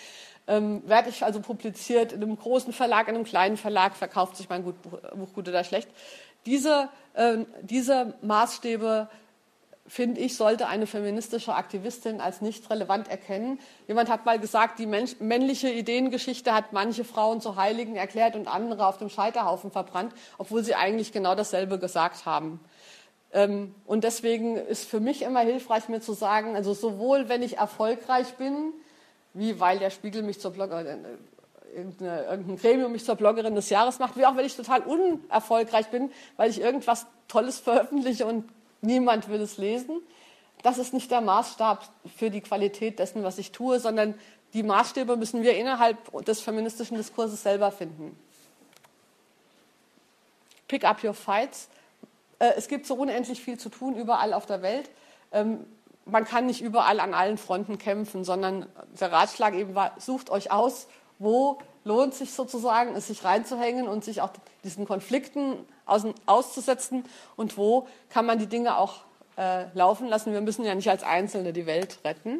Ähm, 0.45 0.81
werde 0.85 1.07
ich 1.07 1.23
also 1.23 1.39
publiziert 1.39 2.11
in 2.11 2.21
einem 2.21 2.37
großen 2.37 2.73
Verlag, 2.73 3.07
in 3.07 3.15
einem 3.15 3.23
kleinen 3.23 3.55
Verlag, 3.55 3.95
verkauft 3.95 4.35
sich 4.35 4.49
mein 4.49 4.63
Buch 4.63 5.33
gut 5.33 5.47
oder 5.47 5.63
schlecht. 5.63 5.87
Diese, 6.45 6.89
äh, 7.13 7.39
diese 7.61 8.13
Maßstäbe 8.21 9.09
finde 9.87 10.21
ich, 10.21 10.37
sollte 10.37 10.67
eine 10.67 10.87
feministische 10.87 11.55
Aktivistin 11.55 12.21
als 12.21 12.41
nicht 12.41 12.69
relevant 12.69 13.09
erkennen. 13.09 13.59
Jemand 13.87 14.09
hat 14.09 14.25
mal 14.25 14.39
gesagt, 14.39 14.79
die 14.79 14.85
männliche 14.85 15.69
Ideengeschichte 15.69 16.53
hat 16.53 16.71
manche 16.71 17.03
Frauen 17.03 17.41
zu 17.41 17.57
Heiligen 17.57 17.95
erklärt 17.95 18.35
und 18.35 18.47
andere 18.47 18.87
auf 18.87 18.97
dem 18.97 19.09
Scheiterhaufen 19.09 19.71
verbrannt, 19.71 20.13
obwohl 20.37 20.63
sie 20.63 20.75
eigentlich 20.75 21.11
genau 21.11 21.35
dasselbe 21.35 21.79
gesagt 21.79 22.25
haben. 22.25 22.59
Ähm, 23.33 23.75
und 23.85 24.03
deswegen 24.03 24.55
ist 24.55 24.85
für 24.85 24.99
mich 24.99 25.21
immer 25.21 25.41
hilfreich, 25.41 25.89
mir 25.89 26.01
zu 26.01 26.13
sagen, 26.13 26.55
also 26.55 26.73
sowohl 26.73 27.27
wenn 27.27 27.41
ich 27.41 27.57
erfolgreich 27.57 28.35
bin, 28.35 28.73
wie 29.33 29.59
weil 29.59 29.79
der 29.79 29.89
Spiegel 29.89 30.21
mich 30.21 30.39
zur 30.39 30.51
Bloggerin, 30.51 31.03
äh, 31.03 31.07
irgendein 31.75 32.57
Gremium 32.57 32.91
mich 32.91 33.05
zur 33.05 33.15
Bloggerin 33.15 33.55
des 33.55 33.69
Jahres 33.69 33.99
macht, 33.99 34.17
wie 34.17 34.25
auch 34.25 34.35
wenn 34.35 34.45
ich 34.45 34.55
total 34.55 34.81
unerfolgreich 34.81 35.87
bin, 35.87 36.11
weil 36.37 36.49
ich 36.49 36.61
irgendwas 36.61 37.05
Tolles 37.27 37.59
veröffentliche 37.59 38.25
und 38.25 38.49
niemand 38.81 39.29
will 39.29 39.41
es 39.41 39.57
lesen. 39.57 40.01
Das 40.61 40.77
ist 40.77 40.93
nicht 40.93 41.11
der 41.11 41.21
Maßstab 41.21 41.87
für 42.15 42.29
die 42.29 42.41
Qualität 42.41 42.99
dessen, 42.99 43.23
was 43.23 43.37
ich 43.37 43.51
tue, 43.51 43.79
sondern 43.79 44.15
die 44.53 44.63
Maßstäbe 44.63 45.17
müssen 45.17 45.41
wir 45.43 45.55
innerhalb 45.57 46.25
des 46.25 46.41
feministischen 46.41 46.95
Diskurses 46.97 47.43
selber 47.43 47.71
finden. 47.71 48.17
Pick 50.67 50.85
up 50.85 51.03
your 51.03 51.13
fights. 51.13 51.69
Äh, 52.39 52.53
es 52.55 52.67
gibt 52.67 52.85
so 52.85 52.95
unendlich 52.95 53.41
viel 53.41 53.57
zu 53.57 53.69
tun 53.69 53.95
überall 53.95 54.33
auf 54.33 54.45
der 54.45 54.61
Welt. 54.61 54.89
Ähm, 55.31 55.65
man 56.05 56.25
kann 56.25 56.45
nicht 56.45 56.61
überall 56.61 56.99
an 56.99 57.13
allen 57.13 57.37
Fronten 57.37 57.77
kämpfen, 57.77 58.23
sondern 58.23 58.67
der 58.99 59.11
Ratschlag 59.11 59.53
eben 59.53 59.75
war, 59.75 59.93
sucht 59.99 60.29
euch 60.29 60.51
aus, 60.51 60.87
wo 61.19 61.59
lohnt 61.83 62.13
sich 62.13 62.33
sozusagen, 62.33 62.95
es 62.95 63.07
sich 63.07 63.23
reinzuhängen 63.23 63.87
und 63.87 64.03
sich 64.03 64.21
auch 64.21 64.29
diesen 64.63 64.85
Konflikten 64.85 65.57
auszusetzen 66.25 67.03
und 67.35 67.57
wo 67.57 67.87
kann 68.09 68.25
man 68.25 68.39
die 68.39 68.47
Dinge 68.47 68.77
auch 68.77 69.01
äh, 69.37 69.65
laufen 69.73 70.07
lassen. 70.07 70.31
Wir 70.31 70.41
müssen 70.41 70.63
ja 70.63 70.75
nicht 70.75 70.89
als 70.89 71.03
Einzelne 71.03 71.53
die 71.53 71.65
Welt 71.65 71.99
retten. 72.05 72.39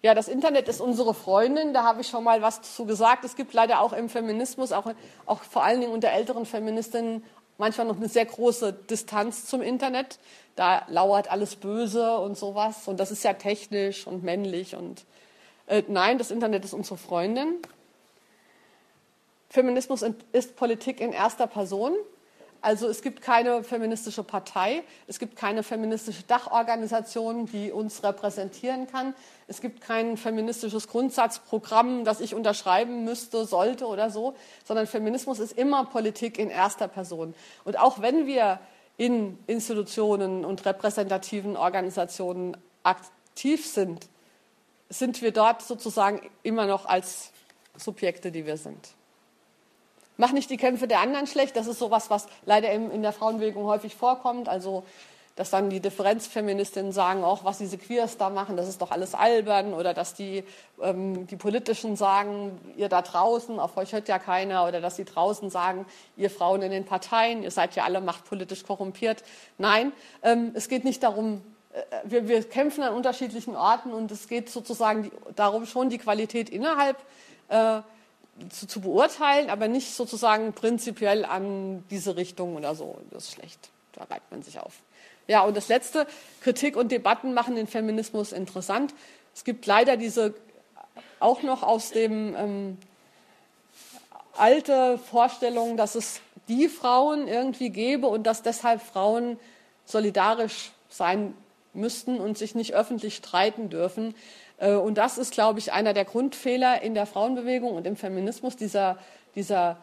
Ja, 0.00 0.14
das 0.14 0.28
Internet 0.28 0.68
ist 0.68 0.80
unsere 0.80 1.12
Freundin, 1.12 1.74
da 1.74 1.82
habe 1.82 2.02
ich 2.02 2.08
schon 2.08 2.22
mal 2.22 2.40
was 2.40 2.62
zu 2.62 2.84
gesagt. 2.84 3.24
Es 3.24 3.34
gibt 3.34 3.52
leider 3.52 3.80
auch 3.80 3.92
im 3.92 4.08
Feminismus, 4.08 4.70
auch, 4.70 4.92
auch 5.26 5.42
vor 5.42 5.64
allen 5.64 5.80
Dingen 5.80 5.92
unter 5.92 6.10
älteren 6.10 6.46
Feministinnen, 6.46 7.24
manchmal 7.56 7.88
noch 7.88 7.96
eine 7.96 8.08
sehr 8.08 8.24
große 8.24 8.72
Distanz 8.72 9.46
zum 9.46 9.60
Internet. 9.60 10.20
Da 10.54 10.82
lauert 10.86 11.30
alles 11.30 11.56
Böse 11.56 12.18
und 12.18 12.38
sowas. 12.38 12.86
Und 12.86 13.00
das 13.00 13.10
ist 13.10 13.24
ja 13.24 13.32
technisch 13.32 14.06
und 14.06 14.22
männlich. 14.22 14.76
Und 14.76 15.04
äh, 15.68 15.82
nein, 15.88 16.18
das 16.18 16.30
Internet 16.30 16.64
ist 16.64 16.74
unsere 16.74 16.96
Freundin. 16.96 17.56
Feminismus 19.50 20.04
ist 20.32 20.56
Politik 20.56 21.00
in 21.00 21.12
erster 21.12 21.46
Person. 21.46 21.94
Also 22.60 22.88
es 22.88 23.02
gibt 23.02 23.22
keine 23.22 23.62
feministische 23.62 24.24
Partei, 24.24 24.82
es 25.06 25.20
gibt 25.20 25.36
keine 25.36 25.62
feministische 25.62 26.24
Dachorganisation, 26.24 27.46
die 27.46 27.70
uns 27.70 28.02
repräsentieren 28.02 28.88
kann. 28.88 29.14
Es 29.46 29.60
gibt 29.60 29.80
kein 29.80 30.16
feministisches 30.16 30.88
Grundsatzprogramm, 30.88 32.04
das 32.04 32.20
ich 32.20 32.34
unterschreiben 32.34 33.04
müsste, 33.04 33.44
sollte 33.44 33.86
oder 33.86 34.10
so, 34.10 34.34
sondern 34.64 34.88
Feminismus 34.88 35.38
ist 35.38 35.56
immer 35.56 35.84
Politik 35.84 36.36
in 36.36 36.50
erster 36.50 36.88
Person. 36.88 37.34
Und 37.64 37.78
auch 37.78 38.02
wenn 38.02 38.26
wir 38.26 38.58
in 38.96 39.38
Institutionen 39.46 40.44
und 40.44 40.66
repräsentativen 40.66 41.56
Organisationen 41.56 42.56
aktiv 42.82 43.64
sind, 43.64 44.08
sind 44.88 45.22
wir 45.22 45.32
dort 45.32 45.62
sozusagen 45.62 46.20
immer 46.42 46.66
noch 46.66 46.86
als 46.86 47.30
Subjekte, 47.76 48.32
die 48.32 48.46
wir 48.46 48.56
sind. 48.56 48.94
Mach 50.16 50.32
nicht 50.32 50.50
die 50.50 50.56
Kämpfe 50.56 50.88
der 50.88 51.00
anderen 51.00 51.26
schlecht. 51.26 51.54
Das 51.54 51.68
ist 51.68 51.78
sowas, 51.78 52.10
was 52.10 52.26
leider 52.44 52.72
in 52.72 53.02
der 53.02 53.12
Frauenbewegung 53.12 53.64
häufig 53.66 53.94
vorkommt. 53.94 54.48
Also, 54.48 54.84
dass 55.36 55.50
dann 55.50 55.70
die 55.70 55.78
Differenzfeministinnen 55.78 56.90
sagen, 56.90 57.22
auch 57.22 57.44
was 57.44 57.58
diese 57.58 57.78
Queers 57.78 58.16
da 58.16 58.28
machen, 58.28 58.56
das 58.56 58.68
ist 58.68 58.82
doch 58.82 58.90
alles 58.90 59.14
albern. 59.14 59.74
Oder 59.74 59.94
dass 59.94 60.14
die, 60.14 60.42
ähm, 60.82 61.28
die 61.28 61.36
Politischen 61.36 61.94
sagen, 61.94 62.58
ihr 62.76 62.88
da 62.88 63.02
draußen, 63.02 63.60
auf 63.60 63.76
euch 63.76 63.92
hört 63.92 64.08
ja 64.08 64.18
keiner. 64.18 64.66
Oder 64.66 64.80
dass 64.80 64.96
sie 64.96 65.04
draußen 65.04 65.50
sagen, 65.50 65.86
ihr 66.16 66.30
Frauen 66.30 66.62
in 66.62 66.72
den 66.72 66.84
Parteien, 66.84 67.44
ihr 67.44 67.52
seid 67.52 67.76
ja 67.76 67.84
alle 67.84 68.00
machtpolitisch 68.00 68.64
korrumpiert. 68.64 69.22
Nein, 69.56 69.92
ähm, 70.24 70.50
es 70.54 70.68
geht 70.68 70.84
nicht 70.84 71.04
darum, 71.04 71.42
wir, 72.04 72.28
wir, 72.28 72.42
kämpfen 72.48 72.82
an 72.82 72.94
unterschiedlichen 72.94 73.56
Orten 73.56 73.92
und 73.92 74.10
es 74.10 74.28
geht 74.28 74.50
sozusagen 74.50 75.10
darum, 75.36 75.66
schon 75.66 75.90
die 75.90 75.98
Qualität 75.98 76.50
innerhalb 76.50 76.96
äh, 77.48 77.80
zu, 78.50 78.66
zu, 78.66 78.80
beurteilen, 78.80 79.50
aber 79.50 79.68
nicht 79.68 79.94
sozusagen 79.94 80.52
prinzipiell 80.52 81.24
an 81.24 81.84
diese 81.90 82.16
Richtung 82.16 82.56
oder 82.56 82.74
so. 82.74 82.98
Das 83.10 83.24
ist 83.24 83.32
schlecht. 83.32 83.70
Da 83.92 84.04
reibt 84.04 84.30
man 84.30 84.42
sich 84.42 84.60
auf. 84.60 84.74
Ja, 85.26 85.42
und 85.42 85.56
das 85.56 85.68
Letzte, 85.68 86.06
Kritik 86.40 86.76
und 86.76 86.92
Debatten 86.92 87.34
machen 87.34 87.56
den 87.56 87.66
Feminismus 87.66 88.32
interessant. 88.32 88.94
Es 89.34 89.44
gibt 89.44 89.66
leider 89.66 89.96
diese 89.96 90.34
auch 91.20 91.42
noch 91.42 91.62
aus 91.62 91.90
dem 91.90 92.34
ähm, 92.36 92.78
alte 94.36 94.98
Vorstellung, 94.98 95.76
dass 95.76 95.94
es 95.94 96.20
die 96.48 96.68
Frauen 96.68 97.28
irgendwie 97.28 97.70
gäbe 97.70 98.06
und 98.06 98.24
dass 98.24 98.42
deshalb 98.42 98.80
Frauen 98.80 99.38
solidarisch 99.84 100.70
sein 100.88 101.34
müssten 101.74 102.18
und 102.20 102.38
sich 102.38 102.54
nicht 102.54 102.74
öffentlich 102.74 103.16
streiten 103.16 103.70
dürfen. 103.70 104.14
Äh, 104.58 104.74
und 104.74 104.96
das 104.98 105.18
ist, 105.18 105.32
glaube 105.32 105.58
ich, 105.58 105.72
einer 105.72 105.94
der 105.94 106.04
Grundfehler 106.04 106.82
in 106.82 106.94
der 106.94 107.06
Frauenbewegung 107.06 107.72
und 107.72 107.86
im 107.86 107.96
Feminismus, 107.96 108.56
dieser, 108.56 108.98
dieser 109.34 109.78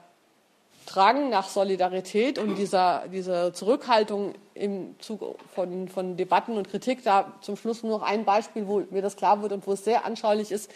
Drang 0.85 1.29
nach 1.29 1.49
Solidarität 1.49 2.37
und 2.37 2.55
dieser, 2.55 3.05
diese 3.11 3.53
Zurückhaltung 3.53 4.35
im 4.53 4.95
Zug 4.99 5.39
von, 5.53 5.87
von 5.87 6.15
Debatten 6.15 6.57
und 6.57 6.69
Kritik. 6.69 7.03
Da 7.03 7.33
zum 7.41 7.57
Schluss 7.57 7.81
nur 7.81 7.99
noch 7.99 8.05
ein 8.05 8.23
Beispiel, 8.23 8.67
wo 8.67 8.83
mir 8.91 9.01
das 9.01 9.15
klar 9.15 9.41
wird 9.41 9.51
und 9.51 9.65
wo 9.65 9.73
es 9.73 9.83
sehr 9.83 10.05
anschaulich 10.05 10.51
ist. 10.51 10.69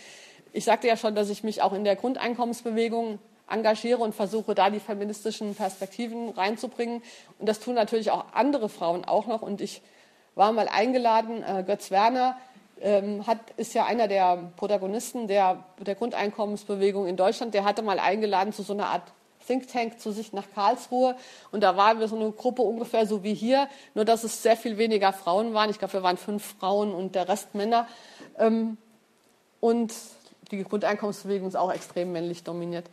Ich 0.52 0.66
sagte 0.66 0.88
ja 0.88 0.98
schon, 0.98 1.14
dass 1.14 1.30
ich 1.30 1.44
mich 1.44 1.62
auch 1.62 1.74
in 1.74 1.84
der 1.84 1.96
Grundeinkommensbewegung 1.96 3.20
engagiere 3.48 4.00
und 4.00 4.16
versuche, 4.16 4.56
da 4.56 4.70
die 4.70 4.80
feministischen 4.80 5.56
Perspektiven 5.56 6.30
reinzubringen. 6.30 7.04
Und 7.38 7.48
das 7.48 7.60
tun 7.60 7.76
natürlich 7.76 8.12
auch 8.12 8.26
andere 8.34 8.70
Frauen 8.70 9.06
auch 9.06 9.28
noch. 9.28 9.42
Und 9.42 9.62
ich 9.62 9.82
war 10.40 10.54
mal 10.54 10.70
eingeladen, 10.70 11.44
äh, 11.44 11.64
Götz 11.68 11.92
Werner, 11.92 12.38
ähm, 12.82 13.28
hat, 13.28 13.40
ist 13.58 13.74
ja 13.74 13.86
einer 13.86 14.08
der 14.08 14.52
Protagonisten 14.56 15.28
der, 15.28 15.66
der 15.86 15.96
Grundeinkommensbewegung 15.96 17.08
in 17.08 17.18
Deutschland. 17.18 17.54
Der 17.54 17.66
hatte 17.66 17.82
mal 17.82 18.00
eingeladen 18.00 18.54
zu 18.54 18.64
so 18.64 18.72
einer 18.72 18.88
Art 18.88 19.04
Think 19.46 19.68
Tank 19.68 20.00
zu 20.00 20.14
sich 20.14 20.32
nach 20.32 20.46
Karlsruhe. 20.56 21.18
Und 21.52 21.62
da 21.62 21.76
waren 21.76 22.00
wir 22.00 22.08
so 22.08 22.16
eine 22.16 22.32
Gruppe 22.32 22.62
ungefähr 22.62 23.06
so 23.06 23.22
wie 23.22 23.34
hier, 23.34 23.68
nur 23.96 24.06
dass 24.06 24.24
es 24.24 24.42
sehr 24.42 24.56
viel 24.56 24.78
weniger 24.78 25.12
Frauen 25.12 25.54
waren. 25.54 25.70
Ich 25.70 25.78
glaube, 25.78 25.94
wir 25.94 26.04
waren 26.04 26.16
fünf 26.16 26.56
Frauen 26.58 26.94
und 26.94 27.16
der 27.16 27.28
Rest 27.28 27.54
Männer. 27.54 27.86
Ähm, 28.38 28.78
und 29.60 29.94
die 30.52 30.64
Grundeinkommensbewegung 30.64 31.50
ist 31.50 31.58
auch 31.58 31.74
extrem 31.74 32.14
männlich 32.14 32.46
dominiert. 32.46 32.86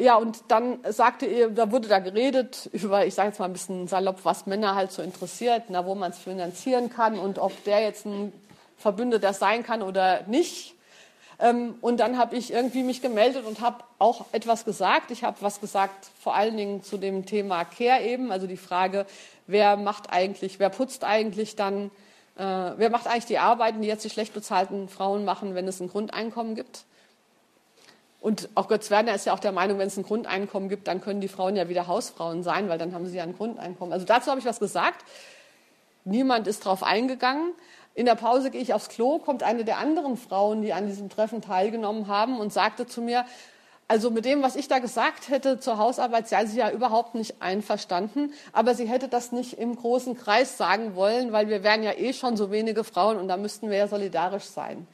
Ja, 0.00 0.14
und 0.16 0.44
dann 0.46 0.78
sagte 0.88 1.26
ihr, 1.26 1.50
da 1.50 1.72
wurde 1.72 1.88
da 1.88 1.98
geredet 1.98 2.70
über, 2.72 3.04
ich 3.04 3.14
sage 3.14 3.30
jetzt 3.30 3.40
mal 3.40 3.46
ein 3.46 3.52
bisschen 3.52 3.88
salopp, 3.88 4.24
was 4.24 4.46
Männer 4.46 4.76
halt 4.76 4.92
so 4.92 5.02
interessiert, 5.02 5.64
na, 5.70 5.84
wo 5.86 5.96
man 5.96 6.12
es 6.12 6.18
finanzieren 6.18 6.88
kann 6.88 7.18
und 7.18 7.40
ob 7.40 7.64
der 7.64 7.82
jetzt 7.82 8.06
ein 8.06 8.32
Verbündeter 8.76 9.32
sein 9.32 9.64
kann 9.64 9.82
oder 9.82 10.22
nicht. 10.28 10.76
Ähm, 11.40 11.74
und 11.80 11.98
dann 11.98 12.16
habe 12.16 12.36
ich 12.36 12.52
irgendwie 12.52 12.84
mich 12.84 13.02
gemeldet 13.02 13.44
und 13.44 13.60
habe 13.60 13.82
auch 13.98 14.26
etwas 14.30 14.64
gesagt. 14.64 15.10
Ich 15.10 15.24
habe 15.24 15.38
was 15.40 15.60
gesagt, 15.60 16.06
vor 16.20 16.36
allen 16.36 16.56
Dingen 16.56 16.84
zu 16.84 16.96
dem 16.96 17.26
Thema 17.26 17.64
Care 17.64 18.02
eben, 18.04 18.30
also 18.30 18.46
die 18.46 18.56
Frage, 18.56 19.04
wer 19.48 19.76
macht 19.76 20.12
eigentlich, 20.12 20.60
wer 20.60 20.68
putzt 20.68 21.02
eigentlich 21.02 21.56
dann, 21.56 21.90
äh, 22.36 22.42
wer 22.76 22.90
macht 22.90 23.08
eigentlich 23.08 23.26
die 23.26 23.38
Arbeiten, 23.38 23.82
die 23.82 23.88
jetzt 23.88 24.04
die 24.04 24.10
schlecht 24.10 24.32
bezahlten 24.32 24.88
Frauen 24.88 25.24
machen, 25.24 25.56
wenn 25.56 25.66
es 25.66 25.80
ein 25.80 25.88
Grundeinkommen 25.88 26.54
gibt. 26.54 26.84
Und 28.20 28.48
auch 28.54 28.68
Götz 28.68 28.90
Werner 28.90 29.14
ist 29.14 29.26
ja 29.26 29.32
auch 29.32 29.38
der 29.38 29.52
Meinung, 29.52 29.78
wenn 29.78 29.86
es 29.86 29.96
ein 29.96 30.02
Grundeinkommen 30.02 30.68
gibt, 30.68 30.88
dann 30.88 31.00
können 31.00 31.20
die 31.20 31.28
Frauen 31.28 31.54
ja 31.54 31.68
wieder 31.68 31.86
Hausfrauen 31.86 32.42
sein, 32.42 32.68
weil 32.68 32.78
dann 32.78 32.92
haben 32.92 33.06
sie 33.06 33.16
ja 33.16 33.22
ein 33.22 33.36
Grundeinkommen. 33.36 33.92
Also 33.92 34.06
dazu 34.06 34.30
habe 34.30 34.40
ich 34.40 34.46
was 34.46 34.58
gesagt. 34.58 35.04
Niemand 36.04 36.46
ist 36.46 36.64
darauf 36.64 36.82
eingegangen. 36.82 37.52
In 37.94 38.06
der 38.06 38.14
Pause 38.14 38.50
gehe 38.50 38.60
ich 38.60 38.74
aufs 38.74 38.88
Klo, 38.88 39.18
kommt 39.18 39.42
eine 39.42 39.64
der 39.64 39.78
anderen 39.78 40.16
Frauen, 40.16 40.62
die 40.62 40.72
an 40.72 40.86
diesem 40.86 41.10
Treffen 41.10 41.42
teilgenommen 41.42 42.08
haben 42.08 42.40
und 42.40 42.52
sagte 42.52 42.86
zu 42.86 43.02
mir, 43.02 43.24
also 43.88 44.10
mit 44.10 44.24
dem, 44.24 44.42
was 44.42 44.54
ich 44.54 44.68
da 44.68 44.80
gesagt 44.80 45.30
hätte 45.30 45.60
zur 45.60 45.78
Hausarbeit, 45.78 46.28
sei 46.28 46.44
sie 46.44 46.58
ja 46.58 46.70
überhaupt 46.70 47.14
nicht 47.14 47.40
einverstanden, 47.40 48.34
aber 48.52 48.74
sie 48.74 48.86
hätte 48.86 49.08
das 49.08 49.32
nicht 49.32 49.54
im 49.54 49.74
großen 49.76 50.16
Kreis 50.16 50.58
sagen 50.58 50.94
wollen, 50.94 51.32
weil 51.32 51.48
wir 51.48 51.62
wären 51.62 51.82
ja 51.82 51.92
eh 51.92 52.12
schon 52.12 52.36
so 52.36 52.50
wenige 52.50 52.84
Frauen 52.84 53.16
und 53.16 53.28
da 53.28 53.38
müssten 53.38 53.70
wir 53.70 53.78
ja 53.78 53.88
solidarisch 53.88 54.44
sein. 54.44 54.86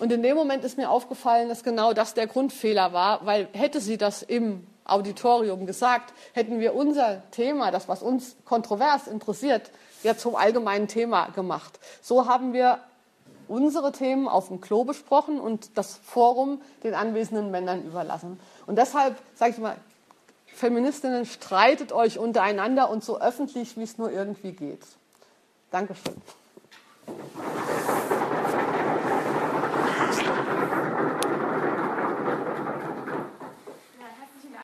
Und 0.00 0.10
in 0.10 0.22
dem 0.22 0.36
Moment 0.36 0.64
ist 0.64 0.78
mir 0.78 0.90
aufgefallen, 0.90 1.48
dass 1.48 1.62
genau 1.62 1.92
das 1.92 2.14
der 2.14 2.26
Grundfehler 2.26 2.92
war, 2.92 3.24
weil 3.26 3.48
hätte 3.52 3.80
sie 3.80 3.98
das 3.98 4.22
im 4.22 4.66
Auditorium 4.84 5.66
gesagt, 5.66 6.14
hätten 6.32 6.58
wir 6.58 6.74
unser 6.74 7.22
Thema, 7.30 7.70
das 7.70 7.86
was 7.86 8.02
uns 8.02 8.34
kontrovers 8.44 9.06
interessiert, 9.06 9.70
ja 10.02 10.16
zum 10.16 10.34
allgemeinen 10.34 10.88
Thema 10.88 11.28
gemacht. 11.28 11.78
So 12.00 12.26
haben 12.26 12.54
wir 12.54 12.80
unsere 13.46 13.92
Themen 13.92 14.26
auf 14.26 14.48
dem 14.48 14.60
Klo 14.60 14.84
besprochen 14.84 15.38
und 15.38 15.76
das 15.76 15.96
Forum 15.96 16.62
den 16.82 16.94
anwesenden 16.94 17.50
Männern 17.50 17.84
überlassen. 17.84 18.40
Und 18.66 18.76
deshalb 18.76 19.16
sage 19.34 19.52
ich 19.52 19.58
mal, 19.58 19.76
Feministinnen, 20.46 21.26
streitet 21.26 21.92
euch 21.92 22.18
untereinander 22.18 22.90
und 22.90 23.04
so 23.04 23.20
öffentlich, 23.20 23.76
wie 23.76 23.82
es 23.82 23.98
nur 23.98 24.10
irgendwie 24.10 24.52
geht. 24.52 24.82
Dankeschön. 25.70 26.14